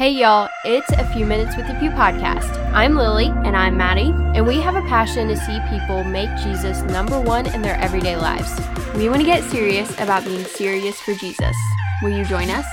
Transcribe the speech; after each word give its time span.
Hey 0.00 0.12
y'all, 0.12 0.48
it's 0.64 0.90
a 0.92 1.04
few 1.12 1.26
minutes 1.26 1.58
with 1.58 1.66
the 1.66 1.74
Few 1.74 1.90
podcast. 1.90 2.48
I'm 2.72 2.94
Lily 2.94 3.26
And 3.44 3.54
I'm 3.54 3.76
Maddie. 3.76 4.14
and 4.34 4.46
we 4.46 4.58
have 4.58 4.74
a 4.74 4.80
passion 4.88 5.28
to 5.28 5.36
see 5.36 5.60
people 5.68 6.04
make 6.04 6.34
Jesus 6.38 6.80
number 6.84 7.20
one 7.20 7.44
in 7.52 7.60
their 7.60 7.76
everyday 7.76 8.16
lives. 8.16 8.50
We 8.94 9.10
want 9.10 9.20
to 9.20 9.26
get 9.26 9.44
serious 9.50 9.90
about 10.00 10.24
being 10.24 10.46
serious 10.46 10.98
for 10.98 11.12
Jesus. 11.12 11.54
Will 12.00 12.16
you 12.16 12.24
join 12.24 12.48
us? 12.48 12.64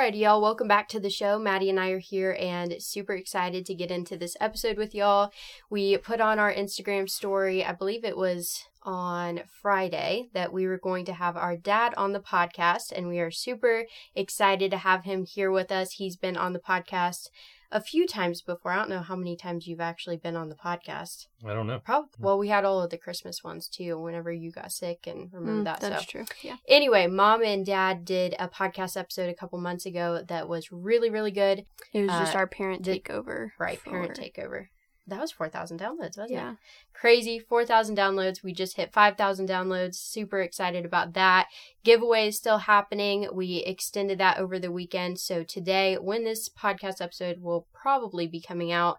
Alrighty, 0.00 0.20
y'all, 0.20 0.40
welcome 0.40 0.66
back 0.66 0.88
to 0.88 0.98
the 0.98 1.10
show. 1.10 1.38
Maddie 1.38 1.68
and 1.68 1.78
I 1.78 1.90
are 1.90 1.98
here 1.98 2.34
and 2.40 2.82
super 2.82 3.12
excited 3.12 3.66
to 3.66 3.74
get 3.74 3.90
into 3.90 4.16
this 4.16 4.34
episode 4.40 4.78
with 4.78 4.94
y'all. 4.94 5.30
We 5.68 5.98
put 5.98 6.22
on 6.22 6.38
our 6.38 6.50
Instagram 6.50 7.06
story, 7.06 7.62
I 7.62 7.72
believe 7.72 8.02
it 8.02 8.16
was 8.16 8.64
on 8.82 9.42
Friday, 9.46 10.30
that 10.32 10.54
we 10.54 10.66
were 10.66 10.78
going 10.78 11.04
to 11.04 11.12
have 11.12 11.36
our 11.36 11.54
dad 11.54 11.92
on 11.98 12.12
the 12.12 12.18
podcast, 12.18 12.92
and 12.96 13.08
we 13.08 13.20
are 13.20 13.30
super 13.30 13.84
excited 14.14 14.70
to 14.70 14.78
have 14.78 15.04
him 15.04 15.26
here 15.26 15.50
with 15.50 15.70
us. 15.70 15.92
He's 15.92 16.16
been 16.16 16.38
on 16.38 16.54
the 16.54 16.60
podcast 16.60 17.28
a 17.72 17.80
few 17.80 18.06
times 18.06 18.42
before. 18.42 18.72
I 18.72 18.76
don't 18.76 18.88
know 18.90 19.00
how 19.00 19.16
many 19.16 19.36
times 19.36 19.66
you've 19.66 19.80
actually 19.80 20.16
been 20.16 20.36
on 20.36 20.48
the 20.48 20.54
podcast. 20.54 21.26
I 21.44 21.54
don't 21.54 21.66
know. 21.66 21.78
Probably. 21.78 22.10
Well, 22.18 22.38
we 22.38 22.48
had 22.48 22.64
all 22.64 22.82
of 22.82 22.90
the 22.90 22.98
Christmas 22.98 23.44
ones 23.44 23.68
too. 23.68 23.98
Whenever 24.00 24.32
you 24.32 24.50
got 24.50 24.72
sick 24.72 25.06
and 25.06 25.32
remember 25.32 25.62
Mm, 25.62 25.64
that. 25.64 25.80
that's 25.80 26.04
so 26.04 26.10
true. 26.10 26.24
Yeah. 26.42 26.56
anyway, 26.68 27.06
mom 27.06 27.42
and 27.42 27.64
dad 27.64 28.04
did 28.04 28.34
a 28.38 28.48
podcast 28.48 28.96
episode 28.96 29.28
a 29.28 29.34
couple 29.34 29.58
months 29.60 29.86
ago 29.86 30.22
that 30.28 30.48
was 30.48 30.72
really, 30.72 31.10
really 31.10 31.30
good. 31.30 31.64
It 31.92 32.00
was 32.02 32.10
just 32.10 32.34
Uh, 32.34 32.38
our 32.38 32.46
parent 32.46 32.82
takeover. 32.84 33.50
Right, 33.58 33.82
parent 33.84 34.18
takeover. 34.18 34.66
That 35.06 35.20
was 35.20 35.32
4,000 35.32 35.80
downloads, 35.80 36.16
wasn't 36.18 36.30
Yeah. 36.30 36.52
it? 36.52 36.56
Crazy, 36.92 37.38
4,000 37.38 37.96
downloads. 37.96 38.42
We 38.42 38.52
just 38.52 38.76
hit 38.76 38.92
5,000 38.92 39.48
downloads. 39.48 39.96
Super 39.96 40.40
excited 40.40 40.84
about 40.84 41.14
that. 41.14 41.48
Giveaway 41.82 42.28
is 42.28 42.36
still 42.36 42.58
happening. 42.58 43.28
We 43.32 43.58
extended 43.58 44.18
that 44.18 44.38
over 44.38 44.58
the 44.58 44.70
weekend. 44.70 45.18
So 45.18 45.42
today, 45.42 45.96
when 45.96 46.24
this 46.24 46.48
podcast 46.48 47.00
episode 47.00 47.40
will 47.40 47.66
probably 47.72 48.26
be 48.26 48.40
coming 48.40 48.70
out, 48.70 48.98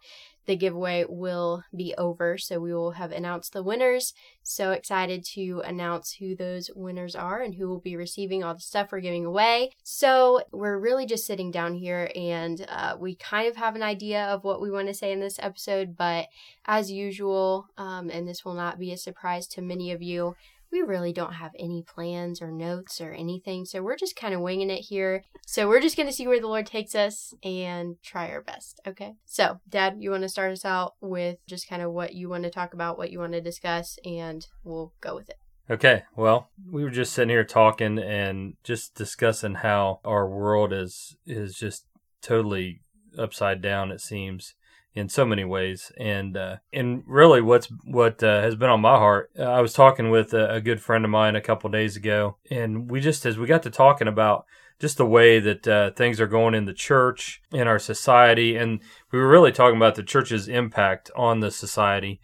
the 0.51 0.57
giveaway 0.57 1.05
will 1.07 1.63
be 1.73 1.95
over. 1.97 2.37
So 2.37 2.59
we 2.59 2.73
will 2.73 2.91
have 2.91 3.13
announced 3.13 3.53
the 3.53 3.63
winners. 3.63 4.13
So 4.43 4.71
excited 4.71 5.23
to 5.33 5.61
announce 5.63 6.11
who 6.11 6.35
those 6.35 6.69
winners 6.75 7.15
are 7.15 7.41
and 7.41 7.55
who 7.55 7.69
will 7.69 7.79
be 7.79 7.95
receiving 7.95 8.43
all 8.43 8.53
the 8.53 8.59
stuff 8.59 8.91
we're 8.91 8.99
giving 8.99 9.25
away. 9.25 9.71
So 9.81 10.41
we're 10.51 10.77
really 10.77 11.05
just 11.05 11.25
sitting 11.25 11.51
down 11.51 11.75
here 11.75 12.11
and 12.17 12.65
uh, 12.67 12.97
we 12.99 13.15
kind 13.15 13.47
of 13.47 13.55
have 13.55 13.77
an 13.77 13.81
idea 13.81 14.25
of 14.25 14.43
what 14.43 14.61
we 14.61 14.69
want 14.69 14.89
to 14.89 14.93
say 14.93 15.13
in 15.13 15.21
this 15.21 15.39
episode, 15.39 15.95
but 15.95 16.27
as 16.65 16.91
usual, 16.91 17.67
um, 17.77 18.09
and 18.09 18.27
this 18.27 18.43
will 18.43 18.53
not 18.53 18.77
be 18.77 18.91
a 18.91 18.97
surprise 18.97 19.47
to 19.47 19.61
many 19.61 19.93
of 19.93 20.01
you, 20.01 20.35
we 20.71 20.81
really 20.81 21.13
don't 21.13 21.33
have 21.33 21.51
any 21.59 21.83
plans 21.83 22.41
or 22.41 22.51
notes 22.51 23.01
or 23.01 23.11
anything. 23.11 23.65
So 23.65 23.81
we're 23.81 23.97
just 23.97 24.15
kind 24.15 24.33
of 24.33 24.41
winging 24.41 24.69
it 24.69 24.81
here. 24.81 25.23
So 25.45 25.67
we're 25.67 25.81
just 25.81 25.97
going 25.97 26.07
to 26.07 26.13
see 26.13 26.27
where 26.27 26.39
the 26.39 26.47
Lord 26.47 26.65
takes 26.65 26.95
us 26.95 27.33
and 27.43 27.95
try 28.03 28.29
our 28.29 28.41
best. 28.41 28.79
Okay. 28.87 29.15
So, 29.25 29.59
Dad, 29.67 29.97
you 29.99 30.11
want 30.11 30.23
to 30.23 30.29
start 30.29 30.51
us 30.51 30.65
out 30.65 30.93
with 31.01 31.37
just 31.47 31.67
kind 31.69 31.81
of 31.81 31.91
what 31.91 32.13
you 32.13 32.29
want 32.29 32.43
to 32.43 32.49
talk 32.49 32.73
about, 32.73 32.97
what 32.97 33.11
you 33.11 33.19
want 33.19 33.33
to 33.33 33.41
discuss, 33.41 33.97
and 34.05 34.45
we'll 34.63 34.93
go 35.01 35.15
with 35.15 35.29
it. 35.29 35.37
Okay, 35.69 36.03
well, 36.17 36.49
we 36.69 36.83
were 36.83 36.89
just 36.89 37.13
sitting 37.13 37.29
here 37.29 37.45
talking 37.45 37.97
and 37.97 38.55
just 38.61 38.93
discussing 38.93 39.55
how 39.55 40.01
our 40.03 40.27
world 40.27 40.73
is 40.73 41.15
is 41.25 41.55
just 41.55 41.85
totally 42.21 42.81
upside 43.17 43.61
down. 43.61 43.89
It 43.89 44.01
seems 44.01 44.55
in 44.93 45.07
so 45.07 45.25
many 45.25 45.45
ways, 45.45 45.91
and 45.97 46.35
uh, 46.35 46.57
and 46.73 47.03
really, 47.07 47.41
what's 47.41 47.67
what 47.85 48.21
uh, 48.23 48.41
has 48.41 48.55
been 48.55 48.69
on 48.69 48.81
my 48.81 48.97
heart. 48.97 49.31
Uh, 49.37 49.43
I 49.43 49.61
was 49.61 49.73
talking 49.73 50.09
with 50.09 50.33
a, 50.33 50.55
a 50.55 50.61
good 50.61 50.81
friend 50.81 51.05
of 51.05 51.11
mine 51.11 51.35
a 51.35 51.41
couple 51.41 51.69
days 51.69 51.95
ago, 51.95 52.37
and 52.49 52.89
we 52.91 52.99
just 52.99 53.25
as 53.25 53.37
we 53.37 53.47
got 53.47 53.63
to 53.63 53.69
talking 53.69 54.07
about 54.07 54.45
just 54.79 54.97
the 54.97 55.05
way 55.05 55.39
that 55.39 55.67
uh, 55.67 55.91
things 55.91 56.19
are 56.19 56.27
going 56.27 56.55
in 56.55 56.65
the 56.65 56.73
church 56.73 57.41
in 57.51 57.67
our 57.67 57.79
society, 57.79 58.55
and 58.55 58.81
we 59.11 59.19
were 59.19 59.29
really 59.29 59.51
talking 59.51 59.77
about 59.77 59.95
the 59.95 60.03
church's 60.03 60.47
impact 60.47 61.09
on 61.15 61.39
the 61.39 61.51
society. 61.51 62.19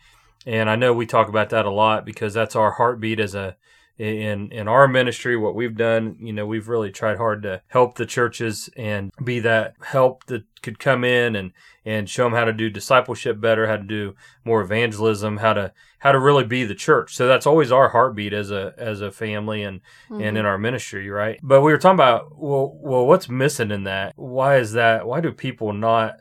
And 0.46 0.70
I 0.70 0.76
know 0.76 0.94
we 0.94 1.06
talk 1.06 1.30
about 1.30 1.50
that 1.50 1.66
a 1.66 1.72
lot 1.72 2.06
because 2.06 2.34
that's 2.34 2.56
our 2.56 2.72
heartbeat 2.72 3.20
as 3.20 3.36
a 3.36 3.58
in 3.98 4.52
in 4.52 4.68
our 4.68 4.88
ministry 4.88 5.36
what 5.36 5.56
we've 5.56 5.76
done 5.76 6.16
you 6.20 6.32
know 6.32 6.46
we've 6.46 6.68
really 6.68 6.92
tried 6.92 7.18
hard 7.18 7.42
to 7.42 7.62
help 7.68 7.96
the 7.96 8.06
churches 8.06 8.70
and 8.78 9.12
be 9.24 9.40
that 9.40 9.74
help 9.82 10.26
that 10.28 10.44
could 10.62 10.78
come 10.78 11.04
in 11.04 11.36
and 11.36 11.52
and 11.84 12.10
show 12.10 12.26
them 12.26 12.34
how 12.34 12.46
to 12.46 12.54
do 12.54 12.70
discipleship 12.70 13.42
better 13.42 13.68
how 13.68 13.78
to 13.78 13.84
do 13.84 14.16
more 14.46 14.62
evangelism 14.62 15.38
how 15.38 15.54
to 15.54 15.72
how 16.00 16.12
to 16.12 16.20
really 16.20 16.44
be 16.44 16.64
the 16.64 16.76
church. 16.76 17.16
So 17.16 17.28
that's 17.28 17.48
always 17.48 17.72
our 17.72 17.90
heartbeat 17.90 18.34
as 18.34 18.52
a 18.52 18.74
as 18.78 19.02
a 19.02 19.12
family 19.12 19.64
and 19.64 19.82
and 20.10 20.20
mm-hmm. 20.22 20.38
in 20.38 20.46
our 20.46 20.58
ministry 20.58 21.10
right. 21.10 21.40
But 21.42 21.62
we 21.62 21.72
were 21.72 21.78
talking 21.78 21.96
about 21.96 22.38
well 22.38 22.78
well 22.82 23.06
what's 23.06 23.30
missing 23.30 23.72
in 23.72 23.84
that? 23.86 24.14
Why 24.16 24.58
is 24.58 24.74
that? 24.74 25.08
Why 25.08 25.22
do 25.22 25.32
people 25.32 25.74
not 25.74 26.18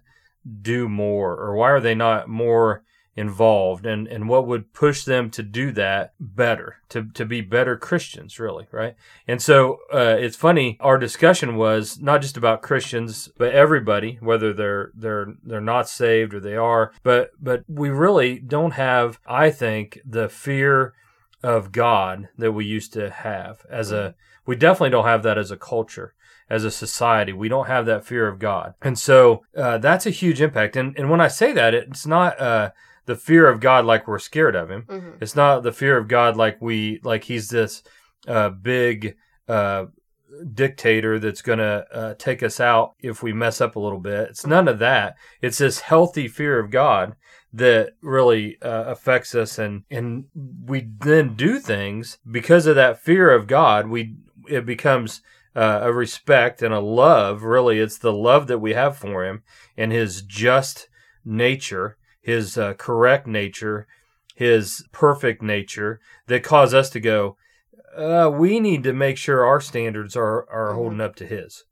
do 0.63 0.89
more? 0.89 1.37
Or 1.37 1.55
why 1.57 1.71
are 1.71 1.81
they 1.81 1.95
not 1.95 2.29
more 2.29 2.85
involved 3.17 3.87
and, 3.87 4.07
and 4.07 4.29
what 4.29 4.47
would 4.47 4.73
push 4.75 5.05
them 5.05 5.31
to 5.31 5.43
do 5.43 5.73
that 5.73 6.13
better 6.21 6.77
to, 6.89 7.05
to 7.13 7.25
be 7.25 7.41
better 7.41 7.77
christians 7.77 8.39
really 8.39 8.67
right 8.71 8.95
and 9.27 9.41
so 9.41 9.79
uh, 9.93 10.17
it's 10.19 10.37
funny 10.37 10.77
our 10.81 10.99
discussion 10.99 11.57
was 11.57 11.99
not 11.99 12.21
just 12.21 12.37
about 12.37 12.61
christians 12.61 13.31
but 13.39 13.53
everybody 13.53 14.19
whether 14.21 14.53
they're 14.53 14.91
they're 14.95 15.35
they're 15.43 15.61
not 15.61 15.89
saved 15.89 16.35
or 16.35 16.41
they 16.41 16.57
are 16.57 16.93
but 17.03 17.31
but 17.41 17.65
we 17.67 17.89
really 17.89 18.39
don't 18.39 18.73
have 18.73 19.19
i 19.27 19.51
think 19.51 19.99
the 20.05 20.29
fear 20.29 20.93
of 21.43 21.73
god 21.73 22.29
that 22.37 22.53
we 22.53 22.67
used 22.67 22.93
to 22.93 23.09
have 23.09 23.65
as 23.71 23.91
a 23.91 24.15
we 24.45 24.55
definitely 24.55 24.91
don't 24.91 25.07
have 25.07 25.23
that 25.23 25.39
as 25.39 25.51
a 25.51 25.57
culture 25.57 26.13
as 26.49 26.65
a 26.65 26.71
society. 26.71 27.33
We 27.33 27.49
don't 27.49 27.67
have 27.67 27.87
that 27.87 28.05
fear 28.05 28.29
of 28.29 28.39
God. 28.39 28.75
And 28.81 28.99
so 28.99 29.45
uh, 29.57 29.79
that's 29.79 30.07
a 30.07 30.11
huge 30.11 30.41
impact. 30.41 30.77
And, 30.77 30.97
and 30.97 31.11
when 31.11 31.21
I 31.21 31.29
say 31.29 31.53
that, 31.53 31.75
it's 31.75 32.07
not 32.07 32.41
uh, 32.41 32.71
the 33.07 33.17
fear 33.17 33.49
of 33.49 33.61
God 33.61 33.85
like 33.85 34.07
we're 34.07 34.19
scared 34.19 34.55
of 34.55 34.71
him. 34.71 34.85
Mm-hmm. 34.89 35.11
It's 35.21 35.37
not 35.37 35.63
the 35.63 35.73
fear 35.73 35.97
of 35.97 36.09
God 36.09 36.37
like 36.37 36.61
we, 36.61 37.01
like 37.03 37.25
he's 37.25 37.49
this 37.49 37.83
uh, 38.29 38.51
big 38.51 39.17
uh, 39.49 39.87
dictator 40.53 41.19
that's 41.19 41.43
going 41.43 41.59
to 41.59 41.87
uh, 41.93 42.15
take 42.19 42.43
us 42.43 42.61
out 42.61 42.95
if 43.01 43.23
we 43.23 43.33
mess 43.33 43.61
up 43.61 43.77
a 43.77 43.81
little 43.81 44.01
bit. 44.01 44.29
It's 44.31 44.47
none 44.47 44.69
of 44.69 44.79
that. 44.81 45.17
It's 45.41 45.59
this 45.59 45.81
healthy 45.81 46.29
fear 46.29 46.59
of 46.59 46.71
God 46.71 47.17
that 47.57 47.95
really 48.03 48.61
uh, 48.61 48.85
affects 48.85 49.35
us 49.35 49.59
and 49.59 49.85
and 49.91 50.27
we 50.67 50.89
then 50.99 51.35
do 51.35 51.59
things 51.59 52.19
because 52.31 52.67
of 52.67 52.77
that 52.77 53.01
fear 53.01 53.31
of 53.31 53.47
God 53.47 53.89
we 53.89 54.17
it 54.47 54.67
becomes 54.67 55.23
uh, 55.55 55.81
a 55.83 55.93
respect 55.93 56.61
and 56.61 56.75
a 56.75 56.81
love 56.81 57.45
really 57.45 57.79
it's 57.79 57.97
the 57.97 58.13
love 58.13 58.47
that 58.49 58.59
we 58.59 58.75
have 58.75 58.97
for 58.97 59.25
him 59.25 59.43
and 59.75 59.91
his 59.91 60.21
just 60.21 60.89
nature 61.25 61.97
his 62.27 62.59
uh, 62.59 62.75
correct 62.75 63.27
nature 63.27 63.87
his 64.35 64.85
perfect 64.93 65.41
nature 65.43 65.99
that 66.27 66.43
cause 66.43 66.73
us 66.75 66.91
to 66.91 67.01
go 67.01 67.37
uh, 67.97 68.31
we 68.43 68.61
need 68.61 68.83
to 68.85 68.93
make 68.93 69.17
sure 69.17 69.45
our 69.47 69.61
standards 69.61 70.15
are 70.17 70.39
are 70.51 70.71
Mhm. 70.73 70.75
holding 70.75 71.01
up 71.01 71.15
to 71.17 71.27
his 71.27 71.65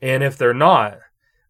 and 0.00 0.22
if 0.22 0.36
they're 0.38 0.54
not 0.54 0.98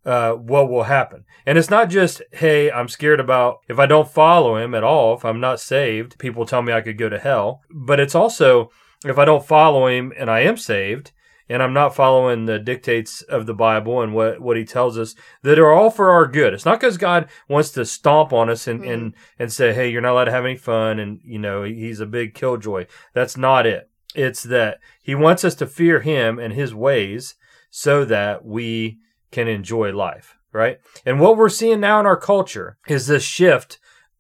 uh, 0.05 0.35
what 0.35 0.71
will 0.71 0.85
happen. 0.85 1.25
And 1.45 1.59
it's 1.59 1.69
not 1.69 1.91
just, 1.91 2.23
hey, 2.31 2.71
I'm 2.71 2.87
scared 2.87 3.19
about 3.19 3.57
if 3.69 3.81
I 3.81 3.87
don't 3.87 4.09
follow 4.09 4.57
him 4.57 4.73
at 4.73 4.85
all, 4.85 5.17
if 5.17 5.25
I'm 5.25 5.41
not 5.41 5.59
saved, 5.59 6.17
people 6.21 6.47
tell 6.47 6.63
me 6.63 6.73
I 6.73 6.81
could 6.81 6.97
go 6.97 7.09
to 7.09 7.19
hell. 7.19 7.63
But 7.75 7.99
it's 7.99 8.15
also, 8.15 8.71
if 9.05 9.19
I 9.19 9.25
don't 9.25 9.45
follow 9.45 9.89
him 9.89 10.13
and 10.17 10.31
I 10.31 10.41
am 10.51 10.57
saved, 10.59 11.11
and 11.49 11.63
I'm 11.63 11.73
not 11.73 11.95
following 11.95 12.47
the 12.47 12.59
dictates 12.59 13.23
of 13.23 13.47
the 13.47 13.55
Bible 13.55 14.01
and 14.03 14.15
what, 14.15 14.41
what 14.41 14.57
he 14.57 14.65
tells 14.65 14.99
us 14.99 15.15
that 15.43 15.59
are 15.59 15.73
all 15.73 15.91
for 15.91 16.11
our 16.11 16.27
good. 16.27 16.55
It's 16.55 16.65
not 16.65 16.81
because 16.81 16.99
God 16.99 17.29
wants 17.49 17.71
to 17.73 17.85
stomp 17.85 18.33
on 18.33 18.51
us 18.51 18.67
and, 18.67 18.85
and, 18.85 19.13
mm-hmm. 19.13 19.43
and 19.43 19.53
say, 19.53 19.73
hey, 19.73 19.89
you're 19.89 20.01
not 20.01 20.13
allowed 20.13 20.25
to 20.25 20.33
have 20.33 20.45
any 20.45 20.57
fun 20.57 20.99
and, 20.99 21.21
you 21.23 21.39
know, 21.39 21.63
he's 21.63 22.01
a 22.01 22.07
big 22.07 22.35
killjoy. 22.35 22.87
That's 23.15 23.37
not 23.37 23.67
it. 23.67 23.91
It's 24.15 24.43
that 24.45 24.79
he 25.03 25.15
wants 25.15 25.45
us 25.45 25.55
to 25.57 25.67
fear 25.67 26.01
him 26.01 26.39
and 26.39 26.53
his 26.53 26.75
ways 26.75 27.35
so 27.71 28.05
that 28.07 28.45
we 28.45 28.99
can 29.31 29.49
enjoy 29.49 29.93
life, 29.93 30.37
right? 30.53 30.79
And 31.05 31.21
what 31.21 31.37
we're 31.37 31.49
seeing 31.49 31.81
now 31.81 32.01
in 32.01 32.07
our 32.07 32.17
culture 32.17 32.79
is 32.89 33.07
this 33.07 33.23
shift 33.23 33.79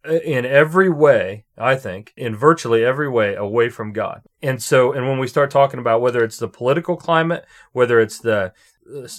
in 0.08 0.44
every 0.44 0.88
way, 0.88 1.44
I 1.58 1.76
think, 1.76 2.12
in 2.16 2.34
virtually 2.34 2.84
every 2.84 3.08
way 3.08 3.34
away 3.34 3.68
from 3.68 3.92
God. 3.92 4.22
And 4.42 4.62
so, 4.62 4.92
and 4.92 5.06
when 5.08 5.18
we 5.18 5.28
start 5.28 5.50
talking 5.50 5.80
about 5.80 6.00
whether 6.00 6.22
it's 6.22 6.38
the 6.38 6.48
political 6.48 6.96
climate, 6.96 7.44
whether 7.72 8.00
it's 8.00 8.18
the 8.18 8.52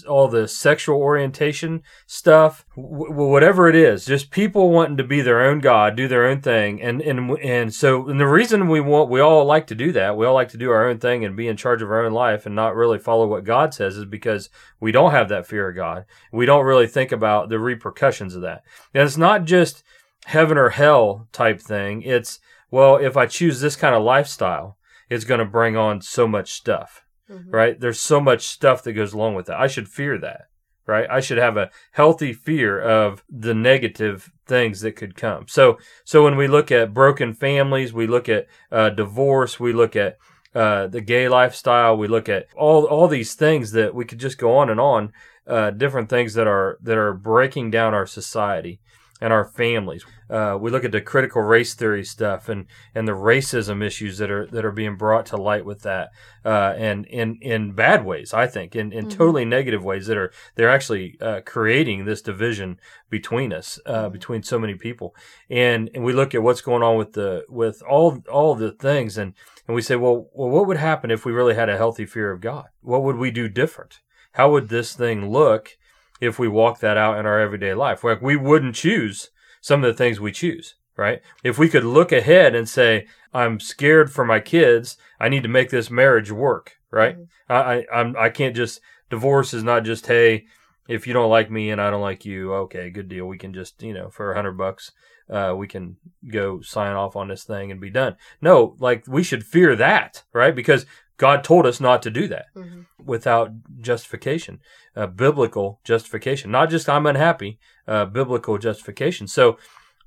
all 0.07 0.27
the 0.27 0.47
sexual 0.47 0.97
orientation 0.97 1.83
stuff, 2.05 2.65
w- 2.75 3.11
whatever 3.11 3.67
it 3.67 3.75
is, 3.75 4.05
just 4.05 4.31
people 4.31 4.69
wanting 4.69 4.97
to 4.97 5.03
be 5.03 5.21
their 5.21 5.41
own 5.41 5.59
god, 5.59 5.95
do 5.95 6.07
their 6.07 6.25
own 6.25 6.41
thing, 6.41 6.81
and 6.81 7.01
and 7.01 7.37
and 7.39 7.73
so 7.73 8.07
and 8.07 8.19
the 8.19 8.27
reason 8.27 8.69
we 8.69 8.79
want 8.79 9.09
we 9.09 9.19
all 9.19 9.45
like 9.45 9.67
to 9.67 9.75
do 9.75 9.91
that, 9.91 10.15
we 10.15 10.25
all 10.25 10.33
like 10.33 10.49
to 10.49 10.57
do 10.57 10.71
our 10.71 10.87
own 10.87 10.99
thing 10.99 11.25
and 11.25 11.35
be 11.35 11.47
in 11.47 11.57
charge 11.57 11.81
of 11.81 11.91
our 11.91 12.05
own 12.05 12.13
life 12.13 12.45
and 12.45 12.55
not 12.55 12.75
really 12.75 12.99
follow 12.99 13.27
what 13.27 13.43
God 13.43 13.73
says, 13.73 13.97
is 13.97 14.05
because 14.05 14.49
we 14.79 14.91
don't 14.91 15.11
have 15.11 15.29
that 15.29 15.47
fear 15.47 15.69
of 15.69 15.75
God. 15.75 16.05
We 16.31 16.45
don't 16.45 16.65
really 16.65 16.87
think 16.87 17.11
about 17.11 17.49
the 17.49 17.59
repercussions 17.59 18.35
of 18.35 18.43
that. 18.43 18.63
And 18.93 19.03
it's 19.03 19.17
not 19.17 19.45
just 19.45 19.83
heaven 20.27 20.57
or 20.57 20.69
hell 20.69 21.27
type 21.31 21.59
thing. 21.59 22.01
It's 22.03 22.39
well, 22.71 22.97
if 22.97 23.17
I 23.17 23.25
choose 23.25 23.59
this 23.59 23.75
kind 23.75 23.95
of 23.95 24.03
lifestyle, 24.03 24.77
it's 25.09 25.25
going 25.25 25.39
to 25.39 25.45
bring 25.45 25.75
on 25.77 26.01
so 26.01 26.27
much 26.27 26.51
stuff 26.51 27.03
mm-hmm. 27.29 27.49
right? 27.49 27.79
There's 27.79 27.99
so 27.99 28.19
much 28.19 28.47
stuff 28.47 28.83
that 28.83 28.93
goes 28.93 29.13
along 29.13 29.35
with 29.35 29.47
that. 29.47 29.59
I 29.59 29.67
should 29.67 29.87
fear 29.87 30.17
that, 30.19 30.47
right? 30.85 31.07
I 31.09 31.19
should 31.19 31.37
have 31.37 31.57
a 31.57 31.69
healthy 31.91 32.33
fear 32.33 32.79
of 32.79 33.23
the 33.29 33.53
negative 33.53 34.31
things 34.45 34.81
that 34.81 34.93
could 34.93 35.15
come. 35.15 35.47
So, 35.47 35.77
so 36.03 36.23
when 36.23 36.37
we 36.37 36.47
look 36.47 36.71
at 36.71 36.93
broken 36.93 37.33
families, 37.33 37.93
we 37.93 38.07
look 38.07 38.29
at 38.29 38.47
uh, 38.71 38.89
divorce, 38.89 39.59
we 39.59 39.73
look 39.73 39.95
at 39.95 40.17
uh, 40.55 40.87
the 40.87 41.01
gay 41.01 41.27
lifestyle, 41.27 41.97
we 41.97 42.07
look 42.07 42.29
at 42.29 42.47
all 42.55 42.85
all 42.85 43.07
these 43.07 43.35
things 43.35 43.71
that 43.73 43.93
we 43.93 44.05
could 44.05 44.19
just 44.19 44.37
go 44.37 44.57
on 44.57 44.69
and 44.69 44.79
on, 44.79 45.11
uh, 45.45 45.69
different 45.71 46.09
things 46.09 46.33
that 46.33 46.47
are 46.47 46.77
that 46.81 46.97
are 46.97 47.13
breaking 47.13 47.69
down 47.69 47.93
our 47.93 48.07
society 48.07 48.79
and 49.19 49.33
our 49.33 49.45
families. 49.45 50.05
Uh, 50.29 50.57
we 50.59 50.69
look 50.69 50.83
at 50.83 50.91
the 50.91 51.01
critical 51.01 51.41
race 51.41 51.73
theory 51.73 52.03
stuff 52.03 52.49
and, 52.49 52.65
and 52.93 53.07
the 53.07 53.13
racism 53.13 53.83
issues 53.83 54.17
that 54.17 54.29
are 54.29 54.45
that 54.47 54.65
are 54.65 54.71
being 54.71 54.95
brought 54.95 55.25
to 55.25 55.37
light 55.37 55.65
with 55.65 55.81
that, 55.83 56.09
uh, 56.45 56.73
and 56.77 57.05
in 57.05 57.37
in 57.41 57.71
bad 57.71 58.05
ways, 58.05 58.33
I 58.33 58.47
think, 58.47 58.75
in, 58.75 58.91
in 58.91 59.05
mm-hmm. 59.05 59.17
totally 59.17 59.45
negative 59.45 59.83
ways 59.83 60.07
that 60.07 60.17
are 60.17 60.31
they're 60.55 60.69
actually 60.69 61.17
uh, 61.21 61.41
creating 61.45 62.05
this 62.05 62.21
division 62.21 62.79
between 63.09 63.53
us, 63.53 63.79
uh, 63.85 64.03
mm-hmm. 64.03 64.13
between 64.13 64.43
so 64.43 64.59
many 64.59 64.75
people, 64.75 65.15
and 65.49 65.89
and 65.93 66.03
we 66.03 66.13
look 66.13 66.35
at 66.35 66.43
what's 66.43 66.61
going 66.61 66.83
on 66.83 66.97
with 66.97 67.13
the 67.13 67.45
with 67.49 67.81
all 67.83 68.21
all 68.29 68.53
the 68.53 68.71
things, 68.71 69.17
and 69.17 69.33
and 69.67 69.75
we 69.75 69.81
say, 69.81 69.95
well, 69.95 70.29
well, 70.33 70.49
what 70.49 70.67
would 70.67 70.77
happen 70.77 71.11
if 71.11 71.25
we 71.25 71.31
really 71.31 71.55
had 71.55 71.69
a 71.69 71.77
healthy 71.77 72.05
fear 72.05 72.31
of 72.31 72.41
God? 72.41 72.67
What 72.81 73.03
would 73.03 73.17
we 73.17 73.31
do 73.31 73.49
different? 73.49 73.99
How 74.33 74.51
would 74.51 74.69
this 74.69 74.93
thing 74.95 75.31
look? 75.31 75.77
If 76.19 76.39
we 76.39 76.47
walk 76.47 76.79
that 76.79 76.97
out 76.97 77.17
in 77.17 77.25
our 77.25 77.39
everyday 77.39 77.73
life. 77.73 78.03
Like 78.03 78.21
we 78.21 78.35
wouldn't 78.35 78.75
choose 78.75 79.29
some 79.61 79.83
of 79.83 79.87
the 79.87 79.97
things 79.97 80.19
we 80.19 80.31
choose, 80.31 80.75
right? 80.95 81.21
If 81.43 81.57
we 81.57 81.69
could 81.69 81.83
look 81.83 82.11
ahead 82.11 82.55
and 82.55 82.67
say, 82.67 83.07
I'm 83.33 83.59
scared 83.59 84.11
for 84.11 84.25
my 84.25 84.39
kids, 84.39 84.97
I 85.19 85.29
need 85.29 85.43
to 85.43 85.49
make 85.49 85.69
this 85.69 85.91
marriage 85.91 86.31
work, 86.31 86.77
right? 86.91 87.17
Mm-hmm. 87.17 87.51
I, 87.51 87.85
I'm, 87.93 88.15
I 88.17 88.29
can't 88.29 88.55
just, 88.55 88.79
divorce 89.09 89.53
is 89.53 89.63
not 89.63 89.83
just, 89.83 90.07
hey, 90.07 90.45
if 90.87 91.05
you 91.05 91.13
don't 91.13 91.29
like 91.29 91.51
me 91.51 91.69
and 91.69 91.81
I 91.81 91.89
don't 91.89 92.01
like 92.01 92.25
you, 92.25 92.53
okay, 92.53 92.89
good 92.89 93.09
deal. 93.09 93.25
We 93.25 93.37
can 93.37 93.53
just, 93.53 93.81
you 93.83 93.93
know, 93.93 94.09
for 94.09 94.31
a 94.31 94.35
hundred 94.35 94.53
bucks, 94.53 94.91
uh, 95.29 95.53
we 95.57 95.67
can 95.67 95.97
go 96.31 96.61
sign 96.61 96.95
off 96.95 97.15
on 97.15 97.27
this 97.27 97.43
thing 97.43 97.71
and 97.71 97.81
be 97.81 97.89
done. 97.89 98.15
No, 98.41 98.75
like 98.79 99.03
we 99.07 99.23
should 99.23 99.45
fear 99.45 99.75
that, 99.75 100.23
right? 100.33 100.55
Because 100.55 100.85
God 101.17 101.43
told 101.43 101.65
us 101.65 101.79
not 101.79 102.01
to 102.03 102.11
do 102.11 102.27
that 102.27 102.45
mm-hmm. 102.55 102.81
without 103.03 103.51
justification, 103.81 104.59
uh, 104.95 105.07
biblical 105.07 105.79
justification, 105.83 106.51
not 106.51 106.69
just 106.69 106.87
I'm 106.87 107.05
unhappy, 107.05 107.59
uh, 107.87 108.05
biblical 108.05 108.57
justification. 108.57 109.27
So 109.27 109.57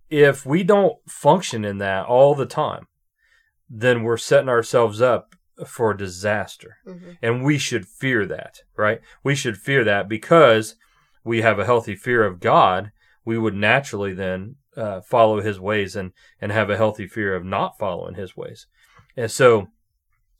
if 0.08 0.46
we 0.46 0.62
don't 0.62 0.96
function 1.08 1.64
in 1.64 1.78
that 1.78 2.06
all 2.06 2.34
the 2.34 2.46
time, 2.46 2.86
then 3.68 4.02
we're 4.02 4.16
setting 4.16 4.48
ourselves 4.48 5.00
up 5.00 5.34
for 5.66 5.94
disaster. 5.94 6.78
Mm-hmm. 6.86 7.10
And 7.22 7.44
we 7.44 7.58
should 7.58 7.86
fear 7.86 8.26
that, 8.26 8.60
right? 8.76 9.00
We 9.22 9.34
should 9.34 9.56
fear 9.56 9.84
that 9.84 10.08
because 10.08 10.76
we 11.24 11.42
have 11.42 11.58
a 11.58 11.66
healthy 11.66 11.94
fear 11.94 12.24
of 12.24 12.40
God. 12.40 12.92
We 13.24 13.38
would 13.38 13.54
naturally 13.54 14.14
then 14.14 14.56
uh, 14.76 15.00
follow 15.02 15.40
his 15.40 15.60
ways 15.60 15.96
and, 15.96 16.12
and 16.40 16.50
have 16.50 16.70
a 16.70 16.76
healthy 16.76 17.06
fear 17.06 17.34
of 17.34 17.44
not 17.44 17.78
following 17.78 18.14
his 18.14 18.36
ways. 18.36 18.66
And 19.16 19.30
so, 19.30 19.68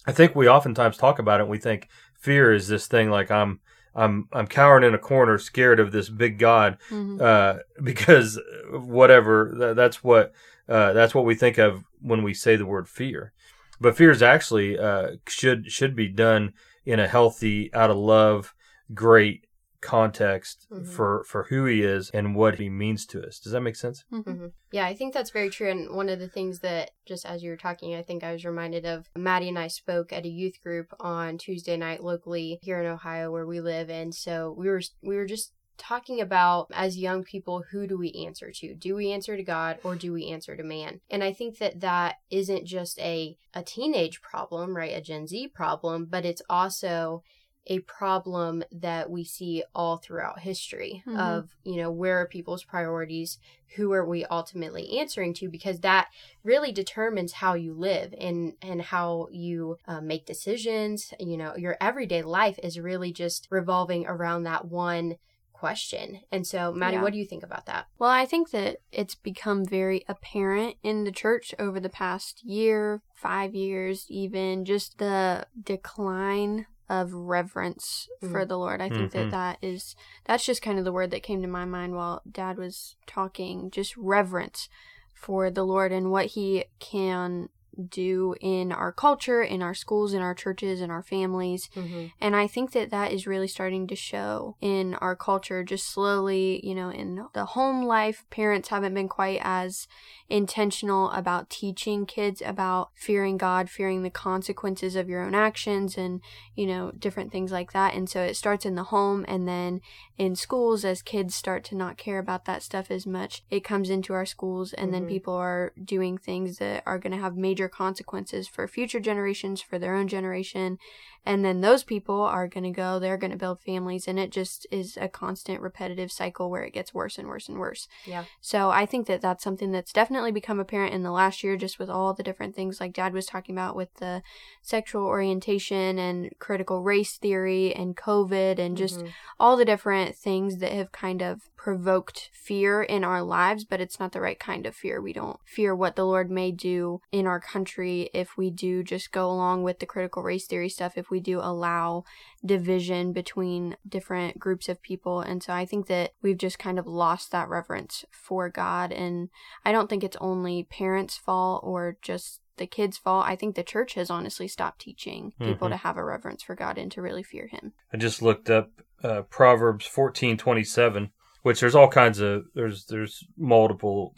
I 0.06 0.12
think 0.12 0.34
we 0.34 0.48
oftentimes 0.48 0.96
talk 0.96 1.18
about 1.18 1.40
it. 1.40 1.44
and 1.44 1.50
We 1.50 1.58
think 1.58 1.88
fear 2.14 2.52
is 2.52 2.68
this 2.68 2.86
thing 2.86 3.10
like 3.10 3.30
I'm 3.30 3.60
I'm 3.94 4.28
I'm 4.32 4.46
cowering 4.46 4.84
in 4.84 4.94
a 4.94 4.98
corner, 4.98 5.38
scared 5.38 5.80
of 5.80 5.92
this 5.92 6.08
big 6.08 6.38
God, 6.38 6.78
mm-hmm. 6.90 7.20
uh, 7.20 7.58
because 7.82 8.40
whatever 8.70 9.72
that's 9.74 10.02
what 10.02 10.32
uh, 10.68 10.92
that's 10.92 11.14
what 11.14 11.24
we 11.24 11.34
think 11.34 11.58
of 11.58 11.84
when 12.00 12.22
we 12.22 12.34
say 12.34 12.56
the 12.56 12.66
word 12.66 12.88
fear. 12.88 13.32
But 13.80 13.96
fear 13.96 14.10
is 14.10 14.22
actually 14.22 14.78
uh, 14.78 15.16
should 15.26 15.70
should 15.70 15.96
be 15.96 16.08
done 16.08 16.52
in 16.84 17.00
a 17.00 17.08
healthy, 17.08 17.72
out 17.74 17.90
of 17.90 17.96
love, 17.96 18.54
great 18.94 19.46
context 19.80 20.66
mm-hmm. 20.70 20.84
for 20.84 21.24
for 21.24 21.44
who 21.44 21.64
he 21.64 21.82
is 21.82 22.10
and 22.10 22.34
what 22.34 22.58
he 22.58 22.68
means 22.68 23.06
to 23.06 23.26
us. 23.26 23.38
Does 23.38 23.52
that 23.52 23.60
make 23.60 23.76
sense? 23.76 24.04
Mm-hmm. 24.12 24.30
mm-hmm. 24.30 24.46
Yeah, 24.72 24.86
I 24.86 24.94
think 24.94 25.14
that's 25.14 25.30
very 25.30 25.50
true. 25.50 25.70
And 25.70 25.96
one 25.96 26.08
of 26.08 26.20
the 26.20 26.28
things 26.28 26.60
that 26.60 26.92
just 27.06 27.26
as 27.26 27.42
you 27.42 27.50
were 27.50 27.56
talking, 27.56 27.94
I 27.94 28.02
think 28.02 28.22
I 28.22 28.32
was 28.32 28.44
reminded 28.44 28.86
of 28.86 29.08
Maddie 29.16 29.48
and 29.48 29.58
I 29.58 29.66
spoke 29.66 30.12
at 30.12 30.24
a 30.24 30.28
youth 30.28 30.62
group 30.62 30.94
on 31.00 31.38
Tuesday 31.38 31.76
night 31.76 32.04
locally 32.04 32.58
here 32.62 32.80
in 32.80 32.86
Ohio 32.86 33.32
where 33.32 33.46
we 33.46 33.60
live, 33.60 33.90
and 33.90 34.14
so 34.14 34.54
we 34.56 34.68
were 34.68 34.82
we 35.02 35.16
were 35.16 35.26
just 35.26 35.52
talking 35.80 36.20
about 36.20 36.66
as 36.74 36.98
young 36.98 37.24
people 37.24 37.64
who 37.70 37.86
do 37.86 37.96
we 37.96 38.12
answer 38.26 38.52
to 38.52 38.74
do 38.74 38.94
we 38.94 39.10
answer 39.10 39.34
to 39.34 39.42
god 39.42 39.78
or 39.82 39.96
do 39.96 40.12
we 40.12 40.26
answer 40.26 40.54
to 40.54 40.62
man 40.62 41.00
and 41.08 41.24
i 41.24 41.32
think 41.32 41.56
that 41.56 41.80
that 41.80 42.16
isn't 42.30 42.66
just 42.66 42.98
a 42.98 43.34
a 43.54 43.62
teenage 43.62 44.20
problem 44.20 44.76
right 44.76 44.94
a 44.94 45.00
gen 45.00 45.26
z 45.26 45.48
problem 45.48 46.04
but 46.04 46.26
it's 46.26 46.42
also 46.50 47.22
a 47.70 47.78
problem 47.80 48.64
that 48.72 49.08
we 49.08 49.24
see 49.24 49.62
all 49.74 49.96
throughout 49.96 50.40
history 50.40 51.02
mm-hmm. 51.06 51.18
of 51.18 51.48
you 51.62 51.76
know 51.76 51.90
where 51.90 52.20
are 52.20 52.26
people's 52.26 52.64
priorities 52.64 53.38
who 53.76 53.92
are 53.92 54.04
we 54.04 54.24
ultimately 54.26 54.98
answering 54.98 55.32
to 55.32 55.48
because 55.48 55.80
that 55.80 56.08
really 56.42 56.72
determines 56.72 57.34
how 57.34 57.54
you 57.54 57.72
live 57.72 58.12
and 58.18 58.54
and 58.60 58.82
how 58.82 59.28
you 59.30 59.78
uh, 59.86 60.00
make 60.00 60.26
decisions 60.26 61.14
you 61.20 61.36
know 61.36 61.56
your 61.56 61.76
everyday 61.80 62.22
life 62.22 62.58
is 62.62 62.78
really 62.78 63.12
just 63.12 63.46
revolving 63.50 64.04
around 64.06 64.42
that 64.42 64.66
one 64.66 65.14
question. 65.52 66.20
And 66.32 66.46
so, 66.46 66.72
Maddie, 66.72 66.96
yeah. 66.96 67.02
what 67.02 67.12
do 67.12 67.18
you 67.18 67.26
think 67.26 67.42
about 67.42 67.66
that? 67.66 67.86
Well, 67.98 68.08
I 68.08 68.24
think 68.24 68.50
that 68.52 68.78
it's 68.90 69.14
become 69.14 69.62
very 69.62 70.06
apparent 70.08 70.76
in 70.82 71.04
the 71.04 71.12
church 71.12 71.54
over 71.58 71.78
the 71.78 71.90
past 71.90 72.42
year, 72.42 73.02
five 73.14 73.54
years, 73.54 74.06
even 74.08 74.64
just 74.64 74.96
the 74.96 75.46
decline 75.62 76.64
of 76.90 77.14
reverence 77.14 78.08
mm. 78.20 78.30
for 78.32 78.44
the 78.44 78.58
Lord. 78.58 78.82
I 78.82 78.88
think 78.88 79.12
mm-hmm. 79.12 79.30
that 79.30 79.30
that 79.30 79.58
is 79.62 79.94
that's 80.24 80.44
just 80.44 80.60
kind 80.60 80.78
of 80.78 80.84
the 80.84 80.92
word 80.92 81.12
that 81.12 81.22
came 81.22 81.40
to 81.40 81.48
my 81.48 81.64
mind 81.64 81.94
while 81.94 82.20
dad 82.30 82.58
was 82.58 82.96
talking, 83.06 83.70
just 83.70 83.96
reverence 83.96 84.68
for 85.14 85.50
the 85.50 85.64
Lord 85.64 85.92
and 85.92 86.10
what 86.10 86.26
he 86.26 86.64
can 86.80 87.48
do 87.88 88.34
in 88.40 88.72
our 88.72 88.92
culture, 88.92 89.42
in 89.42 89.62
our 89.62 89.74
schools, 89.74 90.12
in 90.12 90.22
our 90.22 90.34
churches, 90.34 90.80
in 90.80 90.90
our 90.90 91.02
families. 91.02 91.68
Mm-hmm. 91.74 92.06
And 92.20 92.36
I 92.36 92.46
think 92.46 92.72
that 92.72 92.90
that 92.90 93.12
is 93.12 93.26
really 93.26 93.48
starting 93.48 93.86
to 93.86 93.96
show 93.96 94.56
in 94.60 94.94
our 94.94 95.16
culture 95.16 95.62
just 95.64 95.86
slowly, 95.86 96.60
you 96.66 96.74
know, 96.74 96.90
in 96.90 97.26
the 97.32 97.44
home 97.44 97.84
life. 97.84 98.24
Parents 98.30 98.68
haven't 98.68 98.94
been 98.94 99.08
quite 99.08 99.40
as 99.42 99.86
intentional 100.28 101.10
about 101.10 101.50
teaching 101.50 102.06
kids 102.06 102.40
about 102.44 102.90
fearing 102.94 103.36
God, 103.36 103.68
fearing 103.68 104.02
the 104.02 104.10
consequences 104.10 104.94
of 104.96 105.08
your 105.08 105.22
own 105.22 105.34
actions, 105.34 105.98
and, 105.98 106.20
you 106.54 106.66
know, 106.66 106.92
different 106.92 107.32
things 107.32 107.50
like 107.50 107.72
that. 107.72 107.94
And 107.94 108.08
so 108.08 108.22
it 108.22 108.36
starts 108.36 108.64
in 108.64 108.76
the 108.76 108.84
home 108.84 109.24
and 109.28 109.48
then 109.48 109.80
in 110.18 110.36
schools 110.36 110.84
as 110.84 111.02
kids 111.02 111.34
start 111.34 111.64
to 111.64 111.74
not 111.74 111.96
care 111.96 112.18
about 112.18 112.44
that 112.44 112.62
stuff 112.62 112.90
as 112.90 113.06
much. 113.06 113.42
It 113.50 113.64
comes 113.64 113.90
into 113.90 114.12
our 114.12 114.26
schools 114.26 114.72
and 114.72 114.92
mm-hmm. 114.92 115.04
then 115.04 115.08
people 115.08 115.34
are 115.34 115.72
doing 115.82 116.18
things 116.18 116.58
that 116.58 116.82
are 116.86 116.98
going 116.98 117.12
to 117.12 117.18
have 117.18 117.36
major 117.36 117.59
consequences 117.68 118.48
for 118.48 118.66
future 118.66 119.00
generations, 119.00 119.60
for 119.60 119.78
their 119.78 119.94
own 119.94 120.08
generation. 120.08 120.78
And 121.26 121.44
then 121.44 121.60
those 121.60 121.84
people 121.84 122.22
are 122.22 122.48
going 122.48 122.64
to 122.64 122.70
go, 122.70 122.98
they're 122.98 123.18
going 123.18 123.30
to 123.30 123.36
build 123.36 123.60
families, 123.60 124.08
and 124.08 124.18
it 124.18 124.30
just 124.30 124.66
is 124.70 124.96
a 124.98 125.06
constant 125.06 125.60
repetitive 125.60 126.10
cycle 126.10 126.50
where 126.50 126.62
it 126.62 126.72
gets 126.72 126.94
worse 126.94 127.18
and 127.18 127.28
worse 127.28 127.46
and 127.46 127.58
worse. 127.58 127.88
Yeah. 128.06 128.24
So 128.40 128.70
I 128.70 128.86
think 128.86 129.06
that 129.06 129.20
that's 129.20 129.44
something 129.44 129.70
that's 129.70 129.92
definitely 129.92 130.32
become 130.32 130.58
apparent 130.58 130.94
in 130.94 131.02
the 131.02 131.10
last 131.10 131.44
year, 131.44 131.58
just 131.58 131.78
with 131.78 131.90
all 131.90 132.14
the 132.14 132.22
different 132.22 132.56
things 132.56 132.80
like 132.80 132.94
Dad 132.94 133.12
was 133.12 133.26
talking 133.26 133.54
about 133.54 133.76
with 133.76 133.92
the 133.96 134.22
sexual 134.62 135.04
orientation 135.04 135.98
and 135.98 136.30
critical 136.38 136.82
race 136.82 137.18
theory 137.18 137.74
and 137.74 137.96
COVID 137.96 138.58
and 138.58 138.76
just 138.78 139.00
mm-hmm. 139.00 139.08
all 139.38 139.58
the 139.58 139.66
different 139.66 140.16
things 140.16 140.56
that 140.58 140.72
have 140.72 140.90
kind 140.90 141.20
of 141.20 141.49
provoked 141.62 142.30
fear 142.32 142.82
in 142.82 143.04
our 143.04 143.22
lives, 143.22 143.64
but 143.64 143.82
it's 143.82 144.00
not 144.00 144.12
the 144.12 144.20
right 144.20 144.40
kind 144.40 144.64
of 144.64 144.74
fear. 144.74 144.98
We 144.98 145.12
don't 145.12 145.38
fear 145.44 145.76
what 145.76 145.94
the 145.94 146.06
Lord 146.06 146.30
may 146.30 146.52
do 146.52 147.02
in 147.12 147.26
our 147.26 147.38
country 147.38 148.08
if 148.14 148.38
we 148.38 148.50
do 148.50 148.82
just 148.82 149.12
go 149.12 149.30
along 149.30 149.62
with 149.62 149.78
the 149.78 149.84
critical 149.84 150.22
race 150.22 150.46
theory 150.46 150.70
stuff, 150.70 150.96
if 150.96 151.10
we 151.10 151.20
do 151.20 151.38
allow 151.38 152.04
division 152.42 153.12
between 153.12 153.76
different 153.86 154.38
groups 154.38 154.70
of 154.70 154.80
people. 154.80 155.20
And 155.20 155.42
so 155.42 155.52
I 155.52 155.66
think 155.66 155.86
that 155.88 156.12
we've 156.22 156.38
just 156.38 156.58
kind 156.58 156.78
of 156.78 156.86
lost 156.86 157.30
that 157.32 157.50
reverence 157.50 158.06
for 158.10 158.48
God. 158.48 158.90
And 158.90 159.28
I 159.62 159.70
don't 159.70 159.90
think 159.90 160.02
it's 160.02 160.16
only 160.18 160.62
parents' 160.62 161.18
fault 161.18 161.60
or 161.62 161.98
just 162.00 162.40
the 162.56 162.66
kids' 162.66 162.96
fault. 162.96 163.26
I 163.26 163.36
think 163.36 163.54
the 163.54 163.62
church 163.62 163.94
has 163.94 164.08
honestly 164.08 164.48
stopped 164.48 164.80
teaching 164.80 165.34
people 165.38 165.66
mm-hmm. 165.66 165.72
to 165.72 165.76
have 165.76 165.98
a 165.98 166.04
reverence 166.04 166.42
for 166.42 166.54
God 166.54 166.78
and 166.78 166.90
to 166.92 167.02
really 167.02 167.22
fear 167.22 167.48
Him. 167.48 167.74
I 167.92 167.98
just 167.98 168.22
looked 168.22 168.48
up 168.48 168.70
uh, 169.02 169.22
Proverbs 169.22 169.84
fourteen 169.84 170.38
twenty 170.38 170.64
seven, 170.64 171.10
which 171.42 171.60
there's 171.60 171.74
all 171.74 171.88
kinds 171.88 172.20
of 172.20 172.44
there's 172.54 172.86
there's 172.86 173.24
multiple 173.36 174.14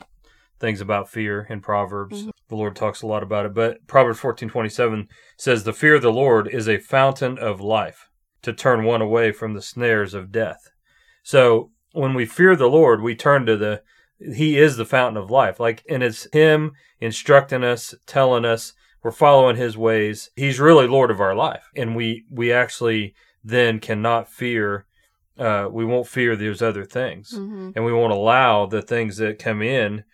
things 0.59 0.81
about 0.81 1.11
fear 1.11 1.47
in 1.51 1.61
Proverbs. 1.61 2.21
Mm-hmm. 2.21 2.31
The 2.49 2.57
Lord 2.57 2.77
talks 2.77 3.03
a 3.03 3.07
lot 3.07 3.23
about 3.23 3.47
it, 3.47 3.55
but 3.55 3.87
Proverbs 3.87 4.21
fourteen 4.21 4.49
twenty 4.49 4.69
seven 4.69 5.09
says, 5.37 5.65
"The 5.65 5.73
fear 5.73 5.97
of 5.97 6.03
the 6.03 6.13
Lord 6.13 6.49
is 6.49 6.69
a 6.69 6.79
fountain 6.79 7.39
of 7.39 7.61
life, 7.61 8.09
to 8.43 8.53
turn 8.53 8.85
one 8.85 9.03
away 9.03 9.33
from 9.33 9.55
the 9.55 9.63
snares 9.63 10.15
of 10.15 10.33
death." 10.33 10.71
So 11.23 11.71
when 11.93 12.15
we 12.15 12.27
fear 12.27 12.57
the 12.57 12.69
Lord, 12.69 13.03
we 13.03 13.15
turn 13.15 13.47
to 13.47 13.57
the 13.57 13.83
He 14.19 14.59
is 14.59 14.77
the 14.77 14.85
fountain 14.85 15.23
of 15.23 15.31
life. 15.31 15.59
Like, 15.59 15.85
and 15.89 16.03
it's 16.03 16.27
Him 16.33 16.73
instructing 17.01 17.65
us, 17.65 17.95
telling 18.07 18.45
us 18.45 18.73
we're 19.03 19.11
following 19.11 19.57
His 19.57 19.77
ways. 19.77 20.31
He's 20.37 20.61
really 20.61 20.87
Lord 20.87 21.11
of 21.11 21.21
our 21.21 21.35
life, 21.35 21.69
and 21.75 21.97
we 21.97 22.25
we 22.31 22.53
actually 22.53 23.15
then 23.43 23.81
cannot 23.81 24.29
fear. 24.29 24.87
Uh, 25.43 25.69
we 25.71 25.85
won't 25.85 26.07
fear 26.07 26.37
those 26.37 26.63
other 26.63 26.85
things, 26.85 27.33
mm-hmm. 27.33 27.71
and 27.75 27.85
we 27.85 27.93
won't 27.93 28.13
allow 28.13 28.67
the 28.67 28.83
things 28.83 29.17
that 29.17 29.39
come 29.39 29.63
in 29.63 30.05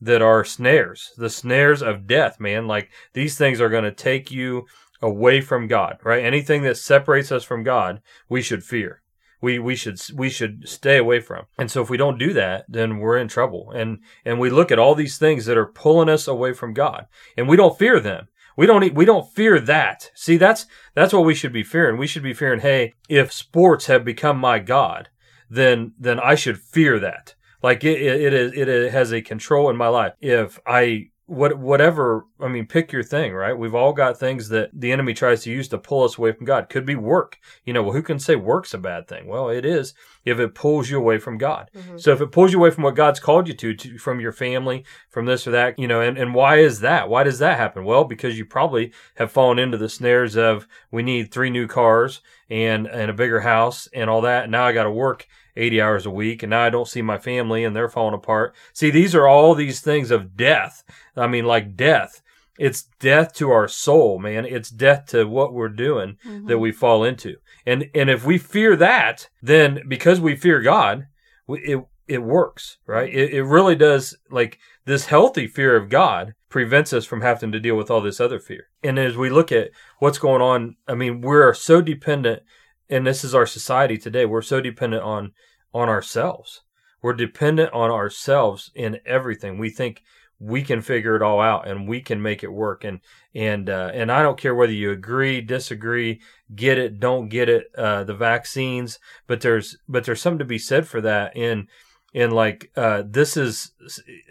that 0.00 0.22
are 0.22 0.44
snares, 0.44 1.12
the 1.16 1.30
snares 1.30 1.82
of 1.82 2.06
death. 2.06 2.38
Man, 2.38 2.66
like 2.66 2.90
these 3.12 3.36
things 3.36 3.60
are 3.60 3.70
going 3.70 3.84
to 3.84 3.92
take 3.92 4.30
you 4.30 4.66
away 5.02 5.40
from 5.40 5.66
God. 5.66 5.98
Right? 6.04 6.24
Anything 6.24 6.62
that 6.62 6.76
separates 6.76 7.32
us 7.32 7.44
from 7.44 7.62
God, 7.62 8.00
we 8.28 8.42
should 8.42 8.62
fear 8.62 9.02
we 9.40 9.58
we 9.58 9.76
should 9.76 10.00
we 10.14 10.30
should 10.30 10.68
stay 10.68 10.96
away 10.96 11.20
from. 11.20 11.44
And 11.58 11.70
so 11.70 11.82
if 11.82 11.90
we 11.90 11.96
don't 11.96 12.18
do 12.18 12.32
that, 12.32 12.64
then 12.68 12.98
we're 12.98 13.18
in 13.18 13.28
trouble. 13.28 13.70
And 13.70 13.98
and 14.24 14.40
we 14.40 14.50
look 14.50 14.72
at 14.72 14.78
all 14.78 14.94
these 14.94 15.18
things 15.18 15.46
that 15.46 15.58
are 15.58 15.66
pulling 15.66 16.08
us 16.08 16.26
away 16.26 16.52
from 16.52 16.74
God, 16.74 17.06
and 17.36 17.48
we 17.48 17.56
don't 17.56 17.78
fear 17.78 18.00
them. 18.00 18.28
We 18.56 18.66
don't 18.66 18.94
we 18.94 19.04
don't 19.04 19.30
fear 19.32 19.60
that. 19.60 20.10
See, 20.14 20.36
that's 20.36 20.66
that's 20.94 21.12
what 21.12 21.24
we 21.24 21.34
should 21.34 21.52
be 21.52 21.62
fearing. 21.62 21.98
We 21.98 22.06
should 22.06 22.22
be 22.22 22.34
fearing, 22.34 22.60
hey, 22.60 22.94
if 23.08 23.32
sports 23.32 23.86
have 23.86 24.04
become 24.04 24.38
my 24.38 24.58
god, 24.58 25.10
then 25.50 25.92
then 25.98 26.18
I 26.18 26.34
should 26.34 26.58
fear 26.58 26.98
that. 27.00 27.34
Like 27.62 27.84
it 27.84 28.00
it, 28.00 28.32
is 28.32 28.52
it 28.54 28.92
has 28.92 29.12
a 29.12 29.20
control 29.20 29.68
in 29.68 29.76
my 29.76 29.88
life. 29.88 30.14
If 30.20 30.58
I 30.66 31.10
what 31.26 31.58
whatever 31.58 32.24
i 32.40 32.46
mean 32.46 32.66
pick 32.66 32.92
your 32.92 33.02
thing 33.02 33.34
right? 33.34 33.58
We've 33.58 33.74
all 33.74 33.92
got 33.92 34.18
things 34.18 34.48
that 34.50 34.70
the 34.72 34.92
enemy 34.92 35.12
tries 35.12 35.42
to 35.42 35.50
use 35.50 35.66
to 35.68 35.78
pull 35.78 36.04
us 36.04 36.16
away 36.16 36.32
from 36.32 36.46
god. 36.46 36.68
Could 36.68 36.86
be 36.86 36.94
work. 36.94 37.38
You 37.64 37.72
know 37.72 37.82
well 37.82 37.92
who 37.92 38.02
can 38.02 38.18
say 38.18 38.36
work's 38.36 38.74
a 38.74 38.78
bad 38.78 39.08
thing? 39.08 39.26
Well 39.26 39.48
it 39.48 39.64
is 39.64 39.92
if 40.24 40.38
it 40.38 40.54
pulls 40.54 40.88
you 40.88 40.98
away 40.98 41.18
from 41.18 41.36
god. 41.36 41.70
Mm-hmm. 41.76 41.98
so 41.98 42.12
if 42.12 42.20
it 42.20 42.30
pulls 42.30 42.52
you 42.52 42.58
away 42.58 42.70
from 42.70 42.84
what 42.84 42.94
god's 42.94 43.18
called 43.18 43.48
you 43.48 43.54
to, 43.54 43.74
to 43.74 43.98
from 43.98 44.20
your 44.20 44.32
family 44.32 44.84
from 45.10 45.26
this 45.26 45.46
or 45.46 45.50
that 45.50 45.78
you 45.78 45.88
know 45.88 46.00
and, 46.00 46.16
and 46.16 46.32
why 46.32 46.58
is 46.58 46.80
that? 46.80 47.08
Why 47.08 47.24
does 47.24 47.40
that 47.40 47.58
happen? 47.58 47.84
Well 47.84 48.04
because 48.04 48.38
you 48.38 48.44
probably 48.44 48.92
have 49.16 49.32
fallen 49.32 49.58
into 49.58 49.78
the 49.78 49.88
snares 49.88 50.36
of 50.36 50.68
we 50.92 51.02
need 51.02 51.32
three 51.32 51.50
new 51.50 51.66
cars 51.66 52.20
and 52.48 52.86
and 52.86 53.10
a 53.10 53.14
bigger 53.14 53.40
house 53.40 53.88
and 53.92 54.08
all 54.08 54.20
that. 54.20 54.44
And 54.44 54.52
now 54.52 54.64
i 54.64 54.72
got 54.72 54.84
to 54.84 54.90
work 54.92 55.26
80 55.56 55.80
hours 55.80 56.06
a 56.06 56.10
week 56.10 56.42
and 56.42 56.50
now 56.50 56.62
I 56.62 56.70
don't 56.70 56.88
see 56.88 57.02
my 57.02 57.18
family 57.18 57.64
and 57.64 57.74
they're 57.74 57.88
falling 57.88 58.14
apart. 58.14 58.54
See, 58.72 58.90
these 58.90 59.14
are 59.14 59.26
all 59.26 59.54
these 59.54 59.80
things 59.80 60.10
of 60.10 60.36
death. 60.36 60.84
I 61.16 61.26
mean, 61.26 61.44
like 61.44 61.76
death. 61.76 62.22
It's 62.58 62.84
death 63.00 63.34
to 63.34 63.50
our 63.50 63.68
soul, 63.68 64.18
man. 64.18 64.46
It's 64.46 64.70
death 64.70 65.06
to 65.06 65.24
what 65.24 65.52
we're 65.52 65.68
doing 65.68 66.16
mm-hmm. 66.26 66.46
that 66.46 66.58
we 66.58 66.72
fall 66.72 67.04
into. 67.04 67.36
And 67.66 67.90
and 67.94 68.08
if 68.08 68.24
we 68.24 68.38
fear 68.38 68.76
that, 68.76 69.28
then 69.42 69.82
because 69.88 70.20
we 70.20 70.36
fear 70.36 70.62
God, 70.62 71.06
it 71.48 71.84
it 72.08 72.22
works, 72.22 72.78
right? 72.86 73.12
It, 73.12 73.34
it 73.34 73.42
really 73.42 73.74
does. 73.74 74.16
Like 74.30 74.58
this 74.84 75.06
healthy 75.06 75.46
fear 75.46 75.76
of 75.76 75.88
God 75.88 76.34
prevents 76.48 76.92
us 76.92 77.04
from 77.04 77.20
having 77.20 77.52
to 77.52 77.60
deal 77.60 77.76
with 77.76 77.90
all 77.90 78.00
this 78.00 78.20
other 78.20 78.38
fear. 78.38 78.68
And 78.82 78.98
as 78.98 79.16
we 79.16 79.28
look 79.28 79.52
at 79.52 79.70
what's 79.98 80.18
going 80.18 80.42
on, 80.42 80.76
I 80.86 80.94
mean, 80.94 81.20
we're 81.20 81.52
so 81.52 81.82
dependent 81.82 82.42
and 82.88 83.06
this 83.06 83.24
is 83.24 83.34
our 83.34 83.46
society 83.46 83.98
today. 83.98 84.24
We're 84.24 84.42
so 84.42 84.60
dependent 84.60 85.02
on 85.02 85.32
on 85.74 85.88
ourselves. 85.88 86.62
We're 87.02 87.12
dependent 87.14 87.72
on 87.72 87.90
ourselves 87.90 88.70
in 88.74 89.00
everything. 89.04 89.58
We 89.58 89.70
think 89.70 90.02
we 90.38 90.62
can 90.62 90.82
figure 90.82 91.16
it 91.16 91.22
all 91.22 91.40
out 91.40 91.66
and 91.66 91.88
we 91.88 92.00
can 92.00 92.20
make 92.20 92.42
it 92.42 92.52
work. 92.52 92.84
And 92.84 93.00
and 93.34 93.68
uh, 93.70 93.90
and 93.94 94.10
I 94.10 94.22
don't 94.22 94.38
care 94.38 94.54
whether 94.54 94.72
you 94.72 94.90
agree, 94.90 95.40
disagree, 95.40 96.20
get 96.54 96.78
it, 96.78 97.00
don't 97.00 97.28
get 97.28 97.48
it, 97.48 97.66
uh, 97.76 98.04
the 98.04 98.14
vaccines. 98.14 98.98
But 99.26 99.40
there's 99.40 99.76
but 99.88 100.04
there's 100.04 100.20
something 100.20 100.38
to 100.40 100.44
be 100.44 100.58
said 100.58 100.86
for 100.86 101.00
that. 101.00 101.36
In 101.36 101.68
in 102.12 102.30
like 102.30 102.70
uh, 102.76 103.02
this 103.06 103.36
is 103.36 103.72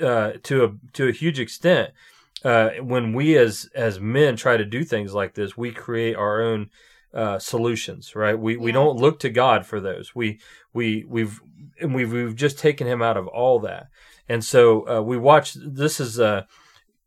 uh, 0.02 0.34
to 0.44 0.66
a 0.66 0.92
to 0.94 1.08
a 1.08 1.14
huge 1.14 1.40
extent. 1.40 1.92
Uh, 2.44 2.72
when 2.82 3.14
we 3.14 3.38
as 3.38 3.70
as 3.74 4.00
men 4.00 4.36
try 4.36 4.56
to 4.56 4.66
do 4.66 4.84
things 4.84 5.14
like 5.14 5.34
this, 5.34 5.58
we 5.58 5.72
create 5.72 6.16
our 6.16 6.42
own 6.44 6.70
uh, 7.16 7.40
solutions, 7.40 8.16
right? 8.16 8.38
We 8.38 8.54
yeah. 8.54 8.60
we 8.60 8.72
don't 8.72 8.98
look 8.98 9.20
to 9.20 9.30
God 9.30 9.66
for 9.66 9.80
those. 9.80 10.14
We 10.14 10.40
we 10.74 11.06
we've 11.08 11.42
and 11.80 11.96
we've 11.96 12.12
we've 12.12 12.36
just 12.36 12.60
taken 12.60 12.88
him 12.88 13.02
out 13.02 13.18
of 13.18 13.28
all 13.28 13.60
that, 13.60 13.88
and 14.30 14.44
so 14.44 14.88
uh, 14.88 15.02
we 15.02 15.18
watch. 15.18 15.56
This 15.56 16.00
is 16.00 16.20
uh, 16.20 16.44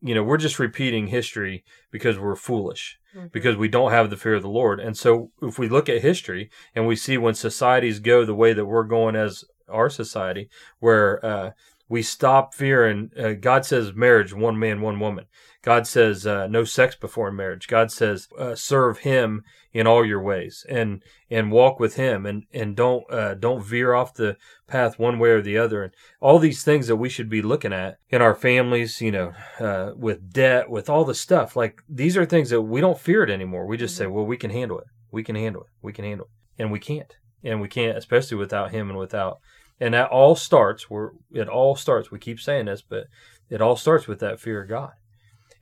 you 0.00 0.14
know, 0.14 0.22
we're 0.22 0.36
just 0.36 0.58
repeating 0.58 1.08
history 1.08 1.64
because 1.90 2.18
we're 2.18 2.36
foolish. 2.36 2.98
Mm-hmm. 3.16 3.28
Because 3.28 3.56
we 3.56 3.68
don't 3.68 3.90
have 3.90 4.10
the 4.10 4.16
fear 4.18 4.34
of 4.34 4.42
the 4.42 4.50
Lord. 4.50 4.80
And 4.80 4.96
so, 4.96 5.30
if 5.40 5.58
we 5.58 5.66
look 5.66 5.88
at 5.88 6.02
history 6.02 6.50
and 6.74 6.86
we 6.86 6.94
see 6.94 7.16
when 7.16 7.34
societies 7.34 8.00
go 8.00 8.24
the 8.24 8.34
way 8.34 8.52
that 8.52 8.66
we're 8.66 8.84
going 8.84 9.16
as 9.16 9.44
our 9.66 9.88
society, 9.88 10.50
where 10.78 11.24
uh, 11.24 11.50
we 11.88 12.02
stop 12.02 12.54
fearing, 12.54 13.10
uh, 13.18 13.32
God 13.32 13.64
says 13.64 13.94
marriage, 13.94 14.34
one 14.34 14.58
man, 14.58 14.80
one 14.80 15.00
woman. 15.00 15.24
God 15.62 15.86
says 15.86 16.26
uh, 16.26 16.46
no 16.46 16.64
sex 16.64 16.94
before 16.94 17.32
marriage. 17.32 17.66
God 17.66 17.90
says 17.90 18.28
uh, 18.38 18.54
serve 18.54 18.98
Him 18.98 19.42
in 19.72 19.86
all 19.86 20.04
your 20.04 20.22
ways 20.22 20.64
and 20.68 21.02
and 21.30 21.52
walk 21.52 21.80
with 21.80 21.96
Him 21.96 22.26
and 22.26 22.44
and 22.52 22.76
don't 22.76 23.04
uh, 23.12 23.34
don't 23.34 23.64
veer 23.64 23.92
off 23.92 24.14
the 24.14 24.36
path 24.66 24.98
one 24.98 25.18
way 25.18 25.30
or 25.30 25.42
the 25.42 25.58
other. 25.58 25.82
And 25.82 25.92
all 26.20 26.38
these 26.38 26.62
things 26.62 26.86
that 26.86 26.96
we 26.96 27.08
should 27.08 27.28
be 27.28 27.42
looking 27.42 27.72
at 27.72 27.98
in 28.08 28.22
our 28.22 28.34
families, 28.34 29.00
you 29.00 29.10
know, 29.10 29.32
uh, 29.58 29.92
with 29.96 30.32
debt, 30.32 30.70
with 30.70 30.88
all 30.88 31.04
the 31.04 31.14
stuff. 31.14 31.56
Like 31.56 31.82
these 31.88 32.16
are 32.16 32.24
things 32.24 32.50
that 32.50 32.62
we 32.62 32.80
don't 32.80 32.98
fear 32.98 33.22
it 33.22 33.30
anymore. 33.30 33.66
We 33.66 33.76
just 33.76 33.94
mm-hmm. 33.94 34.04
say, 34.04 34.06
well, 34.06 34.26
we 34.26 34.36
can 34.36 34.50
handle 34.50 34.78
it. 34.78 34.86
We 35.10 35.24
can 35.24 35.36
handle 35.36 35.62
it. 35.62 35.68
We 35.82 35.92
can 35.92 36.04
handle 36.04 36.26
it, 36.26 36.62
and 36.62 36.70
we 36.70 36.78
can't. 36.78 37.14
And 37.42 37.60
we 37.60 37.68
can't, 37.68 37.96
especially 37.96 38.36
without 38.36 38.70
Him 38.70 38.90
and 38.90 38.98
without. 38.98 39.38
And 39.80 39.94
that 39.94 40.10
all 40.10 40.34
starts 40.34 40.90
where 40.90 41.12
it 41.30 41.48
all 41.48 41.76
starts. 41.76 42.10
We 42.10 42.18
keep 42.18 42.40
saying 42.40 42.66
this, 42.66 42.82
but 42.82 43.06
it 43.48 43.62
all 43.62 43.76
starts 43.76 44.08
with 44.08 44.20
that 44.20 44.40
fear 44.40 44.62
of 44.62 44.68
God. 44.68 44.92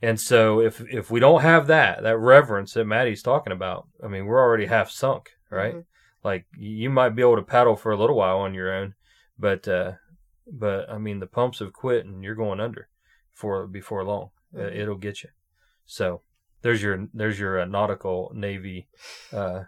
And 0.01 0.19
so 0.19 0.59
if 0.59 0.81
if 0.91 1.09
we 1.09 1.19
don't 1.19 1.41
have 1.41 1.67
that 1.67 2.03
that 2.03 2.17
reverence 2.17 2.73
that 2.73 2.85
Maddie's 2.85 3.23
talking 3.23 3.53
about, 3.53 3.87
I 4.03 4.07
mean, 4.07 4.25
we're 4.25 4.41
already 4.41 4.67
half 4.67 4.91
sunk, 4.91 5.31
right? 5.49 5.73
Mm-hmm. 5.73 5.81
Like 6.23 6.45
you 6.57 6.89
might 6.89 7.15
be 7.15 7.21
able 7.21 7.37
to 7.37 7.41
paddle 7.41 7.75
for 7.75 7.91
a 7.91 7.97
little 7.97 8.15
while 8.15 8.37
on 8.39 8.53
your 8.53 8.73
own, 8.73 8.93
but 9.39 9.67
uh, 9.67 9.93
but 10.51 10.89
I 10.89 10.97
mean 10.97 11.19
the 11.19 11.27
pumps 11.27 11.59
have 11.59 11.73
quit 11.73 12.05
and 12.05 12.23
you're 12.23 12.35
going 12.35 12.59
under 12.59 12.89
for 13.33 13.65
before 13.65 14.03
long. 14.03 14.29
Uh, 14.55 14.61
mm-hmm. 14.61 14.79
It'll 14.79 14.95
get 14.95 15.23
you. 15.23 15.29
So 15.85 16.21
there's 16.61 16.81
your 16.81 17.07
there's 17.13 17.39
your 17.39 17.61
uh, 17.61 17.65
nautical 17.65 18.31
navy 18.35 18.87
uh, 19.33 19.63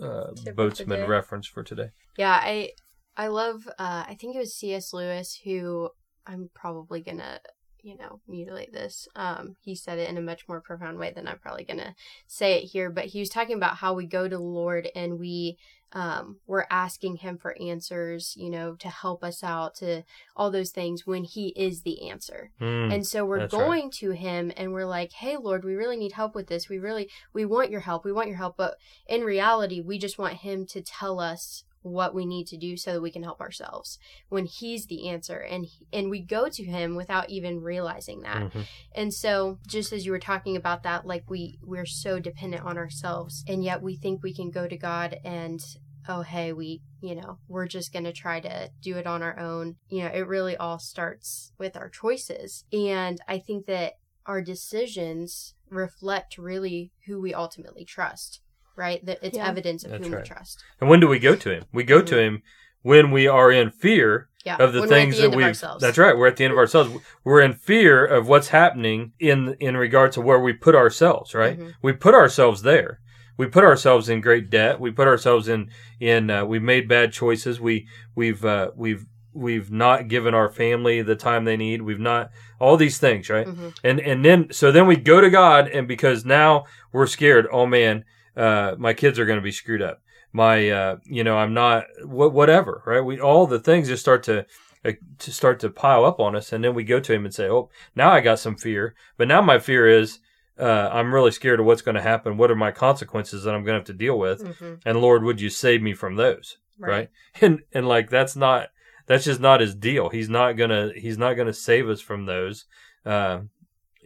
uh, 0.00 0.30
boatsman 0.54 1.08
reference 1.08 1.46
for 1.46 1.62
today. 1.62 1.90
Yeah, 2.16 2.38
I 2.42 2.70
I 3.16 3.28
love. 3.28 3.68
Uh, 3.78 4.04
I 4.08 4.16
think 4.18 4.36
it 4.36 4.38
was 4.38 4.54
C.S. 4.54 4.92
Lewis 4.92 5.40
who 5.44 5.90
I'm 6.26 6.50
probably 6.54 7.00
gonna 7.00 7.40
you 7.86 7.96
know, 7.96 8.20
mutilate 8.26 8.72
this. 8.72 9.06
Um, 9.14 9.54
he 9.60 9.76
said 9.76 10.00
it 10.00 10.10
in 10.10 10.18
a 10.18 10.20
much 10.20 10.48
more 10.48 10.60
profound 10.60 10.98
way 10.98 11.12
than 11.14 11.28
I'm 11.28 11.38
probably 11.38 11.62
gonna 11.62 11.94
say 12.26 12.54
it 12.54 12.66
here, 12.66 12.90
but 12.90 13.04
he 13.06 13.20
was 13.20 13.28
talking 13.28 13.56
about 13.56 13.76
how 13.76 13.94
we 13.94 14.06
go 14.06 14.28
to 14.28 14.36
the 14.36 14.42
Lord 14.42 14.88
and 14.96 15.20
we 15.20 15.56
um, 15.92 16.40
we're 16.46 16.66
asking 16.68 17.18
him 17.18 17.38
for 17.38 17.56
answers, 17.60 18.34
you 18.36 18.50
know, 18.50 18.74
to 18.74 18.88
help 18.88 19.22
us 19.22 19.44
out, 19.44 19.76
to 19.76 20.02
all 20.34 20.50
those 20.50 20.70
things 20.70 21.06
when 21.06 21.22
he 21.22 21.48
is 21.56 21.82
the 21.82 22.10
answer. 22.10 22.50
Mm, 22.60 22.92
and 22.92 23.06
so 23.06 23.24
we're 23.24 23.46
going 23.46 23.84
right. 23.84 23.92
to 23.92 24.10
him 24.10 24.52
and 24.56 24.72
we're 24.72 24.84
like, 24.84 25.12
hey, 25.12 25.36
Lord, 25.36 25.64
we 25.64 25.74
really 25.74 25.96
need 25.96 26.12
help 26.12 26.34
with 26.34 26.48
this. 26.48 26.68
We 26.68 26.78
really, 26.78 27.08
we 27.32 27.44
want 27.44 27.70
your 27.70 27.80
help. 27.80 28.04
We 28.04 28.12
want 28.12 28.28
your 28.28 28.36
help. 28.36 28.56
But 28.56 28.76
in 29.06 29.22
reality, 29.22 29.80
we 29.80 29.96
just 29.96 30.18
want 30.18 30.34
him 30.34 30.66
to 30.66 30.82
tell 30.82 31.20
us 31.20 31.64
what 31.86 32.14
we 32.14 32.26
need 32.26 32.46
to 32.48 32.56
do 32.56 32.76
so 32.76 32.92
that 32.92 33.00
we 33.00 33.10
can 33.10 33.22
help 33.22 33.40
ourselves 33.40 33.98
when 34.28 34.44
he's 34.44 34.86
the 34.86 35.08
answer 35.08 35.38
and 35.38 35.66
and 35.92 36.10
we 36.10 36.20
go 36.20 36.48
to 36.48 36.64
him 36.64 36.96
without 36.96 37.30
even 37.30 37.60
realizing 37.60 38.22
that. 38.22 38.42
Mm-hmm. 38.42 38.60
and 38.94 39.14
so 39.14 39.58
just 39.66 39.92
as 39.92 40.04
you 40.04 40.12
were 40.12 40.18
talking 40.18 40.56
about 40.56 40.82
that 40.82 41.06
like 41.06 41.24
we 41.28 41.58
we're 41.62 41.86
so 41.86 42.18
dependent 42.18 42.64
on 42.64 42.76
ourselves 42.76 43.44
and 43.46 43.62
yet 43.62 43.82
we 43.82 43.96
think 43.96 44.22
we 44.22 44.34
can 44.34 44.50
go 44.50 44.66
to 44.66 44.76
god 44.76 45.18
and 45.24 45.60
oh 46.08 46.22
hey 46.22 46.52
we 46.52 46.82
you 47.00 47.14
know 47.14 47.38
we're 47.48 47.66
just 47.66 47.92
going 47.92 48.04
to 48.04 48.12
try 48.12 48.40
to 48.40 48.70
do 48.82 48.96
it 48.96 49.06
on 49.06 49.22
our 49.22 49.38
own. 49.38 49.76
You 49.88 50.02
know 50.02 50.10
it 50.10 50.26
really 50.26 50.56
all 50.56 50.78
starts 50.78 51.52
with 51.58 51.76
our 51.76 51.88
choices. 51.88 52.64
And 52.72 53.20
i 53.28 53.38
think 53.38 53.66
that 53.66 53.94
our 54.26 54.42
decisions 54.42 55.54
reflect 55.70 56.36
really 56.36 56.90
who 57.06 57.20
we 57.20 57.32
ultimately 57.32 57.84
trust 57.84 58.40
right? 58.76 59.04
That 59.04 59.18
it's 59.22 59.36
yeah. 59.36 59.48
evidence 59.48 59.84
of 59.84 59.90
That's 59.90 60.04
whom 60.04 60.12
right. 60.12 60.22
we 60.22 60.28
trust. 60.28 60.62
And 60.80 60.88
when 60.88 61.00
do 61.00 61.08
we 61.08 61.18
go 61.18 61.34
to 61.34 61.50
him? 61.50 61.64
We 61.72 61.84
go 61.84 61.98
mm-hmm. 61.98 62.06
to 62.06 62.18
him 62.18 62.42
when 62.82 63.10
we 63.10 63.26
are 63.26 63.50
in 63.50 63.70
fear 63.70 64.28
yeah. 64.44 64.56
of 64.58 64.72
the 64.72 64.80
when 64.80 64.88
things 64.88 65.16
the 65.16 65.28
that 65.28 65.36
we 65.36 65.42
That's 65.80 65.98
right. 65.98 66.16
We're 66.16 66.28
at 66.28 66.36
the 66.36 66.44
end 66.44 66.52
of 66.52 66.58
ourselves. 66.58 67.02
We're 67.24 67.40
in 67.40 67.54
fear 67.54 68.06
of 68.06 68.28
what's 68.28 68.48
happening 68.48 69.12
in 69.18 69.56
in 69.58 69.76
regard 69.76 70.12
to 70.12 70.20
where 70.20 70.38
we 70.38 70.52
put 70.52 70.74
ourselves, 70.74 71.34
right? 71.34 71.58
Mm-hmm. 71.58 71.70
We 71.82 71.92
put 71.92 72.14
ourselves 72.14 72.62
there. 72.62 73.00
we 73.36 73.46
put 73.46 73.64
ourselves 73.64 74.08
in 74.08 74.20
great 74.20 74.48
debt. 74.48 74.80
We 74.80 74.90
put 74.92 75.08
ourselves 75.08 75.48
in 75.48 75.70
in 76.00 76.30
uh, 76.30 76.44
we've 76.44 76.62
made 76.62 76.88
bad 76.88 77.12
choices. 77.12 77.60
We 77.60 77.88
we've 78.14 78.44
uh, 78.44 78.70
we've 78.76 79.04
we've 79.32 79.70
not 79.70 80.08
given 80.08 80.34
our 80.34 80.48
family 80.48 81.02
the 81.02 81.16
time 81.16 81.44
they 81.44 81.56
need. 81.56 81.82
We've 81.82 82.00
not 82.00 82.30
all 82.58 82.76
these 82.76 82.98
things, 82.98 83.28
right? 83.28 83.46
Mhm. 83.46 83.76
And 83.84 84.00
and 84.00 84.24
then 84.24 84.52
so 84.52 84.72
then 84.72 84.86
we 84.86 84.96
go 84.96 85.20
to 85.20 85.28
God, 85.28 85.68
and 85.68 85.86
because 85.86 86.24
now 86.24 86.64
we're 86.92 87.06
scared. 87.06 87.46
Oh 87.52 87.66
man, 87.66 88.04
uh, 88.36 88.74
my 88.78 88.92
kids 88.92 89.18
are 89.18 89.26
going 89.26 89.38
to 89.38 89.42
be 89.42 89.52
screwed 89.52 89.82
up. 89.82 90.02
My 90.32 90.68
uh, 90.70 90.96
you 91.04 91.24
know 91.24 91.36
I'm 91.38 91.54
not 91.54 91.84
wh- 92.02 92.32
whatever, 92.34 92.82
right? 92.86 93.00
We 93.00 93.20
all 93.20 93.46
the 93.46 93.58
things 93.60 93.88
just 93.88 94.02
start 94.02 94.22
to 94.24 94.44
uh, 94.84 94.92
to 95.18 95.32
start 95.32 95.60
to 95.60 95.70
pile 95.70 96.04
up 96.04 96.20
on 96.20 96.36
us, 96.36 96.52
and 96.52 96.62
then 96.62 96.74
we 96.74 96.84
go 96.84 97.00
to 97.00 97.12
Him 97.12 97.24
and 97.24 97.34
say, 97.34 97.48
oh, 97.48 97.70
now 97.94 98.10
I 98.10 98.20
got 98.20 98.38
some 98.38 98.56
fear, 98.56 98.94
but 99.16 99.28
now 99.28 99.40
my 99.40 99.58
fear 99.58 99.86
is. 99.88 100.18
Uh, 100.58 100.88
I'm 100.90 101.12
really 101.12 101.32
scared 101.32 101.60
of 101.60 101.66
what's 101.66 101.82
going 101.82 101.96
to 101.96 102.00
happen. 102.00 102.38
What 102.38 102.50
are 102.50 102.56
my 102.56 102.70
consequences 102.70 103.42
that 103.44 103.54
I'm 103.54 103.62
going 103.62 103.74
to 103.74 103.80
have 103.80 103.84
to 103.88 103.92
deal 103.92 104.18
with? 104.18 104.42
Mhm. 104.42 104.80
And 104.86 105.02
Lord, 105.02 105.22
would 105.22 105.38
you 105.38 105.50
save 105.50 105.82
me 105.82 105.92
from 105.92 106.16
those? 106.16 106.56
right? 106.78 107.10
And 107.42 107.60
and 107.72 107.86
like 107.86 108.08
that's 108.08 108.36
not 108.36 108.70
that's 109.06 109.24
just 109.26 109.38
not 109.38 109.60
his 109.60 109.74
deal. 109.74 110.08
He's 110.08 110.30
not 110.30 110.52
gonna 110.52 110.92
he's 110.96 111.18
not 111.18 111.34
gonna 111.34 111.52
save 111.52 111.90
us 111.90 112.00
from 112.00 112.24
those. 112.24 112.64
Uh, 113.04 113.40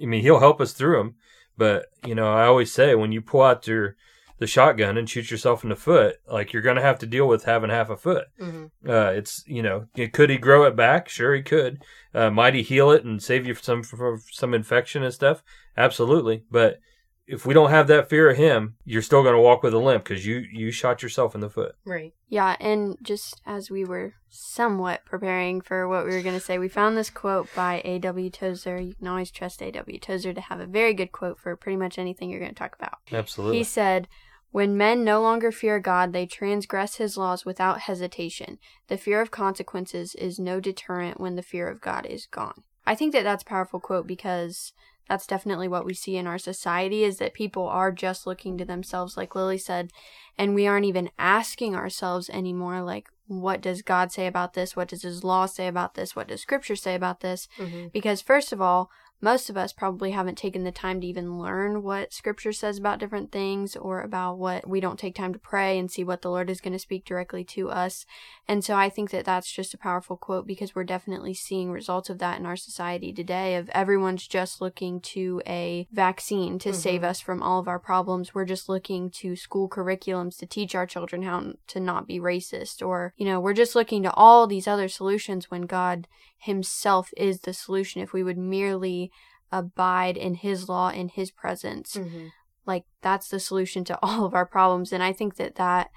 I 0.02 0.06
mean, 0.06 0.22
he'll 0.22 0.40
help 0.40 0.60
us 0.60 0.72
through 0.72 0.98
them, 0.98 1.14
but 1.56 1.86
you 2.04 2.14
know, 2.16 2.32
I 2.32 2.46
always 2.46 2.72
say 2.72 2.94
when 2.96 3.12
you 3.12 3.20
pull 3.22 3.42
out 3.42 3.66
your 3.68 3.94
the 4.40 4.46
shotgun 4.48 4.96
and 4.96 5.08
shoot 5.08 5.30
yourself 5.30 5.62
in 5.62 5.70
the 5.70 5.76
foot, 5.76 6.16
like 6.26 6.52
you're 6.52 6.62
gonna 6.62 6.80
have 6.82 6.98
to 6.98 7.06
deal 7.06 7.28
with 7.28 7.44
having 7.44 7.70
half 7.70 7.90
a 7.90 7.96
foot. 7.96 8.24
Mhm. 8.40 8.70
Uh, 8.88 9.12
it's 9.14 9.44
you 9.46 9.62
know, 9.62 9.86
could 10.12 10.30
he 10.30 10.38
grow 10.38 10.64
it 10.64 10.74
back? 10.74 11.08
Sure, 11.08 11.34
he 11.34 11.42
could. 11.42 11.82
Uh, 12.12 12.30
might 12.30 12.54
he 12.54 12.62
heal 12.62 12.90
it 12.90 13.04
and 13.04 13.22
save 13.22 13.46
you 13.46 13.54
from 13.54 13.82
from 13.84 14.20
some 14.32 14.52
infection 14.54 15.04
and 15.04 15.14
stuff? 15.14 15.42
Absolutely, 15.76 16.42
but 16.50 16.80
if 17.26 17.46
we 17.46 17.54
don't 17.54 17.70
have 17.70 17.86
that 17.86 18.08
fear 18.08 18.30
of 18.30 18.36
him, 18.36 18.74
you're 18.84 19.02
still 19.02 19.22
going 19.22 19.36
to 19.36 19.40
walk 19.40 19.62
with 19.62 19.72
a 19.72 19.78
limp 19.78 20.02
because 20.02 20.26
you 20.26 20.38
you 20.52 20.72
shot 20.72 21.00
yourself 21.02 21.34
in 21.34 21.40
the 21.40 21.48
foot. 21.50 21.76
Right. 21.84 22.12
Yeah, 22.28 22.56
and 22.58 22.96
just 23.02 23.40
as 23.46 23.70
we 23.70 23.84
were 23.84 24.14
somewhat 24.30 25.04
preparing 25.04 25.60
for 25.60 25.86
what 25.86 26.04
we 26.06 26.12
were 26.12 26.22
going 26.22 26.34
to 26.34 26.44
say, 26.44 26.58
we 26.58 26.68
found 26.68 26.96
this 26.96 27.10
quote 27.10 27.48
by 27.54 27.82
A.W. 27.84 28.30
Tozer. 28.30 28.80
You 28.80 28.94
can 28.94 29.06
always 29.06 29.30
trust 29.30 29.62
A.W. 29.62 29.98
Tozer 30.00 30.32
to 30.32 30.40
have 30.40 30.58
a 30.60 30.66
very 30.66 30.92
good 30.94 31.12
quote 31.12 31.38
for 31.38 31.54
pretty 31.56 31.76
much 31.76 31.98
anything 31.98 32.30
you're 32.30 32.40
going 32.40 32.50
to 32.54 32.58
talk 32.58 32.74
about. 32.76 32.98
Absolutely. 33.12 33.58
He 33.58 33.64
said, 33.64 34.08
When 34.50 34.76
men 34.76 35.04
no 35.04 35.22
longer 35.22 35.52
fear 35.52 35.78
God, 35.78 36.12
they 36.12 36.26
transgress 36.26 36.96
his 36.96 37.16
laws 37.16 37.44
without 37.44 37.82
hesitation. 37.82 38.58
The 38.88 38.96
fear 38.96 39.20
of 39.20 39.30
consequences 39.30 40.14
is 40.14 40.38
no 40.38 40.58
deterrent 40.60 41.20
when 41.20 41.36
the 41.36 41.42
fear 41.42 41.68
of 41.68 41.80
God 41.80 42.04
is 42.06 42.26
gone. 42.26 42.64
I 42.86 42.94
think 42.94 43.12
that 43.12 43.22
that's 43.22 43.42
a 43.42 43.46
powerful 43.46 43.78
quote 43.78 44.06
because 44.06 44.72
that's 45.08 45.26
definitely 45.26 45.68
what 45.68 45.84
we 45.84 45.94
see 45.94 46.16
in 46.16 46.26
our 46.26 46.38
society 46.38 47.04
is 47.04 47.18
that 47.18 47.34
people 47.34 47.66
are 47.66 47.92
just 47.92 48.26
looking 48.26 48.56
to 48.58 48.64
themselves, 48.64 49.16
like 49.16 49.34
Lily 49.34 49.58
said, 49.58 49.90
and 50.38 50.54
we 50.54 50.66
aren't 50.66 50.86
even 50.86 51.10
asking 51.18 51.74
ourselves 51.74 52.30
anymore, 52.30 52.82
like, 52.82 53.08
what 53.26 53.60
does 53.60 53.82
God 53.82 54.10
say 54.10 54.26
about 54.26 54.54
this? 54.54 54.74
What 54.74 54.88
does 54.88 55.02
his 55.02 55.22
law 55.22 55.46
say 55.46 55.68
about 55.68 55.94
this? 55.94 56.16
What 56.16 56.28
does 56.28 56.40
scripture 56.40 56.76
say 56.76 56.94
about 56.94 57.20
this? 57.20 57.48
hmm 57.56 57.86
Because, 57.92 58.20
first 58.20 58.52
of 58.52 58.60
all, 58.60 58.90
most 59.20 59.50
of 59.50 59.56
us 59.56 59.72
probably 59.72 60.12
haven't 60.12 60.38
taken 60.38 60.64
the 60.64 60.72
time 60.72 61.00
to 61.00 61.06
even 61.06 61.38
learn 61.38 61.82
what 61.82 62.12
scripture 62.12 62.52
says 62.52 62.78
about 62.78 62.98
different 62.98 63.30
things 63.30 63.76
or 63.76 64.00
about 64.00 64.38
what 64.38 64.68
we 64.68 64.80
don't 64.80 64.98
take 64.98 65.14
time 65.14 65.32
to 65.32 65.38
pray 65.38 65.78
and 65.78 65.90
see 65.90 66.02
what 66.02 66.22
the 66.22 66.30
Lord 66.30 66.48
is 66.48 66.60
going 66.60 66.72
to 66.72 66.78
speak 66.78 67.04
directly 67.04 67.44
to 67.44 67.70
us. 67.70 68.06
And 68.48 68.64
so 68.64 68.74
I 68.74 68.88
think 68.88 69.10
that 69.10 69.24
that's 69.24 69.50
just 69.50 69.74
a 69.74 69.78
powerful 69.78 70.16
quote 70.16 70.46
because 70.46 70.74
we're 70.74 70.84
definitely 70.84 71.34
seeing 71.34 71.70
results 71.70 72.08
of 72.08 72.18
that 72.18 72.38
in 72.38 72.46
our 72.46 72.56
society 72.56 73.12
today 73.12 73.56
of 73.56 73.68
everyone's 73.70 74.26
just 74.26 74.60
looking 74.60 75.00
to 75.00 75.42
a 75.46 75.86
vaccine 75.92 76.58
to 76.60 76.72
save 76.72 77.02
mm-hmm. 77.02 77.10
us 77.10 77.20
from 77.20 77.42
all 77.42 77.60
of 77.60 77.68
our 77.68 77.78
problems. 77.78 78.34
We're 78.34 78.44
just 78.44 78.68
looking 78.68 79.10
to 79.10 79.36
school 79.36 79.68
curriculums 79.68 80.38
to 80.38 80.46
teach 80.46 80.74
our 80.74 80.86
children 80.86 81.22
how 81.22 81.52
to 81.68 81.80
not 81.80 82.06
be 82.06 82.18
racist 82.18 82.86
or, 82.86 83.12
you 83.16 83.26
know, 83.26 83.40
we're 83.40 83.52
just 83.52 83.74
looking 83.74 84.02
to 84.04 84.14
all 84.14 84.46
these 84.46 84.66
other 84.66 84.88
solutions 84.88 85.50
when 85.50 85.62
God 85.62 86.08
himself 86.40 87.10
is 87.16 87.40
the 87.40 87.52
solution 87.52 88.02
if 88.02 88.12
we 88.12 88.22
would 88.22 88.38
merely 88.38 89.10
abide 89.52 90.16
in 90.16 90.34
his 90.34 90.68
law 90.68 90.90
in 90.90 91.08
his 91.08 91.30
presence. 91.30 91.94
Hmm 91.94 92.28
like 92.66 92.84
that's 93.02 93.28
the 93.28 93.40
solution 93.40 93.84
to 93.84 93.98
all 94.02 94.24
of 94.24 94.34
our 94.34 94.46
problems 94.46 94.92
and 94.92 95.02
i 95.02 95.12
think 95.12 95.36
that 95.36 95.56
that 95.56 95.90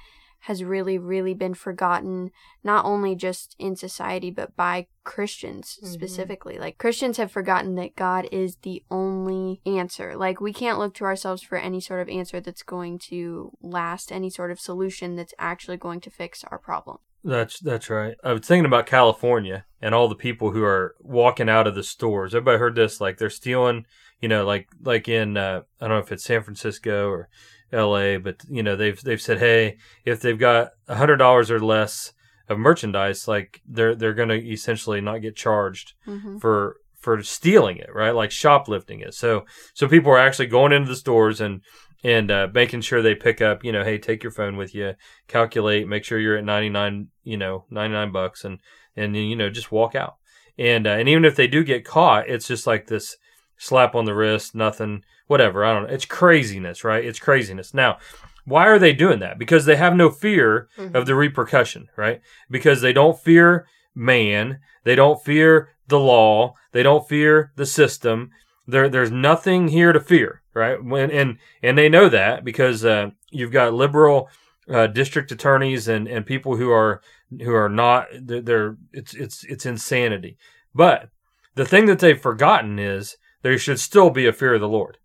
has 0.48 0.64
really 0.64 0.98
really 0.98 1.34
been 1.34 1.54
forgotten 1.54 2.32
not 2.64 2.86
only 2.86 3.16
just 3.16 3.56
in 3.60 3.76
society 3.76 4.30
but 4.32 4.56
by 4.56 4.88
christians 5.04 5.80
Mhm. 5.82 5.88
specifically 5.88 6.58
like 6.58 6.78
christians 6.78 7.18
have 7.18 7.32
forgotten 7.32 7.76
that 7.76 7.96
god 7.96 8.28
is 8.32 8.58
the 8.58 8.84
only 8.92 9.62
answer 9.66 10.16
like 10.16 10.40
we 10.42 10.54
can't 10.54 10.80
look 10.80 10.94
to 10.96 11.06
ourselves 11.06 11.42
for 11.44 11.58
any 11.58 11.80
sort 11.80 12.02
of 12.02 12.10
answer 12.10 12.40
that's 12.40 12.64
going 12.64 13.00
to 13.00 13.52
last 13.62 14.12
any 14.12 14.30
sort 14.30 14.52
of 14.52 14.60
solution 14.60 15.16
that's 15.16 15.34
actually 15.40 15.78
going 15.78 16.00
to 16.02 16.10
fix 16.10 16.44
our 16.52 16.58
problem 16.60 16.98
That's 17.26 17.60
that's 17.62 17.90
right. 17.90 18.16
I 18.22 18.34
was 18.34 18.46
thinking 18.46 18.66
about 18.66 18.86
California 18.86 19.64
and 19.82 19.96
all 19.96 20.10
the 20.10 20.24
people 20.28 20.52
who 20.52 20.62
are 20.64 20.94
walking 21.00 21.48
out 21.50 21.68
of 21.68 21.74
the 21.76 21.84
stores. 21.84 22.36
Everybody 22.36 22.58
heard 22.60 22.76
this? 22.76 23.00
Like 23.00 23.18
they're 23.18 23.30
stealing, 23.42 23.86
you 24.20 24.28
know, 24.28 24.44
like 24.46 24.68
like 24.82 25.08
in 25.08 25.38
uh, 25.38 25.62
I 25.80 25.88
don't 25.88 25.96
know 25.98 26.04
if 26.04 26.12
it's 26.12 26.26
San 26.26 26.44
Francisco 26.44 27.08
or 27.10 27.30
L.A., 27.74 28.18
but 28.18 28.42
you 28.50 28.64
know 28.64 28.76
they've 28.76 29.02
they've 29.02 29.22
said, 29.22 29.40
hey, 29.40 29.78
if 30.06 30.22
they've 30.22 30.40
got 30.40 30.72
a 30.88 30.96
hundred 30.96 31.18
dollars 31.18 31.52
or 31.52 31.60
less 31.60 32.14
of 32.50 32.60
merchandise, 32.60 33.28
like 33.28 33.62
they're 33.68 33.96
they're 33.96 34.14
going 34.14 34.30
to 34.30 34.52
essentially 34.52 35.02
not 35.02 35.22
get 35.22 35.36
charged 35.36 35.94
mm-hmm. 36.08 36.38
for 36.38 36.78
for 37.00 37.22
stealing 37.22 37.78
it, 37.78 37.94
right? 37.94 38.12
Like 38.12 38.32
shoplifting 38.32 39.02
it. 39.02 39.14
So 39.14 39.46
so 39.74 39.88
people 39.88 40.12
are 40.12 40.20
actually 40.20 40.48
going 40.48 40.72
into 40.72 40.90
the 40.90 40.96
stores 40.96 41.42
and 41.42 41.62
and 42.04 42.32
uh, 42.32 42.48
making 42.54 42.82
sure 42.82 43.02
they 43.02 43.16
pick 43.16 43.42
up, 43.42 43.64
you 43.64 43.72
know, 43.72 43.84
hey, 43.84 43.98
take 43.98 44.24
your 44.24 44.32
phone 44.32 44.58
with 44.58 44.76
you, 44.76 44.94
calculate, 45.28 45.88
make 45.88 46.04
sure 46.04 46.20
you're 46.20 46.38
at 46.38 46.44
99, 46.44 47.08
you 47.24 47.38
know, 47.38 47.66
99 47.70 48.12
bucks 48.12 48.44
and 48.44 48.60
and 48.96 49.16
you 49.16 49.36
know, 49.36 49.50
just 49.50 49.72
walk 49.72 49.96
out. 49.96 50.16
And 50.58 50.86
uh, 50.86 50.92
and 50.92 51.10
even 51.10 51.26
if 51.26 51.36
they 51.36 51.48
do 51.48 51.64
get 51.64 51.86
caught, 51.86 52.30
it's 52.30 52.48
just 52.48 52.68
like 52.68 52.88
this 52.88 53.18
slap 53.58 53.96
on 53.96 54.06
the 54.06 54.16
wrist, 54.16 54.56
nothing, 54.56 55.04
whatever. 55.28 55.64
I 55.64 55.74
don't 55.74 55.84
know. 55.84 55.94
It's 55.94 56.06
craziness, 56.06 56.84
right? 56.84 57.04
It's 57.04 57.20
craziness. 57.20 57.74
Now, 57.74 57.98
why 58.46 58.68
are 58.68 58.80
they 58.80 58.94
doing 58.94 59.20
that? 59.20 59.40
Because 59.40 59.66
they 59.66 59.76
have 59.78 59.96
no 59.96 60.10
fear 60.10 60.68
Mhm. 60.78 60.96
of 60.96 61.06
the 61.06 61.16
repercussion, 61.16 61.88
right? 61.96 62.22
Because 62.50 62.82
they 62.82 62.94
don't 62.94 63.20
fear 63.20 63.66
man, 63.96 64.60
they 64.84 64.96
don't 64.96 65.24
fear 65.24 65.70
the 65.88 66.00
law, 66.00 66.56
they 66.72 66.84
don't 66.84 67.08
fear 67.08 67.52
the 67.56 67.66
system. 67.66 68.32
There, 68.68 68.90
there's 68.90 69.12
nothing 69.12 69.68
here 69.70 69.94
to 69.94 70.00
fear, 70.00 70.42
right? 70.54 70.84
When 70.84 71.12
and 71.12 71.38
and 71.62 71.78
they 71.78 71.90
know 71.90 72.10
that 72.10 72.44
because 72.44 72.84
uh, 72.84 73.12
you've 73.30 73.52
got 73.52 73.74
liberal 73.74 74.30
uh, 74.70 74.88
district 74.88 75.32
attorneys 75.32 75.88
and, 75.88 76.08
and 76.08 76.26
people 76.26 76.56
who 76.56 76.72
are 76.72 77.02
who 77.42 77.54
are 77.54 77.70
not 77.70 78.08
they're, 78.14 78.42
they're 78.42 78.78
it's 78.94 79.14
it's 79.14 79.44
it's 79.44 79.66
insanity. 79.66 80.38
But 80.74 81.10
the 81.56 81.66
thing 81.66 81.86
that 81.86 82.00
they've 82.00 82.20
forgotten 82.20 82.80
is 82.80 83.18
there 83.44 83.58
should 83.58 83.80
still 83.80 84.10
be 84.10 84.26
a 84.26 84.34
fear 84.34 84.56
of 84.56 84.62
the 84.62 84.68
Lord. 84.68 84.98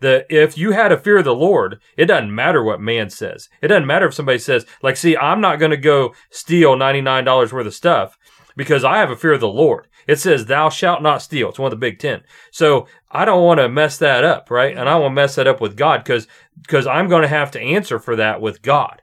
That 0.00 0.26
if 0.28 0.58
you 0.58 0.72
had 0.72 0.90
a 0.90 0.98
fear 0.98 1.18
of 1.18 1.24
the 1.24 1.34
Lord, 1.34 1.80
it 1.96 2.06
doesn't 2.06 2.34
matter 2.34 2.62
what 2.62 2.80
man 2.80 3.08
says. 3.08 3.48
It 3.60 3.68
doesn't 3.68 3.86
matter 3.86 4.06
if 4.06 4.14
somebody 4.14 4.38
says, 4.38 4.66
like, 4.82 4.96
see, 4.96 5.16
I'm 5.16 5.40
not 5.40 5.60
going 5.60 5.70
to 5.70 5.76
go 5.76 6.12
steal 6.30 6.74
$99 6.74 7.52
worth 7.52 7.66
of 7.66 7.74
stuff 7.74 8.18
because 8.56 8.82
I 8.82 8.98
have 8.98 9.10
a 9.10 9.16
fear 9.16 9.34
of 9.34 9.40
the 9.40 9.48
Lord. 9.48 9.86
It 10.08 10.18
says, 10.18 10.46
thou 10.46 10.68
shalt 10.68 11.02
not 11.02 11.22
steal. 11.22 11.50
It's 11.50 11.58
one 11.58 11.72
of 11.72 11.78
the 11.78 11.86
big 11.86 12.00
10. 12.00 12.22
So 12.50 12.88
I 13.12 13.24
don't 13.24 13.44
want 13.44 13.60
to 13.60 13.68
mess 13.68 13.96
that 13.98 14.24
up, 14.24 14.50
right? 14.50 14.76
And 14.76 14.88
I 14.88 14.96
want 14.96 15.12
to 15.12 15.14
mess 15.14 15.36
that 15.36 15.46
up 15.46 15.60
with 15.60 15.76
God 15.76 16.02
because, 16.02 16.26
because 16.60 16.86
I'm 16.86 17.08
going 17.08 17.22
to 17.22 17.28
have 17.28 17.52
to 17.52 17.60
answer 17.60 18.00
for 18.00 18.16
that 18.16 18.40
with 18.40 18.62
God. 18.62 19.02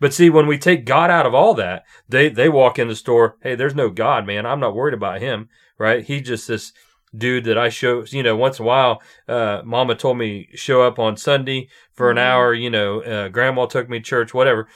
But 0.00 0.12
see, 0.12 0.30
when 0.30 0.48
we 0.48 0.58
take 0.58 0.84
God 0.84 1.10
out 1.10 1.26
of 1.26 1.34
all 1.34 1.54
that, 1.54 1.84
they, 2.08 2.28
they 2.28 2.48
walk 2.48 2.80
in 2.80 2.88
the 2.88 2.96
store. 2.96 3.36
Hey, 3.42 3.54
there's 3.54 3.76
no 3.76 3.88
God, 3.88 4.26
man. 4.26 4.44
I'm 4.44 4.58
not 4.58 4.74
worried 4.74 4.94
about 4.94 5.20
him, 5.20 5.48
right? 5.78 6.02
He 6.02 6.20
just 6.20 6.48
this 6.48 6.72
dude 7.16 7.44
that 7.44 7.58
I 7.58 7.68
show, 7.68 8.04
you 8.08 8.22
know, 8.22 8.36
once 8.36 8.58
in 8.58 8.64
a 8.64 8.68
while, 8.68 9.02
uh, 9.28 9.62
mama 9.64 9.94
told 9.94 10.18
me 10.18 10.48
show 10.54 10.82
up 10.82 10.98
on 10.98 11.16
Sunday 11.16 11.68
for 11.92 12.10
an 12.10 12.16
Mhm. 12.16 12.20
hour, 12.20 12.54
you 12.54 12.70
know, 12.70 13.02
uh, 13.02 13.28
grandma 13.28 13.66
took 13.66 13.88
me 13.88 13.98
to 13.98 14.04
church, 14.04 14.32
whatever. 14.32 14.68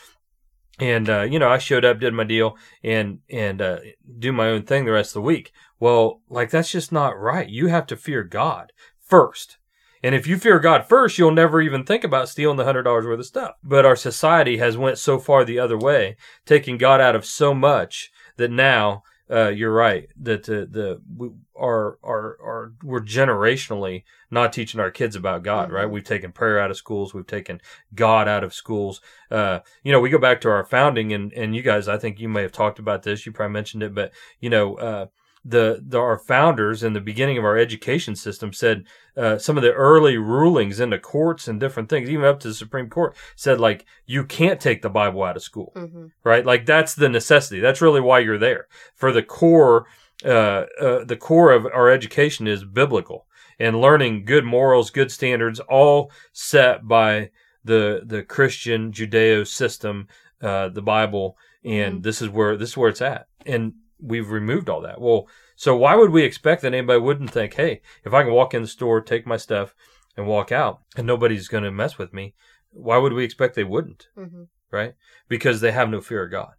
And, 0.78 1.08
uh, 1.08 1.22
you 1.22 1.38
know, 1.38 1.48
I 1.48 1.58
showed 1.58 1.86
up, 1.86 1.98
did 1.98 2.12
my 2.12 2.24
deal 2.24 2.56
and, 2.84 3.20
and, 3.30 3.62
uh, 3.62 3.78
do 4.18 4.32
my 4.32 4.48
own 4.48 4.62
thing 4.64 4.84
the 4.84 4.92
rest 4.92 5.10
of 5.10 5.22
the 5.22 5.26
week. 5.26 5.52
Well, 5.80 6.20
like 6.28 6.50
that's 6.50 6.70
just 6.70 6.92
not 6.92 7.18
right. 7.18 7.48
You 7.48 7.68
have 7.68 7.86
to 7.86 7.96
fear 7.96 8.22
God 8.22 8.72
first. 9.00 9.56
And 10.02 10.14
if 10.14 10.26
you 10.26 10.38
fear 10.38 10.58
God 10.58 10.86
first, 10.86 11.18
you'll 11.18 11.30
never 11.30 11.62
even 11.62 11.84
think 11.84 12.04
about 12.04 12.28
stealing 12.28 12.58
the 12.58 12.64
hundred 12.64 12.82
dollars 12.82 13.06
worth 13.06 13.18
of 13.18 13.26
stuff. 13.26 13.54
But 13.64 13.86
our 13.86 13.96
society 13.96 14.58
has 14.58 14.76
went 14.76 14.98
so 14.98 15.18
far 15.18 15.44
the 15.44 15.58
other 15.58 15.78
way, 15.78 16.16
taking 16.44 16.76
God 16.76 17.00
out 17.00 17.16
of 17.16 17.24
so 17.24 17.54
much 17.54 18.10
that 18.36 18.50
now 18.50 19.02
uh, 19.30 19.48
you're 19.48 19.72
right 19.72 20.08
that 20.20 20.44
the 20.44 20.66
the 20.70 21.00
we 21.16 21.30
are 21.56 21.98
are 22.02 22.36
are 22.42 22.72
we're 22.82 23.00
generationally 23.00 24.04
not 24.30 24.52
teaching 24.52 24.80
our 24.80 24.90
kids 24.90 25.16
about 25.16 25.42
God. 25.42 25.72
Right? 25.72 25.86
Mhm. 25.86 25.90
We've 25.90 26.04
taken 26.04 26.32
prayer 26.32 26.58
out 26.58 26.70
of 26.70 26.76
schools. 26.76 27.14
We've 27.14 27.26
taken 27.26 27.60
God 27.94 28.28
out 28.28 28.44
of 28.44 28.54
schools. 28.54 29.00
Uh, 29.30 29.60
you 29.82 29.92
know, 29.92 30.00
we 30.00 30.10
go 30.10 30.18
back 30.18 30.40
to 30.42 30.50
our 30.50 30.64
founding, 30.64 31.12
and 31.12 31.32
and 31.32 31.56
you 31.56 31.62
guys, 31.62 31.88
I 31.88 31.98
think 31.98 32.20
you 32.20 32.28
may 32.28 32.42
have 32.42 32.52
talked 32.52 32.78
about 32.78 33.02
this. 33.02 33.26
You 33.26 33.32
probably 33.32 33.54
mentioned 33.54 33.82
it, 33.82 33.94
but 33.94 34.12
you 34.40 34.50
know. 34.50 34.76
Uh, 34.76 35.06
the, 35.48 35.82
the 35.86 35.98
our 35.98 36.18
founders 36.18 36.82
in 36.82 36.92
the 36.92 37.00
beginning 37.00 37.38
of 37.38 37.44
our 37.44 37.56
education 37.56 38.16
system 38.16 38.52
said 38.52 38.84
uh, 39.16 39.38
some 39.38 39.56
of 39.56 39.62
the 39.62 39.72
early 39.72 40.16
rulings 40.16 40.80
in 40.80 40.90
the 40.90 40.98
courts 40.98 41.46
and 41.48 41.60
different 41.60 41.88
things, 41.88 42.08
even 42.08 42.24
up 42.24 42.40
to 42.40 42.48
the 42.48 42.54
Supreme 42.54 42.88
Court, 42.90 43.14
said 43.36 43.60
like 43.60 43.84
you 44.06 44.24
can't 44.24 44.60
take 44.60 44.82
the 44.82 44.90
Bible 44.90 45.22
out 45.22 45.36
of 45.36 45.42
school, 45.42 45.72
Mm-hmm. 45.76 46.06
right? 46.24 46.44
Like 46.44 46.66
that's 46.66 46.94
the 46.94 47.08
necessity. 47.08 47.60
That's 47.60 47.80
really 47.82 48.00
why 48.00 48.18
you're 48.20 48.38
there 48.38 48.66
for 48.94 49.12
the 49.12 49.22
core. 49.22 49.86
Uh, 50.24 50.64
uh, 50.80 51.04
the 51.04 51.16
core 51.20 51.52
of 51.52 51.66
our 51.66 51.90
education 51.90 52.46
is 52.46 52.64
biblical 52.64 53.26
and 53.58 53.80
learning 53.80 54.24
good 54.24 54.44
morals, 54.46 54.90
good 54.90 55.12
standards, 55.12 55.60
all 55.60 56.10
set 56.32 56.88
by 56.88 57.30
the 57.64 58.02
the 58.04 58.22
Christian 58.22 58.92
Judeo 58.92 59.46
system, 59.46 60.08
uh, 60.42 60.68
the 60.70 60.82
Bible, 60.82 61.36
and 61.64 62.00
Mhm. 62.00 62.02
this 62.02 62.22
is 62.22 62.28
where 62.30 62.56
this 62.56 62.70
is 62.70 62.76
where 62.76 62.88
it's 62.88 63.02
at. 63.02 63.26
And 63.44 63.74
we've 64.00 64.30
removed 64.30 64.68
all 64.68 64.80
that. 64.82 65.00
Well, 65.00 65.28
so 65.54 65.76
why 65.76 65.94
would 65.94 66.10
we 66.10 66.22
expect 66.22 66.62
that 66.62 66.74
anybody 66.74 67.00
wouldn't 67.00 67.30
think, 67.30 67.54
hey, 67.54 67.80
if 68.04 68.12
I 68.12 68.22
can 68.22 68.32
walk 68.32 68.54
in 68.54 68.62
the 68.62 68.68
store, 68.68 69.00
take 69.00 69.26
my 69.26 69.36
stuff, 69.36 69.74
and 70.16 70.26
walk 70.26 70.52
out, 70.52 70.80
and 70.96 71.06
nobody's 71.06 71.48
going 71.48 71.64
to 71.64 71.70
mess 71.70 71.98
with 71.98 72.12
me? 72.12 72.34
Why 72.70 72.98
would 72.98 73.12
we 73.12 73.24
expect 73.24 73.54
they 73.54 73.64
wouldn't? 73.64 74.08
Mm-hmm. 74.18 74.44
right? 74.70 74.94
Because 75.28 75.60
they 75.60 75.72
have 75.72 75.88
no 75.88 76.00
fear 76.00 76.24
of 76.24 76.30
God. 76.30 76.54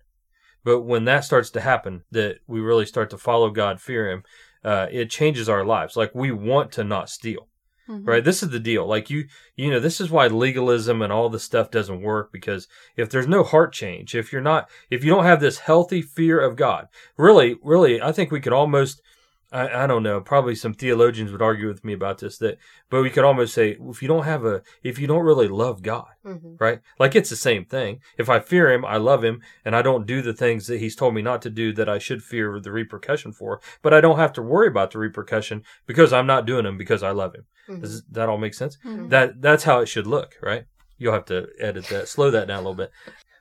But 0.64 0.82
when 0.82 1.06
that 1.06 1.24
starts 1.24 1.50
to 1.52 1.62
happen, 1.62 2.04
that 2.12 2.40
we 2.48 2.60
really 2.60 2.86
start 2.86 3.10
to 3.12 3.18
follow 3.18 3.50
God, 3.50 3.80
fear 3.80 4.12
Him, 4.12 4.24
uh, 4.64 4.88
it 4.92 5.10
changes 5.10 5.48
our 5.48 5.64
lives. 5.64 5.96
Like 5.96 6.14
we 6.14 6.32
want 6.32 6.72
to 6.74 6.84
not 6.84 7.10
steal, 7.10 7.48
Mhm. 7.90 8.06
right? 8.08 8.24
This 8.24 8.44
is 8.44 8.50
the 8.50 8.60
deal. 8.60 8.86
Like 8.86 9.10
you, 9.10 9.28
you 9.56 9.70
know, 9.72 9.80
this 9.80 10.00
is 10.02 10.10
why 10.12 10.28
legalism 10.28 11.02
and 11.02 11.12
all 11.14 11.30
this 11.30 11.44
stuff 11.44 11.72
doesn't 11.72 12.02
work 12.02 12.32
because 12.32 12.68
if 12.96 13.10
there's 13.10 13.28
no 13.28 13.44
heart 13.44 13.74
change, 13.74 14.16
if 14.16 14.32
you're 14.32 14.42
not, 14.42 14.70
if 14.90 15.04
you 15.04 15.10
don't 15.12 15.26
have 15.26 15.40
this 15.40 15.60
healthy 15.60 16.02
fear 16.02 16.40
of 16.40 16.56
God, 16.56 16.88
really, 17.18 17.58
really, 17.64 18.02
I 18.02 18.12
think 18.12 18.32
we 18.32 18.42
could 18.42 18.54
almost. 18.54 19.02
I, 19.52 19.84
I 19.84 19.88
don't 19.88 20.04
know. 20.04 20.20
Probably 20.20 20.56
some 20.56 20.74
theologians 20.74 21.32
would 21.32 21.42
argue 21.42 21.68
with 21.68 21.86
me 21.86 21.94
about 21.94 22.18
this. 22.18 22.38
That, 22.38 22.58
but 22.90 23.02
we 23.02 23.10
could 23.10 23.24
almost 23.24 23.54
say, 23.54 23.78
if 23.80 24.02
you 24.02 24.08
don't 24.08 24.26
have 24.26 24.44
a, 24.44 24.62
if 24.84 25.00
you 25.00 25.08
don't 25.08 25.24
really 25.26 25.48
love 25.48 25.82
God, 25.82 26.08
Mm-hmm. 26.26 26.56
right? 26.60 26.82
Like 27.00 27.16
it's 27.16 27.30
the 27.30 27.38
same 27.38 27.64
thing. 27.64 28.02
If 28.18 28.30
I 28.30 28.40
fear 28.42 28.70
him, 28.70 28.84
I 28.84 28.98
love 28.98 29.24
him, 29.24 29.42
and 29.64 29.74
I 29.74 29.82
don't 29.82 30.06
do 30.06 30.22
the 30.22 30.34
things 30.34 30.68
that 30.68 30.80
he's 30.80 30.96
told 30.98 31.14
me 31.16 31.22
not 31.22 31.42
to 31.44 31.50
do 31.50 31.72
that 31.74 31.88
I 31.88 32.00
should 32.00 32.22
fear 32.22 32.60
the 32.60 32.72
repercussion 32.74 33.32
for, 33.32 33.62
but 33.82 33.94
I 33.94 34.02
don't 34.02 34.18
have 34.20 34.34
to 34.34 34.42
worry 34.42 34.68
about 34.68 34.92
the 34.92 35.00
repercussion 35.00 35.64
because 35.86 36.12
I'm 36.12 36.28
not 36.28 36.46
doing 36.46 36.66
them 36.66 36.78
because 36.78 37.02
I 37.04 37.12
love 37.12 37.34
him. 37.34 37.46
Mm-hmm. 37.70 37.82
Does 37.82 38.04
that 38.12 38.28
all 38.28 38.38
make 38.38 38.54
sense? 38.54 38.78
Mhm. 38.86 39.10
That 39.10 39.42
that's 39.42 39.64
how 39.64 39.80
it 39.80 39.86
should 39.88 40.08
look, 40.08 40.34
right? 40.42 40.66
You'll 40.98 41.14
have 41.14 41.26
to 41.26 41.48
edit 41.60 41.86
that, 41.86 42.10
slow 42.10 42.30
that 42.32 42.48
down 42.50 42.58
a 42.58 42.62
little 42.62 42.74
bit. 42.76 42.92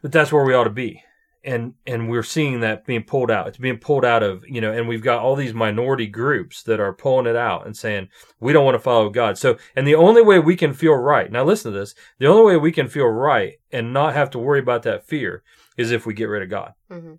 But 0.03 0.13
that's 0.13 0.31
where 0.31 0.45
we 0.45 0.55
ought 0.55 0.65
to 0.65 0.71
be. 0.71 1.03
And 1.47 1.75
and 1.87 2.11
we're 2.11 2.25
seeing 2.25 2.59
that 2.61 2.85
being 2.85 3.05
pulled 3.05 3.31
out. 3.31 3.47
It's 3.47 3.57
being 3.57 3.79
pulled 3.79 4.05
out 4.05 4.25
of, 4.25 4.45
you 4.49 4.61
know, 4.61 4.73
and 4.73 4.89
we've 4.89 5.03
got 5.03 5.21
all 5.21 5.37
these 5.37 5.55
minority 5.55 6.09
groups 6.09 6.65
that 6.65 6.81
are 6.81 6.93
pulling 6.93 7.27
it 7.27 7.37
out 7.37 7.67
and 7.67 7.77
saying, 7.77 8.09
we 8.41 8.53
don't 8.53 8.65
want 8.65 8.75
to 8.75 8.81
follow 8.81 9.09
God. 9.11 9.39
So, 9.39 9.57
and 9.77 9.87
the 9.87 9.95
only 9.95 10.23
way 10.23 10.41
we 10.41 10.57
can 10.57 10.75
feel 10.75 10.95
right, 10.95 11.31
now 11.31 11.45
listen 11.45 11.73
to 11.73 11.79
this, 11.79 11.95
the 12.19 12.27
only 12.27 12.45
way 12.45 12.57
we 12.57 12.73
can 12.73 12.89
feel 12.89 13.07
right 13.07 13.55
and 13.71 13.93
not 13.93 14.15
have 14.15 14.31
to 14.31 14.41
worry 14.41 14.59
about 14.59 14.83
that 14.83 15.07
fear 15.07 15.45
is 15.77 15.93
if 15.93 16.05
we 16.05 16.15
get 16.15 16.25
rid 16.25 16.43
of 16.43 16.51
God. 16.51 16.73
Mm-hmm. 16.91 17.15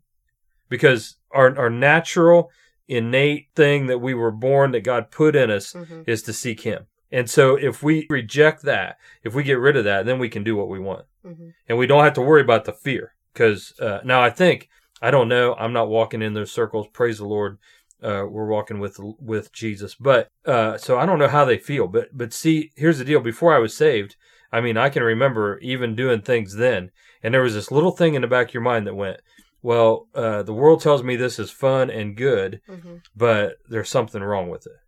Because 0.68 1.16
our, 1.32 1.58
our 1.58 1.70
natural, 1.70 2.52
innate 2.90 3.48
thing 3.56 3.88
that 3.88 4.00
we 4.00 4.14
were 4.14 4.32
born, 4.32 4.72
that 4.72 4.82
God 4.82 5.10
put 5.10 5.36
in 5.38 5.50
us, 5.50 5.72
Mm-hmm. 5.74 6.02
is 6.06 6.22
to 6.24 6.34
seek 6.34 6.62
Him. 6.62 6.88
And 7.12 7.30
so 7.30 7.56
if 7.56 7.82
we 7.82 8.08
reject 8.10 8.64
that, 8.64 8.98
if 9.24 9.34
we 9.34 9.44
get 9.44 9.60
rid 9.60 9.78
of 9.78 9.86
that, 9.86 10.06
then 10.06 10.20
we 10.20 10.28
can 10.28 10.44
do 10.44 10.58
what 10.58 10.68
we 10.68 10.80
want. 10.80 11.06
Mm-hmm. 11.26 11.50
And 11.70 11.78
we 11.78 11.88
don't 11.88 12.04
have 12.04 12.14
to 12.16 12.22
worry 12.22 12.42
about 12.42 12.66
the 12.66 12.74
fear. 12.74 13.14
Because 13.38 13.80
uh, 13.80 14.00
now 14.04 14.22
I 14.22 14.32
think, 14.32 14.68
I 15.00 15.12
don't 15.12 15.30
know, 15.30 15.54
I'm 15.54 15.74
not 15.74 15.90
walking 15.90 16.24
in 16.24 16.34
those 16.34 16.52
circles. 16.52 16.88
Praise 16.92 17.20
the 17.20 17.26
Lord. 17.26 17.60
Uh, 18.02 18.26
we're 18.30 18.48
walking 18.48 18.80
with 18.80 19.00
with 19.20 19.52
Jesus, 19.52 19.96
but 19.96 20.28
uh, 20.46 20.78
so 20.78 20.98
I 21.00 21.06
don't 21.06 21.20
know 21.20 21.28
how 21.28 21.46
they 21.46 21.58
feel. 21.58 21.88
But 21.88 22.10
but 22.16 22.34
see, 22.34 22.72
here's 22.76 23.00
the 23.00 23.06
deal. 23.06 23.20
Before 23.20 23.56
I 23.56 23.60
was 23.60 23.76
saved, 23.76 24.16
I 24.52 24.62
mean, 24.62 24.78
I 24.78 24.90
can 24.90 25.02
remember 25.04 25.58
even 25.60 25.96
doing 25.96 26.22
things 26.22 26.56
then, 26.56 26.92
and 27.24 27.34
there 27.34 27.42
was 27.42 27.56
this 27.56 27.72
little 27.72 27.92
thing 27.92 28.14
in 28.14 28.22
the 28.22 28.28
back 28.28 28.50
of 28.50 28.54
your 28.54 28.62
mind 28.62 28.86
that 28.86 28.96
went, 28.96 29.20
"Well, 29.64 30.08
uh, 30.14 30.44
the 30.44 30.54
world 30.54 30.82
tells 30.82 31.02
me 31.04 31.16
this 31.16 31.40
is 31.40 31.50
fun 31.50 31.90
and 31.90 32.16
good, 32.16 32.62
Mm-hmm. 32.70 32.98
but 33.16 33.58
there's 33.68 33.90
something 33.90 34.22
wrong 34.22 34.50
with 34.50 34.68
it. 34.68 34.80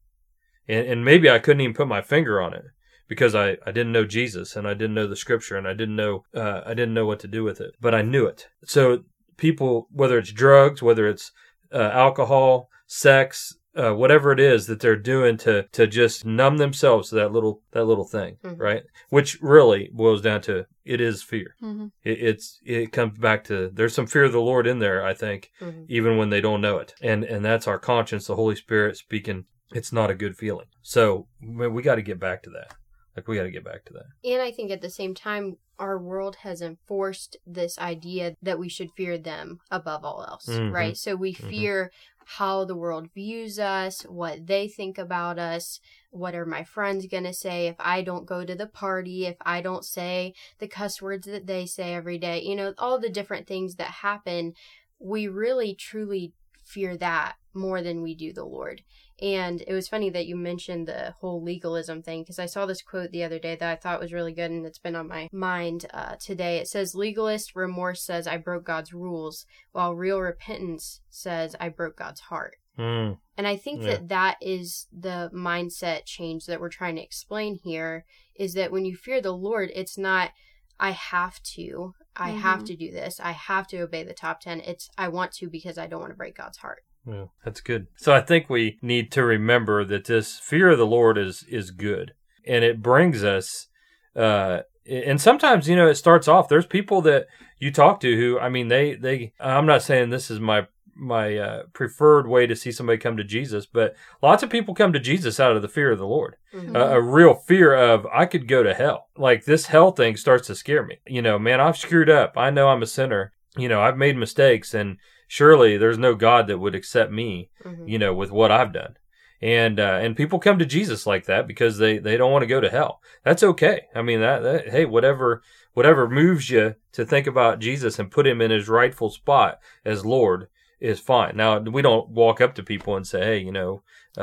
And, 0.68 0.88
and 0.88 1.06
maybe 1.06 1.30
I 1.32 1.40
couldn't 1.40 1.62
even 1.62 1.74
put 1.76 1.88
my 1.88 2.02
finger 2.02 2.40
on 2.40 2.54
it 2.54 2.66
because 3.10 3.36
I, 3.36 3.58
I 3.66 3.72
didn't 3.72 3.92
know 3.92 4.06
Jesus 4.06 4.56
and 4.56 4.66
I 4.66 4.74
didn't 4.74 4.94
know 4.94 5.08
the 5.08 5.16
scripture 5.18 5.58
and 5.58 5.68
I 5.68 5.74
didn't 5.74 5.98
know, 5.98 6.24
uh, 6.34 6.62
I 6.66 6.74
didn't 6.74 6.94
know 6.94 7.06
what 7.06 7.20
to 7.22 7.28
do 7.28 7.44
with 7.44 7.60
it, 7.60 7.72
but 7.82 7.94
I 7.94 8.02
knew 8.02 8.26
it. 8.26 8.48
So 8.64 9.00
people, 9.36 9.88
whether 9.92 10.18
it's 10.18 10.32
drugs, 10.32 10.82
whether 10.82 11.08
it's 11.08 11.32
uh, 11.74 11.90
alcohol, 11.94 12.70
sex, 12.88 13.56
uh, 13.76 13.94
whatever 13.94 14.32
it 14.32 14.40
is 14.40 14.68
that 14.68 14.80
they're 14.80 14.96
doing 14.96 15.38
to, 15.38 15.64
to 15.72 15.86
just 15.88 16.26
numb 16.26 16.58
themselves 16.58 17.10
to 17.10 17.16
that 17.16 17.32
little, 17.32 17.62
that 17.72 17.86
little 17.86 18.06
thing, 18.06 18.38
Mhm. 18.44 18.60
right? 18.60 18.84
Which 19.10 19.38
really 19.42 19.90
boils 19.94 20.22
down 20.22 20.42
to 20.42 20.66
it 20.86 21.00
is 21.00 21.22
fear. 21.24 21.56
Mhm. 21.62 21.92
It, 22.04 22.18
it's, 22.20 22.60
it 22.66 22.92
comes 22.92 23.18
back 23.20 23.44
to, 23.46 23.70
there's 23.74 23.94
some 23.94 24.08
fear 24.08 24.24
of 24.26 24.32
the 24.32 24.42
Lord 24.42 24.66
in 24.68 24.80
there, 24.80 25.04
I 25.06 25.14
think, 25.14 25.52
Mm-hmm. 25.62 25.84
even 25.88 26.18
when 26.18 26.30
they 26.30 26.42
don't 26.42 26.62
know 26.62 26.78
it. 26.80 26.94
And 27.02 27.24
and 27.24 27.46
that's 27.46 27.68
our 27.68 27.80
conscience, 27.80 28.26
the 28.28 28.36
Holy 28.36 28.56
Spirit 28.56 28.98
speaking. 28.98 29.46
It's 29.72 29.94
not 29.94 30.10
a 30.10 30.16
good 30.16 30.36
feeling. 30.36 30.66
So 30.82 31.28
man, 31.40 31.74
we 31.74 31.84
got 31.84 31.96
to 31.96 32.02
get 32.02 32.20
back 32.20 32.42
to 32.44 32.50
that. 32.50 32.74
Like 33.20 33.28
we 33.28 33.36
got 33.36 33.44
to 33.44 33.52
get 33.52 33.66
back 33.66 33.84
to 33.84 33.94
that. 33.94 34.06
And 34.24 34.42
I 34.42 34.50
think 34.50 34.72
at 34.72 34.80
the 34.80 34.90
same 34.90 35.14
time, 35.14 35.58
our 35.78 36.00
world 36.00 36.38
has 36.38 36.62
enforced 36.62 37.36
this 37.46 37.78
idea 37.78 38.36
that 38.42 38.58
we 38.58 38.70
should 38.70 38.94
fear 38.96 39.18
them 39.18 39.60
above 39.70 40.06
all 40.06 40.24
else, 40.26 40.48
Mhm. 40.48 40.72
right? 40.72 40.96
So 40.96 41.18
we 41.18 41.34
Mhm. 41.34 41.50
fear 41.50 41.92
how 42.24 42.64
the 42.64 42.78
world 42.78 43.12
views 43.14 43.60
us, 43.60 44.04
what 44.04 44.48
they 44.48 44.70
think 44.70 44.98
about 44.98 45.38
us, 45.38 45.82
what 46.12 46.34
are 46.34 46.46
my 46.46 46.64
friends 46.64 47.08
going 47.08 47.26
to 47.26 47.34
say 47.34 47.68
if 47.68 47.76
I 47.78 48.02
don't 48.02 48.26
go 48.26 48.46
to 48.46 48.56
the 48.56 48.68
party, 48.68 49.26
if 49.26 49.36
I 49.42 49.60
don't 49.60 49.84
say 49.84 50.34
the 50.60 50.68
cuss 50.70 51.02
words 51.02 51.28
that 51.28 51.48
they 51.48 51.66
say 51.66 51.94
every 51.94 52.18
day, 52.18 52.42
you 52.42 52.56
know, 52.56 52.74
all 52.78 53.00
the 53.00 53.10
different 53.10 53.48
things 53.48 53.76
that 53.76 53.92
happen. 53.92 54.54
We 54.98 55.28
really 55.28 55.76
truly 55.76 56.34
fear 56.70 56.96
that 56.98 57.36
more 57.54 57.82
than 57.82 58.02
we 58.02 58.14
do 58.16 58.32
the 58.32 58.46
Lord. 58.46 58.84
And 59.22 59.62
it 59.68 59.74
was 59.74 59.90
funny 59.90 60.10
that 60.12 60.28
you 60.28 60.36
mentioned 60.38 60.88
the 60.88 61.14
whole 61.20 61.42
legalism 61.44 62.02
thing 62.02 62.22
because 62.22 62.40
I 62.40 62.46
saw 62.46 62.66
this 62.66 62.82
quote 62.82 63.12
the 63.12 63.24
other 63.24 63.40
day 63.40 63.56
that 63.56 63.70
I 63.70 63.76
thought 63.76 64.00
was 64.00 64.14
really 64.14 64.32
good 64.34 64.52
and 64.52 64.66
it's 64.66 64.78
been 64.80 64.96
on 64.96 65.08
my 65.08 65.28
mind 65.32 65.88
uh, 65.94 66.16
today. 66.16 66.58
It 66.58 66.68
says, 66.68 66.96
Legalist 66.96 67.56
remorse 67.56 68.02
says, 68.04 68.28
I 68.28 68.38
broke 68.38 68.64
God's 68.66 68.94
rules, 68.94 69.46
while 69.72 69.94
real 69.96 70.22
repentance 70.22 71.02
says, 71.10 71.56
I 71.60 71.70
broke 71.70 71.98
God's 71.98 72.22
heart. 72.22 72.56
Mm, 72.78 73.18
And 73.38 73.46
I 73.48 73.58
think 73.58 73.82
Yeah. 73.82 73.88
that 73.88 74.08
that 74.10 74.38
is 74.42 74.88
the 74.98 75.30
mindset 75.34 76.06
change 76.06 76.46
that 76.46 76.62
we're 76.62 76.70
trying 76.70 76.96
to 76.96 77.04
explain 77.04 77.56
here 77.56 78.06
is 78.36 78.54
that 78.54 78.72
when 78.72 78.86
you 78.86 78.96
fear 78.96 79.20
the 79.20 79.34
Lord, 79.34 79.70
it's 79.76 79.98
not, 79.98 80.32
I 80.80 80.92
have 80.92 81.44
to, 81.56 81.94
I 82.16 82.32
have 82.32 82.62
Mhm. 82.62 82.66
to 82.68 82.76
do 82.76 82.92
this, 82.92 83.20
I 83.20 83.32
have 83.32 83.68
to 83.68 83.82
obey 83.82 84.04
the 84.04 84.14
top 84.14 84.42
10. 84.42 84.62
It's, 84.62 84.90
I 84.98 85.08
want 85.08 85.32
to 85.34 85.50
because 85.50 85.78
I 85.78 85.88
don't 85.88 86.02
want 86.02 86.12
to 86.12 86.18
break 86.18 86.36
God's 86.36 86.58
heart. 86.58 86.84
yeah, 87.08 87.26
that's 87.46 87.62
good. 87.62 87.88
So 87.96 88.14
I 88.14 88.22
think 88.22 88.50
we 88.50 88.78
need 88.82 89.12
to 89.14 89.24
remember 89.24 89.86
that 89.86 90.06
this 90.06 90.38
fear 90.40 90.70
of 90.70 90.78
the 90.78 90.86
Lord 90.86 91.18
is 91.18 91.44
is 91.50 91.72
good, 91.72 92.14
and 92.46 92.64
it 92.64 92.82
brings 92.82 93.24
us. 93.24 93.68
Uh, 94.16 94.60
and 94.86 95.20
sometimes 95.22 95.70
you 95.70 95.76
know 95.76 95.88
it 95.88 95.96
starts 95.96 96.28
off. 96.28 96.50
There's 96.50 96.66
people 96.66 97.02
that 97.04 97.28
you 97.58 97.72
talk 97.72 98.00
to 98.02 98.16
who, 98.16 98.38
I 98.40 98.50
mean, 98.50 98.68
they 98.68 98.96
they. 98.96 99.34
I'm 99.40 99.66
not 99.66 99.82
saying 99.82 100.10
this 100.10 100.30
is 100.30 100.40
my 100.40 100.68
my 101.00 101.38
uh, 101.38 101.64
preferred 101.74 102.28
way 102.28 102.46
to 102.46 102.56
see 102.56 102.72
somebody 102.72 102.98
come 102.98 103.18
to 103.18 103.24
Jesus, 103.24 103.66
but 103.66 103.96
lots 104.22 104.44
of 104.44 104.50
people 104.50 104.76
come 104.76 104.94
to 104.94 105.00
Jesus 105.00 105.40
out 105.40 105.56
of 105.56 105.62
the 105.62 105.68
fear 105.68 105.92
of 105.92 105.98
the 106.00 106.06
Lord. 106.08 106.36
Mhm. 106.54 106.76
a, 106.76 106.96
a 106.98 107.02
real 107.02 107.34
fear 107.36 107.74
of 107.74 108.06
I 108.14 108.26
could 108.26 108.48
go 108.48 108.64
to 108.64 108.74
hell. 108.74 109.08
Like 109.18 109.46
this 109.46 109.68
hell 109.68 109.92
thing 109.92 110.18
starts 110.18 110.48
to 110.48 110.56
scare 110.56 110.84
me. 110.86 110.98
You 111.08 111.22
know, 111.22 111.40
man, 111.40 111.62
I've 111.62 111.78
screwed 111.78 112.10
up. 112.10 112.34
I 112.38 112.50
know 112.50 112.70
I'm 112.70 112.84
a 112.84 112.88
sinner. 112.88 113.32
You 113.58 113.70
know, 113.70 113.82
I've 113.82 113.98
made 113.98 114.18
mistakes, 114.18 114.74
and 114.74 114.98
surely 115.28 115.78
there's 115.78 115.98
no 115.98 116.16
God 116.16 116.48
that 116.48 116.58
would 116.60 116.76
accept 116.76 117.12
me. 117.12 117.50
Mhm. 117.64 117.88
You 117.90 118.00
know, 118.00 118.14
with 118.14 118.32
what 118.32 118.52
I've 118.52 118.74
done. 118.74 118.96
And 119.42 119.80
uh, 119.80 120.00
and 120.02 120.18
people 120.18 120.38
come 120.40 120.60
to 120.60 120.66
Jesus 120.66 121.08
like 121.08 121.26
that 121.26 121.48
because 121.48 121.78
they 121.78 121.98
they 121.98 122.18
don't 122.18 122.32
want 122.32 122.42
to 122.44 122.48
go 122.48 122.60
to 122.60 122.70
hell. 122.70 123.02
That's 123.24 123.44
okay. 123.44 123.84
I 123.96 124.02
mean 124.02 124.20
that, 124.20 124.40
that 124.44 124.70
hey 124.70 124.84
whatever 124.86 125.42
whatever 125.74 126.10
moves 126.10 126.50
you 126.50 126.76
to 126.92 127.06
think 127.06 127.26
about 127.26 127.60
Jesus 127.60 128.00
and 128.00 128.12
put 128.12 128.28
him 128.28 128.42
in 128.42 128.52
his 128.52 128.68
rightful 128.68 129.10
spot 129.12 129.60
as 129.86 130.06
Lord 130.06 130.48
is 130.80 131.00
fine. 131.00 131.36
Now 131.36 131.60
we 131.60 131.82
don't 131.82 132.10
walk 132.10 132.42
up 132.42 132.56
to 132.56 132.64
people 132.64 132.96
and 132.96 133.06
say, 133.06 133.24
hey, 133.24 133.38
you 133.40 133.52
know, 133.52 133.82
uh, 134.18 134.22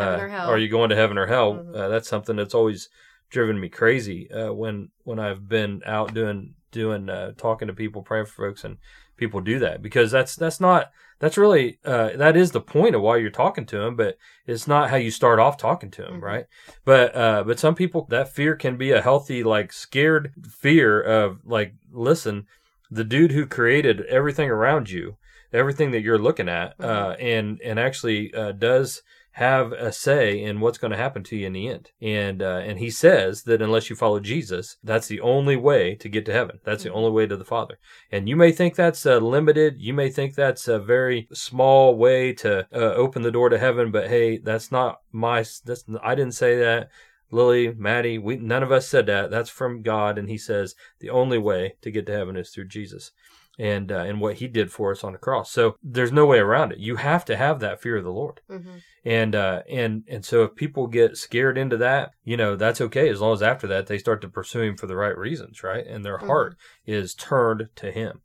are 0.50 0.58
you 0.58 0.68
going 0.68 0.90
to 0.90 0.96
heaven 0.96 1.18
or 1.18 1.26
hell? 1.26 1.54
Mhm. 1.54 1.74
Uh, 1.76 1.88
that's 1.88 2.08
something 2.08 2.36
that's 2.36 2.54
always 2.54 2.88
driven 3.30 3.58
me 3.60 3.68
crazy 3.68 4.30
uh, 4.30 4.52
when 4.52 4.90
when 5.04 5.18
I've 5.18 5.48
been 5.48 5.82
out 5.86 6.14
doing 6.14 6.54
doing 6.72 7.08
uh, 7.08 7.32
talking 7.36 7.68
to 7.68 7.74
people, 7.74 8.02
praying 8.02 8.26
for 8.26 8.48
folks, 8.48 8.64
and 8.64 8.78
people 9.16 9.40
do 9.40 9.58
that 9.60 9.82
because 9.82 10.10
that's 10.10 10.36
that's 10.36 10.60
not 10.60 10.90
that's 11.18 11.38
really 11.38 11.78
uh, 11.84 12.10
that 12.16 12.36
is 12.36 12.50
the 12.50 12.60
point 12.60 12.94
of 12.94 13.00
why 13.00 13.16
you're 13.16 13.30
talking 13.30 13.64
to 13.66 13.78
them, 13.78 13.96
but 13.96 14.18
it's 14.46 14.66
not 14.68 14.90
how 14.90 14.96
you 14.96 15.10
start 15.10 15.38
off 15.38 15.56
talking 15.56 15.90
to 15.92 16.02
them, 16.02 16.20
Mhm. 16.20 16.22
right? 16.22 16.46
But 16.84 17.16
uh, 17.16 17.44
but 17.44 17.58
some 17.58 17.74
people 17.74 18.06
that 18.10 18.32
fear 18.32 18.54
can 18.56 18.76
be 18.76 18.92
a 18.92 19.00
healthy 19.02 19.42
like 19.42 19.72
scared 19.72 20.32
fear 20.50 21.00
of 21.00 21.38
like 21.44 21.72
listen, 21.90 22.46
the 22.90 23.04
dude 23.04 23.32
who 23.32 23.46
created 23.46 24.02
everything 24.06 24.50
around 24.50 24.90
you 24.90 25.16
everything 25.52 25.90
that 25.92 26.02
you're 26.02 26.18
looking 26.18 26.48
at, 26.48 26.74
uh, 26.80 27.14
Mhm. 27.14 27.16
and 27.20 27.60
and 27.62 27.78
actually 27.80 28.32
uh, 28.34 28.52
does 28.52 29.02
have 29.32 29.72
a 29.72 29.92
say 29.92 30.40
in 30.42 30.60
what's 30.60 30.78
going 30.78 30.90
to 30.92 30.96
happen 30.96 31.22
to 31.22 31.36
you 31.36 31.46
in 31.46 31.52
the 31.52 31.68
end. 31.68 31.90
And 32.00 32.42
uh, 32.42 32.62
and 32.64 32.78
he 32.78 32.88
says 32.88 33.42
that 33.42 33.60
unless 33.60 33.90
you 33.90 33.96
follow 33.96 34.18
Jesus, 34.18 34.78
that's 34.82 35.08
the 35.08 35.20
only 35.20 35.56
way 35.56 35.94
to 35.96 36.08
get 36.08 36.24
to 36.24 36.32
heaven. 36.32 36.58
That's 36.64 36.84
the 36.84 36.88
Mhm. 36.88 36.94
only 36.96 37.10
way 37.10 37.26
to 37.26 37.36
the 37.36 37.44
Father. 37.44 37.78
And 38.10 38.30
you 38.30 38.34
may 38.36 38.50
think 38.50 38.74
that's 38.76 39.04
uh, 39.04 39.18
limited. 39.18 39.74
You 39.78 39.92
may 39.92 40.08
think 40.08 40.34
that's 40.34 40.68
a 40.68 40.78
very 40.78 41.28
small 41.34 41.96
way 41.96 42.32
to 42.34 42.66
uh, 42.72 42.94
open 42.94 43.20
the 43.22 43.30
door 43.30 43.50
to 43.50 43.58
heaven. 43.58 43.90
But 43.90 44.08
hey, 44.08 44.38
that's 44.38 44.72
not 44.72 45.00
my. 45.12 45.44
That's 45.66 45.84
I 46.02 46.14
didn't 46.14 46.34
say 46.34 46.56
that. 46.58 46.88
Lily, 47.30 47.74
Maddie, 47.76 48.18
we 48.18 48.36
none 48.36 48.62
of 48.62 48.70
us 48.72 48.88
said 48.88 49.04
that. 49.06 49.30
That's 49.30 49.50
from 49.50 49.82
God, 49.82 50.16
and 50.16 50.30
He 50.30 50.38
says 50.38 50.74
the 51.00 51.10
only 51.10 51.38
way 51.38 51.74
to 51.82 51.90
get 51.90 52.06
to 52.06 52.12
heaven 52.12 52.36
is 52.36 52.50
through 52.50 52.68
Jesus, 52.68 53.10
and 53.58 53.90
uh, 53.92 54.00
and 54.00 54.20
what 54.20 54.36
He 54.36 54.48
did 54.48 54.70
for 54.72 54.92
us 54.92 55.02
on 55.04 55.12
the 55.12 55.18
cross. 55.18 55.50
So 55.50 55.76
there's 55.82 56.12
no 56.12 56.26
way 56.26 56.38
around 56.38 56.72
it. 56.72 56.78
You 56.78 56.96
have 56.96 57.24
to 57.26 57.36
have 57.36 57.60
that 57.60 57.80
fear 57.80 57.96
of 57.96 58.04
the 58.04 58.12
Lord, 58.12 58.40
hmm 58.48 58.78
and 59.04 59.34
uh, 59.36 59.62
and 59.70 60.02
and 60.08 60.24
so 60.24 60.42
if 60.42 60.54
people 60.56 60.88
get 60.88 61.16
scared 61.16 61.56
into 61.56 61.76
that, 61.76 62.10
you 62.24 62.36
know 62.36 62.56
that's 62.56 62.80
okay 62.80 63.08
as 63.08 63.20
long 63.20 63.32
as 63.34 63.42
after 63.42 63.66
that 63.68 63.86
they 63.86 63.98
start 63.98 64.20
to 64.22 64.28
pursue 64.28 64.62
Him 64.62 64.76
for 64.76 64.86
the 64.88 64.96
right 64.96 65.16
reasons, 65.16 65.62
right, 65.62 65.86
and 65.86 66.04
their 66.04 66.18
Mhm. 66.18 66.26
heart 66.26 66.56
is 66.86 67.14
turned 67.14 67.68
to 67.76 67.92
Him. 67.92 68.20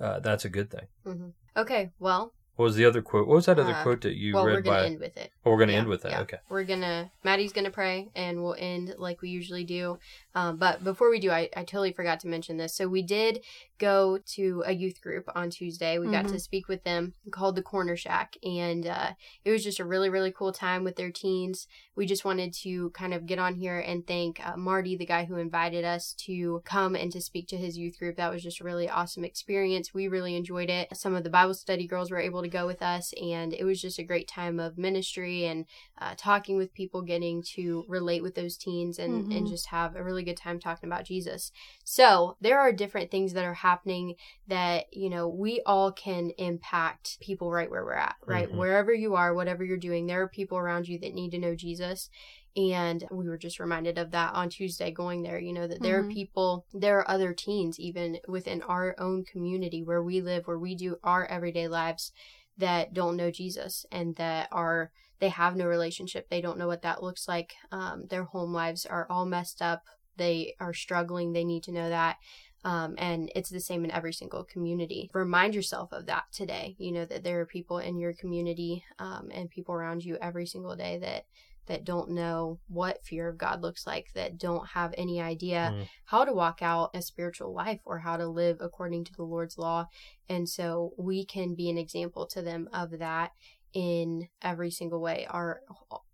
Uh, 0.00 0.18
that's 0.20 0.44
a 0.44 0.50
good 0.50 0.70
thing. 0.70 0.86
hmm 1.04 1.28
Okay, 1.56 1.90
well, 1.98 2.32
What 2.56 2.64
was 2.64 2.76
the 2.76 2.84
other 2.86 3.02
quote? 3.02 3.26
What 3.28 3.36
was 3.36 3.46
that 3.46 3.58
other 3.58 3.72
Uh, 3.74 3.82
quote 3.82 4.00
that 4.02 4.14
you 4.16 4.34
well, 4.34 4.44
we're 4.44 4.54
read 4.56 4.64
gonna 4.64 4.76
by? 4.78 4.84
end 4.86 4.98
with 5.00 5.16
it. 5.16 5.30
oh, 5.44 5.50
we're 5.50 5.58
going 5.58 5.68
to 5.68 5.74
Yeah, 5.74 5.78
end 5.80 5.88
with 5.88 6.02
that. 6.02 6.12
yeah. 6.12 6.20
Okay. 6.20 6.38
We're 6.48 6.64
gonna 6.64 7.10
Maddie's 7.22 7.52
gonna 7.52 7.70
pray 7.70 8.08
and 8.14 8.42
we'll 8.42 8.56
end 8.58 8.94
like 8.98 9.20
we 9.22 9.28
usually 9.28 9.64
do. 9.64 9.98
Um, 10.36 10.58
but 10.58 10.84
before 10.84 11.10
we 11.10 11.18
do, 11.18 11.30
I, 11.30 11.48
I 11.56 11.64
totally 11.64 11.92
forgot 11.92 12.20
to 12.20 12.28
mention 12.28 12.58
this. 12.58 12.74
So 12.76 12.86
we 12.86 13.02
did 13.02 13.42
go 13.78 14.18
to 14.34 14.62
a 14.66 14.72
youth 14.72 15.00
group 15.00 15.24
on 15.34 15.48
Tuesday. 15.50 15.98
We 15.98 16.08
got 16.08 16.26
Mhm. 16.26 16.30
to 16.32 16.38
speak 16.38 16.68
with 16.68 16.84
them 16.84 17.14
called 17.30 17.56
the 17.56 17.62
Corner 17.62 17.96
Shack, 17.96 18.36
and 18.44 18.86
uh, 18.86 19.12
it 19.44 19.50
was 19.50 19.64
just 19.64 19.80
a 19.80 19.84
really 19.84 20.10
really 20.10 20.30
cool 20.30 20.52
time 20.52 20.84
with 20.84 20.96
their 20.96 21.10
teens. 21.10 21.66
We 21.94 22.04
just 22.06 22.24
wanted 22.24 22.52
to 22.64 22.90
kind 22.90 23.14
of 23.14 23.24
get 23.26 23.38
on 23.38 23.54
here 23.54 23.78
and 23.78 24.06
thank 24.06 24.46
uh, 24.46 24.56
Marty, 24.58 24.94
the 24.96 25.06
guy 25.06 25.24
who 25.24 25.36
invited 25.36 25.84
us 25.84 26.12
to 26.26 26.60
come 26.66 26.94
and 26.94 27.10
to 27.12 27.20
speak 27.22 27.48
to 27.48 27.56
his 27.56 27.78
youth 27.78 27.98
group. 27.98 28.16
That 28.16 28.30
was 28.32 28.42
just 28.42 28.60
a 28.60 28.64
really 28.64 28.88
awesome 28.90 29.24
experience. 29.24 29.94
We 29.94 30.08
really 30.08 30.36
enjoyed 30.36 30.68
it. 30.68 30.94
Some 30.94 31.14
of 31.14 31.24
the 31.24 31.30
Bible 31.30 31.54
study 31.54 31.86
girls 31.86 32.10
were 32.10 32.20
able 32.20 32.42
to 32.42 32.48
go 32.48 32.66
with 32.66 32.82
us, 32.82 33.14
and 33.22 33.54
it 33.54 33.64
was 33.64 33.80
just 33.80 33.98
a 33.98 34.04
great 34.04 34.28
time 34.28 34.60
of 34.60 34.76
ministry 34.76 35.46
and 35.46 35.64
uh, 35.98 36.14
talking 36.18 36.58
with 36.58 36.74
people, 36.74 37.00
getting 37.00 37.42
to 37.54 37.84
relate 37.88 38.22
with 38.22 38.34
those 38.34 38.58
teens, 38.58 38.98
and, 38.98 39.32
and 39.32 39.46
Mhm. 39.46 39.50
just 39.50 39.68
have 39.68 39.96
a 39.96 40.04
really 40.04 40.25
good 40.26 40.36
time 40.36 40.60
talking 40.60 40.88
about 40.88 41.04
Jesus. 41.04 41.50
So 41.84 42.36
there 42.40 42.58
are 42.58 42.72
different 42.72 43.10
things 43.10 43.32
that 43.32 43.44
are 43.44 43.54
happening 43.54 44.16
that, 44.48 44.86
you 44.92 45.08
know, 45.08 45.26
we 45.26 45.62
all 45.64 45.90
can 45.92 46.30
impact 46.36 47.18
people 47.20 47.50
right 47.50 47.70
where 47.70 47.84
we're 47.84 47.94
at, 47.94 48.16
right? 48.26 48.48
Mhm. 48.48 48.56
Wherever 48.56 48.92
you 48.92 49.14
are, 49.14 49.32
whatever 49.32 49.64
you're 49.64 49.76
doing, 49.76 50.06
there 50.06 50.22
are 50.22 50.28
people 50.28 50.58
around 50.58 50.88
you 50.88 50.98
that 50.98 51.14
need 51.14 51.30
to 51.30 51.38
know 51.38 51.54
Jesus. 51.54 52.10
And 52.56 53.06
we 53.10 53.28
were 53.28 53.36
just 53.38 53.60
reminded 53.60 53.98
of 53.98 54.10
that 54.12 54.34
on 54.34 54.48
Tuesday 54.48 54.90
going 54.90 55.22
there, 55.22 55.38
you 55.38 55.52
know, 55.52 55.66
that 55.66 55.82
there 55.82 55.98
are 55.98 56.04
Mhm. 56.04 56.12
people, 56.12 56.66
there 56.72 56.98
are 56.98 57.10
other 57.10 57.34
teens 57.34 57.78
even 57.78 58.18
within 58.28 58.62
our 58.62 58.94
own 58.98 59.24
community 59.24 59.82
where 59.82 60.02
we 60.02 60.20
live, 60.20 60.46
where 60.46 60.58
we 60.58 60.74
do 60.74 60.98
our 61.04 61.26
everyday 61.26 61.68
lives 61.68 62.12
that 62.56 62.94
don't 62.94 63.16
know 63.16 63.30
Jesus 63.30 63.84
and 63.90 64.16
that 64.16 64.48
are 64.50 64.90
they 65.18 65.28
have 65.30 65.56
no 65.56 65.66
relationship. 65.66 66.28
They 66.28 66.42
don't 66.42 66.58
know 66.58 66.66
what 66.66 66.82
that 66.82 67.02
looks 67.02 67.26
like. 67.26 67.54
Um, 67.72 68.06
their 68.08 68.24
home 68.24 68.52
lives 68.52 68.84
are 68.84 69.06
all 69.08 69.24
messed 69.24 69.62
up. 69.62 69.82
They 70.16 70.54
are 70.60 70.74
struggling. 70.74 71.32
They 71.32 71.44
need 71.44 71.62
to 71.64 71.72
know 71.72 71.88
that. 71.88 72.16
Um, 72.64 72.96
and 72.98 73.30
it's 73.36 73.50
the 73.50 73.60
same 73.60 73.84
in 73.84 73.92
every 73.92 74.12
single 74.12 74.42
community. 74.42 75.08
Remind 75.14 75.54
yourself 75.54 75.92
of 75.92 76.06
that 76.06 76.24
today. 76.32 76.74
You 76.78 76.90
know 76.92 77.04
that 77.04 77.22
there 77.22 77.40
are 77.40 77.46
people 77.46 77.78
in 77.78 77.96
your 77.98 78.12
community 78.12 78.84
um, 78.98 79.30
and 79.32 79.48
people 79.48 79.74
around 79.74 80.04
you 80.04 80.18
every 80.20 80.46
single 80.46 80.74
day 80.74 80.98
that 80.98 81.26
that 81.66 81.84
don't 81.84 82.10
know 82.10 82.60
what 82.68 83.04
fear 83.04 83.28
of 83.28 83.38
God 83.38 83.60
looks 83.60 83.88
like, 83.88 84.06
that 84.14 84.38
don't 84.38 84.68
have 84.68 84.94
any 84.96 85.20
idea 85.20 85.72
Mm. 85.74 85.88
how 86.04 86.24
to 86.24 86.32
walk 86.32 86.62
out 86.62 86.90
a 86.94 87.02
spiritual 87.02 87.52
life 87.52 87.80
or 87.84 87.98
how 87.98 88.16
to 88.16 88.26
live 88.28 88.58
according 88.60 89.02
to 89.04 89.12
the 89.12 89.24
Lord's 89.24 89.58
law. 89.58 89.88
And 90.28 90.48
so 90.48 90.92
we 90.96 91.24
can 91.24 91.56
be 91.56 91.68
an 91.68 91.76
example 91.76 92.24
to 92.28 92.40
them 92.40 92.68
of 92.72 92.98
that 93.00 93.32
in 93.72 94.28
every 94.42 94.70
single 94.70 95.00
way. 95.00 95.26
Our 95.28 95.60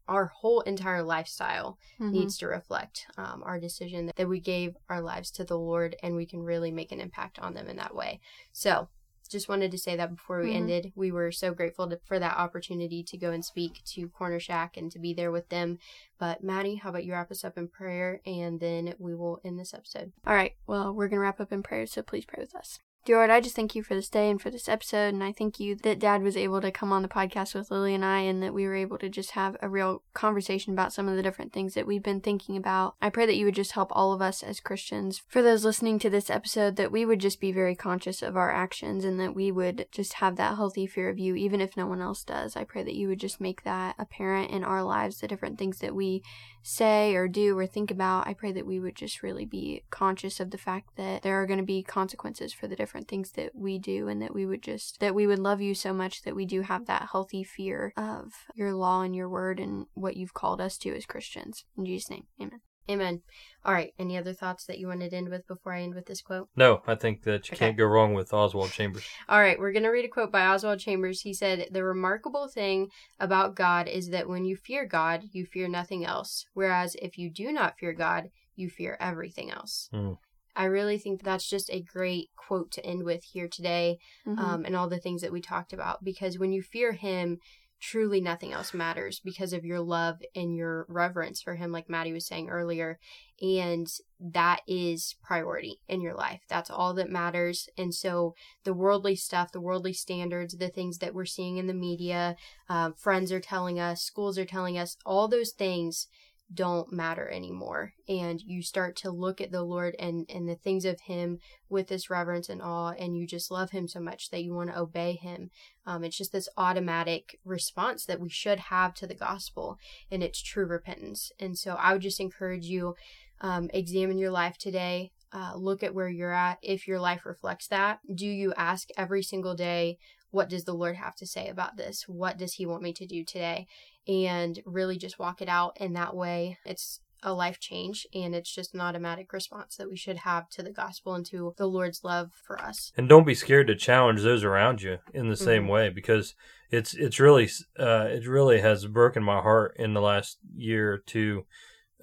our 0.09 0.27
whole 0.27 0.61
entire 0.63 1.03
lifestyle 1.03 1.79
Mhm. 2.01 2.13
needs 2.13 2.39
to 2.39 2.47
reflect 2.47 3.07
um, 3.17 3.43
our 3.45 3.59
decision 3.59 4.11
that 4.17 4.29
we 4.29 4.41
gave 4.41 4.77
our 4.89 5.01
lives 5.01 5.31
to 5.33 5.45
the 5.45 5.59
Lord, 5.59 5.97
and 6.03 6.17
we 6.17 6.27
can 6.27 6.43
really 6.43 6.71
make 6.71 6.93
an 6.93 7.01
impact 7.01 7.39
on 7.39 7.55
them 7.55 7.69
in 7.69 7.77
that 7.77 7.95
way. 7.95 8.21
So, 8.53 8.89
just 9.29 9.49
wanted 9.49 9.71
to 9.71 9.79
say 9.79 9.97
that 9.97 10.11
before 10.15 10.43
we 10.43 10.51
Mhm. 10.51 10.57
ended. 10.57 10.93
We 10.95 11.11
were 11.11 11.33
so 11.33 11.55
grateful 11.55 11.89
to, 11.89 11.99
for 12.05 12.19
that 12.19 12.37
opportunity 12.37 13.03
to 13.05 13.17
go 13.17 13.31
and 13.33 13.43
speak 13.43 13.83
to 13.85 14.09
Corner 14.11 14.39
Shack 14.39 14.77
and 14.77 14.93
to 14.93 14.99
be 14.99 15.15
there 15.15 15.33
with 15.33 15.49
them. 15.49 15.79
But 16.19 16.45
Maddie, 16.45 16.75
how 16.75 16.91
about 16.91 17.07
you 17.07 17.13
wrap 17.13 17.31
us 17.31 17.43
up 17.43 17.57
in 17.57 17.69
prayer, 17.69 18.21
and 18.27 18.61
then 18.61 18.95
we 18.99 19.15
will 19.15 19.41
end 19.43 19.59
this 19.59 19.73
episode. 19.73 20.13
All 20.27 20.35
right. 20.35 20.55
Well, 20.67 20.93
we're 20.93 21.09
going 21.09 21.17
to 21.17 21.23
wrap 21.23 21.41
up 21.41 21.51
in 21.51 21.63
prayer, 21.63 21.87
so 21.87 22.03
please 22.03 22.27
pray 22.27 22.43
with 22.43 22.55
us. 22.55 22.79
Dear 23.05 23.29
I 23.29 23.41
just 23.41 23.57
thank 23.57 23.75
you 23.75 23.83
for 23.83 23.97
this 23.97 24.09
day 24.09 24.31
and 24.31 24.41
for 24.41 24.49
this 24.49 24.69
episode. 24.69 25.13
And 25.13 25.25
I 25.25 25.33
thank 25.33 25.59
you 25.59 25.75
that 25.75 25.99
Dad 25.99 26.23
was 26.23 26.37
able 26.37 26.61
to 26.61 26.71
come 26.71 26.93
on 26.93 27.03
the 27.03 27.09
podcast 27.09 27.53
with 27.53 27.69
Lily 27.69 27.97
and 27.97 28.05
I, 28.05 28.21
and 28.21 28.41
that 28.45 28.55
we 28.55 28.65
were 28.65 28.77
able 28.77 28.97
to 28.99 29.09
just 29.09 29.33
have 29.33 29.57
a 29.61 29.69
real 29.69 30.05
conversation 30.15 30.73
about 30.73 30.93
some 30.93 31.09
of 31.09 31.17
the 31.17 31.23
different 31.23 31.53
things 31.53 31.75
that 31.75 31.85
we've 31.85 32.03
been 32.03 32.21
thinking 32.21 32.57
about. 32.57 32.95
I 33.03 33.11
pray 33.11 33.27
that 33.27 33.35
you 33.35 33.45
would 33.45 33.57
just 33.57 33.73
help 33.73 33.89
all 33.91 34.13
of 34.13 34.23
us 34.23 34.45
as 34.45 34.61
Christians. 34.61 35.21
For 35.27 35.43
those 35.43 35.65
listening 35.65 35.99
to 35.99 36.11
this 36.11 36.31
episode, 36.31 36.77
that 36.77 36.93
we 36.93 37.05
would 37.05 37.19
just 37.19 37.41
be 37.41 37.51
very 37.51 37.75
conscious 37.75 38.23
of 38.23 38.37
our 38.37 38.53
actions 38.53 39.05
and 39.05 39.19
that 39.19 39.35
we 39.35 39.51
would 39.51 39.87
just 39.91 40.15
have 40.15 40.37
that 40.37 40.55
healthy 40.55 40.87
fear 40.87 41.09
of 41.09 41.19
you, 41.19 41.35
even 41.35 41.61
if 41.61 41.77
no 41.77 41.89
one 41.89 42.01
else 42.01 42.23
does. 42.23 42.55
I 42.55 42.63
pray 42.63 42.85
that 42.85 42.95
you 42.95 43.09
would 43.09 43.19
just 43.19 43.41
make 43.41 43.65
that 43.65 43.97
apparent 43.99 44.53
in 44.53 44.63
our 44.63 44.85
lives, 44.85 45.19
the 45.19 45.27
different 45.27 45.59
things 45.59 45.79
that 45.79 45.97
we 45.97 46.23
say 46.63 47.15
or 47.15 47.29
do 47.29 47.59
or 47.59 47.67
think 47.67 47.91
about, 47.91 48.27
I 48.27 48.35
pray 48.35 48.53
that 48.53 48.67
we 48.67 48.79
would 48.79 48.95
just 48.95 49.23
really 49.23 49.45
be 49.45 49.83
conscious 49.91 50.39
of 50.39 50.51
the 50.51 50.59
fact 50.59 50.97
that 50.97 51.23
there 51.23 51.41
are 51.41 51.47
going 51.47 51.59
to 51.59 51.65
be 51.65 51.83
consequences 51.83 52.53
for 52.53 52.69
the 52.69 52.77
different 52.77 52.92
things 53.01 53.33
that 53.33 53.53
we 53.55 53.79
do 53.79 54.09
and 54.09 54.21
that 54.23 54.35
we 54.35 54.47
would 54.47 54.63
just 54.63 55.01
that 55.01 55.15
we 55.15 55.27
would 55.27 55.39
love 55.39 55.61
you 55.61 55.75
so 55.75 55.93
much 55.93 56.23
that 56.23 56.37
we 56.37 56.45
do 56.47 56.63
have 56.63 56.87
that 56.87 57.09
healthy 57.13 57.43
fear 57.43 57.93
of 57.97 58.33
your 58.55 58.75
law 58.75 59.03
and 59.03 59.17
your 59.17 59.29
word 59.29 59.59
and 59.59 59.87
what 59.95 60.17
you've 60.17 60.35
called 60.35 60.61
us 60.61 60.77
to 60.79 60.95
as 60.95 61.07
Christians. 61.07 61.65
In 61.77 61.87
Jesus' 61.87 62.11
name. 62.11 62.25
Amen. 62.41 62.61
Amen. 62.91 63.23
All 63.65 63.73
right. 63.73 63.93
Any 63.97 64.19
other 64.19 64.33
thoughts 64.33 64.65
that 64.67 64.79
you 64.79 64.89
wanted 64.89 65.11
to 65.11 65.17
end 65.17 65.29
with 65.29 65.47
before 65.47 65.73
I 65.73 65.83
end 65.83 65.95
with 65.95 66.07
this 66.07 66.21
quote? 66.21 66.49
No, 66.57 66.83
I 66.87 66.97
think 66.97 67.23
that 67.23 67.49
you 67.49 67.55
Okay. 67.55 67.67
can't 67.67 67.79
go 67.79 67.85
wrong 67.85 68.13
with 68.13 68.35
Oswald 68.35 68.73
Chambers. 68.73 69.05
All 69.29 69.39
right, 69.41 69.57
we're 69.57 69.71
going 69.73 69.85
to 69.85 69.91
read 69.91 70.05
a 70.05 70.09
quote 70.09 70.33
by 70.33 70.45
Oswald 70.47 70.81
Chambers. 70.81 71.21
He 71.21 71.33
said, 71.33 71.69
The 71.71 71.85
remarkable 71.85 72.49
thing 72.49 72.89
about 73.21 73.55
God 73.55 73.87
is 73.87 74.09
that 74.09 74.29
when 74.29 74.45
you 74.45 74.57
fear 74.57 74.85
God, 74.85 75.23
you 75.31 75.47
fear 75.47 75.69
nothing 75.69 76.05
else. 76.05 76.45
Whereas 76.55 76.97
if 76.97 77.17
you 77.19 77.31
do 77.31 77.53
not 77.53 77.79
fear 77.79 77.93
God, 77.93 78.31
you 78.57 78.69
fear 78.69 78.97
everything 78.99 79.51
else. 79.51 79.89
Hmm. 79.93 80.15
I 80.55 80.65
really 80.65 80.99
think 80.99 81.23
that's 81.23 81.49
just 81.49 81.71
a 81.71 81.81
great 81.83 82.31
quote 82.37 82.71
to 82.73 82.85
end 82.85 83.05
with 83.05 83.25
here 83.25 83.49
today 83.49 83.99
Mhm. 84.27 84.39
um, 84.39 84.65
and 84.65 84.77
all 84.77 84.89
the 84.89 85.01
things 85.01 85.23
that 85.23 85.33
we 85.33 85.41
talked 85.41 85.73
about. 85.73 86.05
Because 86.05 86.39
when 86.39 86.53
you 86.53 86.63
fear 86.63 86.93
Him, 86.93 87.39
truly 87.81 88.21
nothing 88.21 88.53
else 88.53 88.73
matters 88.73 89.19
because 89.19 89.53
of 89.53 89.65
your 89.65 89.81
love 89.81 90.23
and 90.37 90.55
your 90.55 90.87
reverence 90.89 91.43
for 91.43 91.57
Him, 91.57 91.73
like 91.73 91.89
Maddie 91.89 92.13
was 92.13 92.27
saying 92.27 92.49
earlier. 92.49 93.01
And 93.41 93.89
that 94.21 94.61
is 94.69 95.17
priority 95.21 95.81
in 95.89 96.01
your 96.01 96.15
life. 96.15 96.43
That's 96.49 96.71
all 96.71 96.95
that 96.95 97.11
matters. 97.11 97.69
And 97.77 97.93
so 97.93 98.37
the 98.63 98.73
worldly 98.73 99.17
stuff, 99.17 99.51
the 99.51 99.61
worldly 99.61 99.95
standards, 99.95 100.55
the 100.57 100.69
things 100.69 100.99
that 100.99 101.13
we're 101.13 101.25
seeing 101.25 101.57
in 101.57 101.67
the 101.67 101.75
media, 101.75 102.37
um, 102.69 102.95
friends 102.95 103.33
are 103.33 103.41
telling 103.41 103.81
us, 103.81 104.03
schools 104.03 104.39
are 104.39 104.45
telling 104.45 104.79
us, 104.79 104.97
all 105.05 105.27
those 105.27 105.51
things 105.51 106.07
don't 106.55 106.93
matter 106.93 107.29
anymore. 107.29 107.93
And 108.09 108.41
you 108.43 108.63
start 108.63 108.97
to 108.97 109.11
look 109.11 109.41
at 109.41 109.51
the 109.51 109.63
lord 109.63 109.95
and 109.99 110.27
and 110.29 110.49
the 110.49 110.55
things 110.55 110.85
of 110.85 111.01
him 111.01 111.39
with 111.69 111.89
this 111.89 112.11
reverence 112.11 112.49
and 112.49 112.63
awe 112.63 112.93
and 112.99 113.17
you 113.17 113.27
just 113.27 113.51
love 113.51 113.71
him 113.71 113.89
so 113.89 114.01
much 114.01 114.31
that 114.31 114.43
you 114.43 114.55
want 114.55 114.71
to 114.71 114.79
obey 114.79 115.13
him. 115.15 115.51
Um, 115.87 116.05
it's 116.05 116.17
just 116.17 116.33
this 116.33 116.49
automatic 116.57 117.39
response 117.45 118.05
that 118.07 118.21
we 118.21 118.29
should 118.29 118.59
have 118.59 118.95
to 118.95 119.07
the 119.07 119.15
gospel 119.15 119.79
and 120.11 120.23
it's 120.23 120.43
true 120.43 120.67
repentance. 120.67 121.33
And 121.39 121.59
so 121.59 121.77
i 121.79 121.93
would 121.93 122.03
just 122.03 122.21
encourage 122.21 122.67
you 122.67 122.95
um, 123.41 123.71
examine 123.73 124.19
your 124.19 124.31
life 124.31 124.57
today 124.57 125.11
uh, 125.33 125.53
look 125.57 125.83
at 125.83 125.95
where 125.95 126.09
you're 126.09 126.33
at 126.33 126.59
if 126.63 126.87
your 126.87 127.01
life 127.01 127.25
reflects 127.25 127.69
that 127.69 127.99
do 128.15 128.27
you 128.27 128.53
ask 128.57 128.89
every 128.97 129.23
single 129.23 129.55
day 129.55 129.99
what 130.31 130.49
does 130.49 130.65
the 130.65 130.75
lord 130.75 130.97
have 130.97 131.15
to 131.15 131.27
say 131.27 131.49
about 131.49 131.77
this 131.77 132.05
what 132.07 132.39
does 132.39 132.55
he 132.55 132.67
want 132.67 132.83
me 132.83 132.93
to 132.93 133.07
do 133.07 133.25
today 133.25 133.67
and 134.09 134.61
really 134.65 134.99
just 134.99 135.19
walk 135.19 135.41
it 135.41 135.49
out 135.49 135.77
in 135.81 135.93
that 135.95 136.15
way. 136.15 136.59
It's 136.65 137.01
a 137.25 137.33
life 137.33 137.61
change 137.61 138.05
and 138.13 138.35
it's 138.35 138.53
just 138.53 138.75
an 138.75 138.81
automatic 138.81 139.33
response 139.33 139.77
that 139.77 139.89
we 139.89 139.97
should 139.97 140.19
have 140.19 140.49
to 140.51 140.63
the 140.63 140.73
gospel 140.73 141.15
and 141.15 141.25
to 141.27 141.55
the 141.57 141.69
Lord's 141.69 142.03
love 142.03 142.33
for 142.45 142.61
us. 142.61 142.91
And 142.97 143.09
don't 143.09 143.27
be 143.27 143.35
scared 143.35 143.69
to 143.69 143.77
challenge 143.77 144.23
those 144.23 144.43
around 144.43 144.83
you 144.83 144.99
in 145.15 145.29
the 145.29 145.37
same 145.37 145.67
Mhm. 145.67 145.71
way 145.71 145.89
because 145.89 146.35
it's 146.71 146.95
it's 146.95 147.21
really 147.21 147.49
uh, 147.79 148.09
it 148.11 148.27
really 148.27 148.61
has 148.61 148.87
broken 148.87 149.23
my 149.23 149.41
heart 149.41 149.77
in 149.79 149.95
the 149.95 150.01
last 150.01 150.39
year 150.57 150.95
or 150.95 150.99
two 150.99 151.47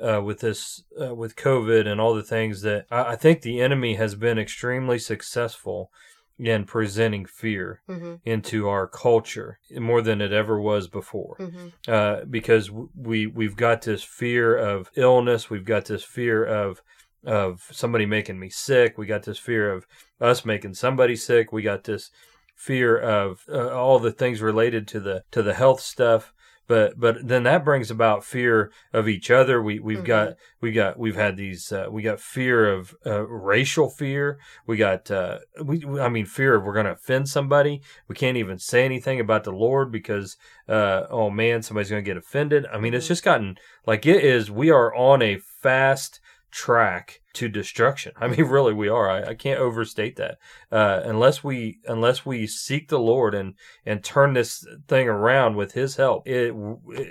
uh, 0.01 0.21
with 0.21 0.39
this 0.39 0.83
uh, 1.01 1.13
with 1.13 1.35
COVID 1.35 1.87
and 1.87 1.99
all 1.99 2.13
the 2.13 2.23
things 2.23 2.61
that 2.61 2.85
I, 2.89 3.11
I 3.11 3.15
think 3.15 3.41
the 3.41 3.61
enemy 3.61 3.95
has 3.95 4.15
been 4.15 4.39
extremely 4.39 4.99
successful 4.99 5.91
in 6.37 6.63
presenting 6.63 7.25
fear 7.25 7.81
Mm-hmm. 7.89 8.15
into 8.23 8.69
our 8.69 8.87
culture 8.87 9.59
more 9.77 10.01
than 10.01 10.21
it 10.21 10.31
ever 10.31 10.59
was 10.59 10.87
before. 10.87 11.35
Mm-hmm. 11.37 11.67
Uh, 11.87 12.25
because 12.29 12.71
we 12.95 13.27
we've 13.27 13.57
got 13.57 13.81
this 13.81 14.03
fear 14.03 14.55
of 14.55 14.89
illness, 14.95 15.49
we've 15.49 15.65
got 15.65 15.85
this 15.85 16.03
fear 16.03 16.45
of 16.45 16.81
of 17.25 17.67
somebody 17.71 18.05
making 18.05 18.39
me 18.39 18.49
sick, 18.49 18.97
we 18.97 19.05
got 19.05 19.23
this 19.23 19.37
fear 19.37 19.71
of 19.73 19.85
us 20.21 20.45
making 20.45 20.73
somebody 20.75 21.17
sick, 21.17 21.51
we 21.51 21.61
got 21.61 21.83
this 21.83 22.11
fear 22.55 22.97
of 22.97 23.43
uh, 23.49 23.69
all 23.69 23.99
the 23.99 24.11
things 24.11 24.41
related 24.41 24.87
to 24.87 24.99
the 25.01 25.23
to 25.31 25.43
the 25.43 25.53
health 25.53 25.81
stuff. 25.81 26.33
But 26.69 26.99
but 26.99 27.27
then 27.27 27.43
that 27.43 27.65
brings 27.65 27.89
about 27.89 28.23
fear 28.23 28.71
of 28.93 29.09
each 29.09 29.31
other. 29.31 29.59
We 29.59 29.79
we've 29.79 30.01
Mhm. 30.01 30.05
got 30.05 30.33
we 30.61 30.71
got 30.71 30.99
we've 30.99 31.15
had 31.15 31.35
these 31.35 31.71
uh, 31.71 31.87
we 31.89 32.03
got 32.03 32.19
fear 32.21 32.71
of 32.71 32.95
uh, 33.07 33.25
racial 33.25 33.89
fear. 33.89 34.37
We 34.67 34.77
got 34.77 35.09
uh, 35.09 35.39
we 35.63 35.83
I 35.99 36.09
mean 36.09 36.27
fear 36.27 36.53
of 36.53 36.63
we're 36.63 36.75
going 36.75 36.85
to 36.85 36.91
offend 36.91 37.27
somebody. 37.27 37.81
We 38.07 38.13
can't 38.13 38.37
even 38.37 38.59
say 38.59 38.85
anything 38.85 39.19
about 39.19 39.45
the 39.45 39.51
Lord 39.51 39.91
because 39.91 40.37
uh, 40.69 41.07
oh 41.09 41.31
man 41.31 41.63
somebody's 41.63 41.89
going 41.89 42.05
to 42.05 42.09
get 42.09 42.17
offended. 42.17 42.67
I 42.71 42.77
mean 42.77 42.93
it's 42.93 43.05
Mhm. 43.07 43.15
just 43.15 43.23
gotten 43.23 43.57
like 43.87 44.05
it 44.05 44.23
is. 44.23 44.51
We 44.51 44.69
are 44.69 44.93
on 44.93 45.23
a 45.23 45.39
fast 45.63 46.21
track 46.51 47.21
to 47.33 47.47
destruction. 47.47 48.11
I 48.17 48.27
mean 48.27 48.45
really 48.45 48.73
we 48.73 48.89
are. 48.89 49.09
I, 49.09 49.29
I 49.29 49.33
can't 49.33 49.59
overstate 49.59 50.15
that. 50.17 50.37
Uh, 50.71 51.01
unless 51.03 51.43
we 51.43 51.79
unless 51.85 52.25
we 52.25 52.47
seek 52.47 52.89
the 52.89 52.99
Lord 52.99 53.33
and 53.33 53.53
and 53.85 54.03
turn 54.03 54.33
this 54.33 54.65
thing 54.87 55.07
around 55.07 55.55
with 55.55 55.73
His 55.73 55.95
help, 55.95 56.27
it, 56.27 56.53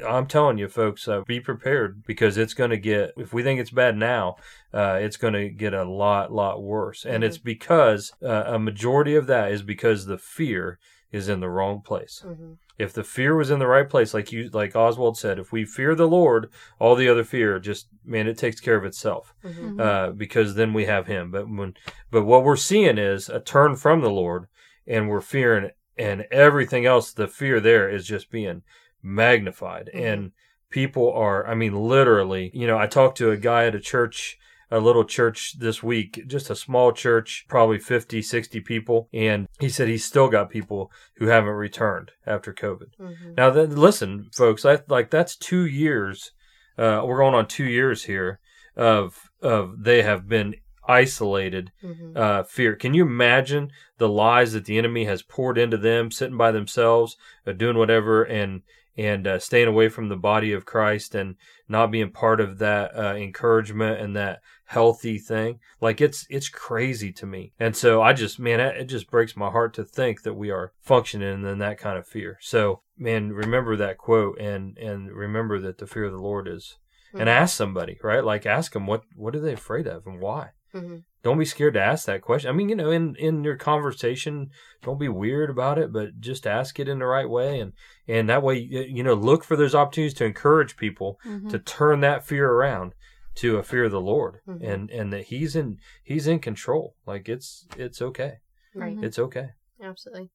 I'm 0.07 0.27
telling 0.27 0.59
you, 0.59 0.68
folks, 0.68 1.07
uh, 1.09 1.22
be 1.27 1.40
prepared 1.40 2.03
because 2.05 2.37
it's 2.37 2.55
going 2.55 2.70
to 2.70 2.79
get. 2.79 3.12
If 3.16 3.33
we 3.33 3.42
think 3.42 3.61
it's 3.61 3.70
bad 3.70 3.96
now, 3.96 4.37
uh, 4.72 4.98
it's 5.01 5.16
going 5.16 5.35
to 5.35 5.48
get 5.48 5.74
a 5.74 5.88
lot 5.88 6.33
lot 6.33 6.62
worse, 6.62 7.05
and 7.05 7.22
it's 7.24 7.38
because 7.38 8.12
uh, 8.22 8.44
a 8.46 8.59
majority 8.59 9.14
of 9.14 9.27
that 9.27 9.53
is 9.53 9.62
because 9.62 10.07
the 10.07 10.18
fear 10.18 10.79
is 11.12 11.29
in 11.29 11.40
the 11.40 11.48
wrong 11.48 11.81
place. 11.81 12.22
Mm-hmm. 12.27 12.53
If 12.79 12.93
the 12.93 13.03
fear 13.05 13.35
was 13.35 13.51
in 13.51 13.59
the 13.59 13.67
right 13.67 13.88
place, 13.91 14.14
like 14.14 14.31
you, 14.31 14.49
like 14.53 14.77
Oswald 14.77 15.19
said, 15.19 15.38
if 15.38 15.51
we 15.51 15.64
fear 15.64 15.95
the 15.97 16.07
Lord, 16.09 16.49
all 16.79 16.95
the 16.95 17.09
other 17.09 17.25
fear 17.25 17.59
just 17.59 17.88
man, 18.05 18.29
it 18.29 18.38
takes 18.38 18.61
care 18.61 18.77
of 18.77 18.85
itself 18.85 19.35
Mm-hmm. 19.45 19.81
uh, 19.81 20.11
because 20.11 20.55
then 20.55 20.73
we 20.73 20.85
have 20.85 21.07
him. 21.09 21.31
But 21.33 21.49
when, 21.49 21.75
but 22.11 22.25
what 22.25 22.45
we're 22.45 22.57
seeing 22.57 22.97
is 22.99 23.29
a 23.29 23.41
turn 23.41 23.75
from 23.77 24.01
the 24.01 24.11
Lord, 24.11 24.47
and 24.87 25.09
we're 25.09 25.21
fearing, 25.21 25.71
and 25.97 26.25
everything 26.31 26.87
else, 26.87 27.12
the 27.12 27.27
fear 27.27 27.59
there 27.61 27.88
is 27.91 28.07
just 28.07 28.31
being 28.31 28.62
magnified, 29.03 29.91
Mhm. 29.93 30.01
and 30.05 30.33
people 30.71 31.11
are, 31.12 31.47
I 31.47 31.55
mean, 31.55 31.75
literally. 31.75 32.51
You 32.55 32.67
know, 32.67 32.79
I 32.79 32.87
talked 32.87 33.19
to 33.19 33.31
a 33.31 33.37
guy 33.37 33.64
at 33.67 33.75
a 33.75 33.81
church. 33.81 34.38
A 34.70 34.81
little 34.81 35.04
church 35.04 35.59
this 35.59 35.83
week, 35.83 36.24
just 36.26 36.50
a 36.50 36.57
small 36.57 36.92
church, 36.92 37.46
probably 37.48 37.78
50, 37.78 38.20
60 38.20 38.61
people. 38.61 39.09
And 39.14 39.48
he 39.59 39.68
said 39.68 39.88
he's 39.88 40.04
still 40.04 40.28
got 40.28 40.50
people 40.50 40.92
who 41.16 41.26
haven't 41.26 41.50
returned 41.50 42.12
after 42.26 42.52
COVID. 42.52 42.88
Mm-hmm. 43.00 43.35
Now, 43.37 43.50
then, 43.50 43.76
listen, 43.76 44.28
folks, 44.35 44.64
I, 44.64 44.81
like 44.88 45.11
that's 45.11 45.37
two 45.37 45.64
years. 45.64 46.33
Uh, 46.76 47.02
we're 47.04 47.18
going 47.18 47.35
on 47.35 47.46
two 47.46 47.64
years 47.64 48.04
here 48.04 48.40
of 48.76 49.31
of 49.42 49.83
they 49.83 50.02
have 50.02 50.28
been 50.28 50.54
isolated. 50.88 51.70
Mm-hmm. 51.85 52.16
Uh, 52.16 52.42
fear. 52.44 52.74
Can 52.74 52.94
you 52.94 53.02
imagine 53.02 53.70
the 53.98 54.09
lies 54.09 54.54
that 54.54 54.64
the 54.64 54.78
enemy 54.78 55.04
has 55.04 55.22
poured 55.22 55.59
into 55.59 55.76
them, 55.76 56.11
sitting 56.11 56.38
by 56.38 56.50
themselves, 56.50 57.16
uh, 57.46 57.52
doing 57.52 57.76
whatever, 57.76 58.22
and 58.22 58.62
and 58.99 59.29
uh, 59.29 59.39
staying 59.39 59.69
away 59.69 59.89
from 59.89 60.09
the 60.09 60.17
body 60.17 60.53
of 60.53 60.67
Christ 60.67 61.15
and 61.15 61.37
not 61.69 61.93
being 61.93 62.11
part 62.11 62.41
of 62.41 62.59
that 62.59 62.99
uh, 62.99 63.15
encouragement 63.15 64.01
and 64.01 64.17
that 64.17 64.41
healthy 64.65 65.19
thing. 65.19 65.61
Like 65.81 66.01
it's 66.01 66.27
it's 66.29 66.49
crazy 66.49 67.13
to 67.13 67.25
me. 67.25 67.53
And 67.61 67.77
so 67.77 68.03
I 68.03 68.13
just 68.13 68.41
man, 68.41 68.59
it 68.61 68.85
just 68.85 69.09
breaks 69.09 69.37
my 69.37 69.51
heart 69.51 69.73
to 69.75 69.85
think 69.85 70.23
that 70.23 70.35
we 70.35 70.51
are 70.51 70.73
functioning 70.81 71.47
in 71.47 71.59
that 71.59 71.79
kind 71.79 71.97
of 71.97 72.09
fear. 72.09 72.39
So 72.41 72.83
man, 72.99 73.33
remember 73.33 73.77
that 73.77 73.99
quote 73.99 74.39
and 74.41 74.77
and 74.77 75.13
remember 75.13 75.61
that 75.61 75.79
the 75.79 75.87
fear 75.87 76.05
of 76.05 76.13
the 76.13 76.19
Lord 76.19 76.49
is. 76.49 76.77
And 77.15 77.27
ask 77.27 77.57
somebody, 77.57 77.99
right? 78.03 78.23
Like 78.23 78.45
ask 78.45 78.75
them 78.75 78.87
what 78.87 79.03
what 79.17 79.35
are 79.35 79.41
they 79.41 79.55
afraid 79.55 79.87
of 79.87 80.07
and 80.07 80.21
why. 80.21 80.51
Mm-hmm. 80.75 80.99
Don't 81.24 81.38
be 81.38 81.44
scared 81.44 81.74
to 81.74 81.81
ask 81.83 82.07
that 82.07 82.22
question. 82.22 82.48
I 82.48 82.52
mean, 82.52 82.68
you 82.68 82.76
know, 82.76 82.90
in 82.90 83.16
in 83.16 83.42
your 83.44 83.57
conversation, 83.57 84.50
don't 84.83 85.00
be 85.00 85.09
weird 85.09 85.50
about 85.50 85.78
it, 85.78 85.92
but 85.92 86.20
just 86.20 86.46
ask 86.46 86.78
it 86.78 86.88
in 86.88 86.98
the 87.00 87.07
right 87.07 87.28
way, 87.28 87.59
and 87.61 87.72
and 88.07 88.28
that 88.28 88.42
way, 88.42 88.59
you 88.59 89.02
know, 89.02 89.14
look 89.14 89.42
for 89.44 89.57
those 89.57 89.74
opportunities 89.74 90.14
to 90.18 90.24
encourage 90.24 90.76
people 90.76 91.18
Mhm. 91.26 91.50
to 91.50 91.59
turn 91.59 92.00
that 92.00 92.24
fear 92.24 92.48
around 92.50 92.94
to 93.37 93.57
a 93.59 93.62
fear 93.62 93.85
of 93.85 93.92
the 93.92 94.00
Lord, 94.00 94.40
Mhm. 94.48 94.62
and 94.62 94.90
and 94.90 95.12
that 95.12 95.24
He's 95.24 95.57
in 95.57 95.78
He's 96.04 96.26
in 96.26 96.38
control. 96.38 96.94
Like 97.07 97.28
it's 97.28 97.66
it's 97.76 98.00
okay, 98.00 98.35
Right. 98.74 98.96
Mhm. 98.96 99.04
it's 99.04 99.18
okay. 99.18 99.50
Absolutely. 99.83 100.31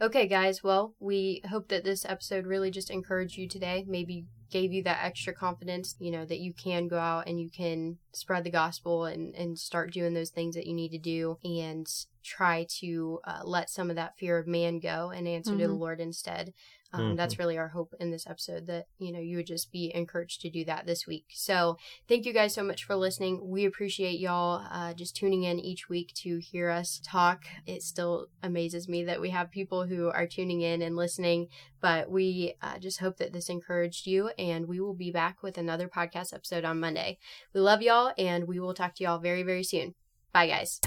Okay, 0.00 0.26
guys. 0.26 0.62
Well, 0.62 0.94
we 1.00 1.42
hope 1.48 1.68
that 1.68 1.84
this 1.84 2.04
episode 2.04 2.46
really 2.46 2.70
just 2.70 2.90
encouraged 2.90 3.36
you 3.36 3.48
today. 3.48 3.84
Maybe 3.86 4.26
gave 4.54 4.72
you 4.72 4.84
that 4.84 5.04
extra 5.04 5.34
confidence, 5.34 5.96
you 5.98 6.12
know, 6.12 6.24
that 6.24 6.38
you 6.38 6.54
can 6.54 6.86
go 6.86 6.96
out 6.98 7.26
and 7.26 7.40
you 7.40 7.50
can 7.50 7.98
spread 8.12 8.44
the 8.44 8.50
gospel 8.50 9.04
and, 9.04 9.34
and 9.34 9.58
start 9.58 9.92
doing 9.92 10.14
those 10.14 10.30
things 10.30 10.54
that 10.54 10.66
you 10.68 10.74
need 10.74 10.90
to 10.90 10.98
do 10.98 11.36
and 11.44 11.86
try 12.22 12.64
to 12.80 13.18
uh, 13.24 13.40
let 13.44 13.68
some 13.68 13.90
of 13.90 13.96
that 13.96 14.16
fear 14.16 14.38
of 14.38 14.46
man 14.46 14.78
go 14.78 15.10
and 15.10 15.26
answer 15.26 15.50
to 15.58 15.66
the 15.66 15.74
Mhm. 15.74 15.78
Lord 15.80 16.00
instead. 16.00 16.54
Um, 16.92 17.16
That's 17.16 17.40
really 17.40 17.58
our 17.58 17.70
hope 17.70 17.92
in 17.98 18.12
this 18.12 18.24
episode 18.24 18.68
that, 18.68 18.86
you 19.00 19.10
know, 19.10 19.18
you 19.18 19.38
would 19.38 19.48
just 19.48 19.72
be 19.72 19.90
encouraged 19.92 20.40
to 20.42 20.48
do 20.48 20.64
that 20.66 20.86
this 20.86 21.08
week. 21.08 21.24
So 21.30 21.76
thank 22.08 22.24
you 22.24 22.32
guys 22.32 22.54
so 22.54 22.62
much 22.62 22.84
for 22.84 22.94
listening. 22.94 23.50
We 23.50 23.64
appreciate 23.64 24.20
y'all 24.20 24.64
uh, 24.70 24.94
just 24.94 25.16
tuning 25.16 25.42
in 25.42 25.58
each 25.58 25.88
week 25.88 26.12
to 26.22 26.38
hear 26.38 26.70
us 26.70 27.00
talk. 27.04 27.46
It 27.66 27.82
still 27.82 28.28
amazes 28.44 28.88
me 28.88 29.02
that 29.06 29.20
we 29.20 29.30
have 29.30 29.50
people 29.50 29.86
who 29.88 30.08
are 30.08 30.28
tuning 30.28 30.60
in 30.60 30.82
and 30.82 30.94
listening, 30.94 31.48
but 31.84 32.10
we 32.10 32.54
uh, 32.62 32.78
just 32.78 33.00
hope 33.00 33.18
that 33.18 33.34
this 33.34 33.50
encouraged 33.50 34.06
you. 34.06 34.30
And 34.38 34.66
we 34.66 34.80
will 34.80 34.94
be 34.94 35.10
back 35.10 35.42
with 35.42 35.58
another 35.58 35.86
podcast 35.86 36.32
episode 36.32 36.64
on 36.64 36.80
Monday. 36.80 37.18
We 37.52 37.60
love 37.60 37.82
y'all, 37.82 38.14
and 38.16 38.48
we 38.48 38.58
will 38.58 38.72
talk 38.72 38.94
to 38.94 39.04
y'all 39.04 39.18
very, 39.18 39.42
very 39.42 39.64
soon. 39.64 39.94
Bye, 40.32 40.46
guys. 40.46 40.80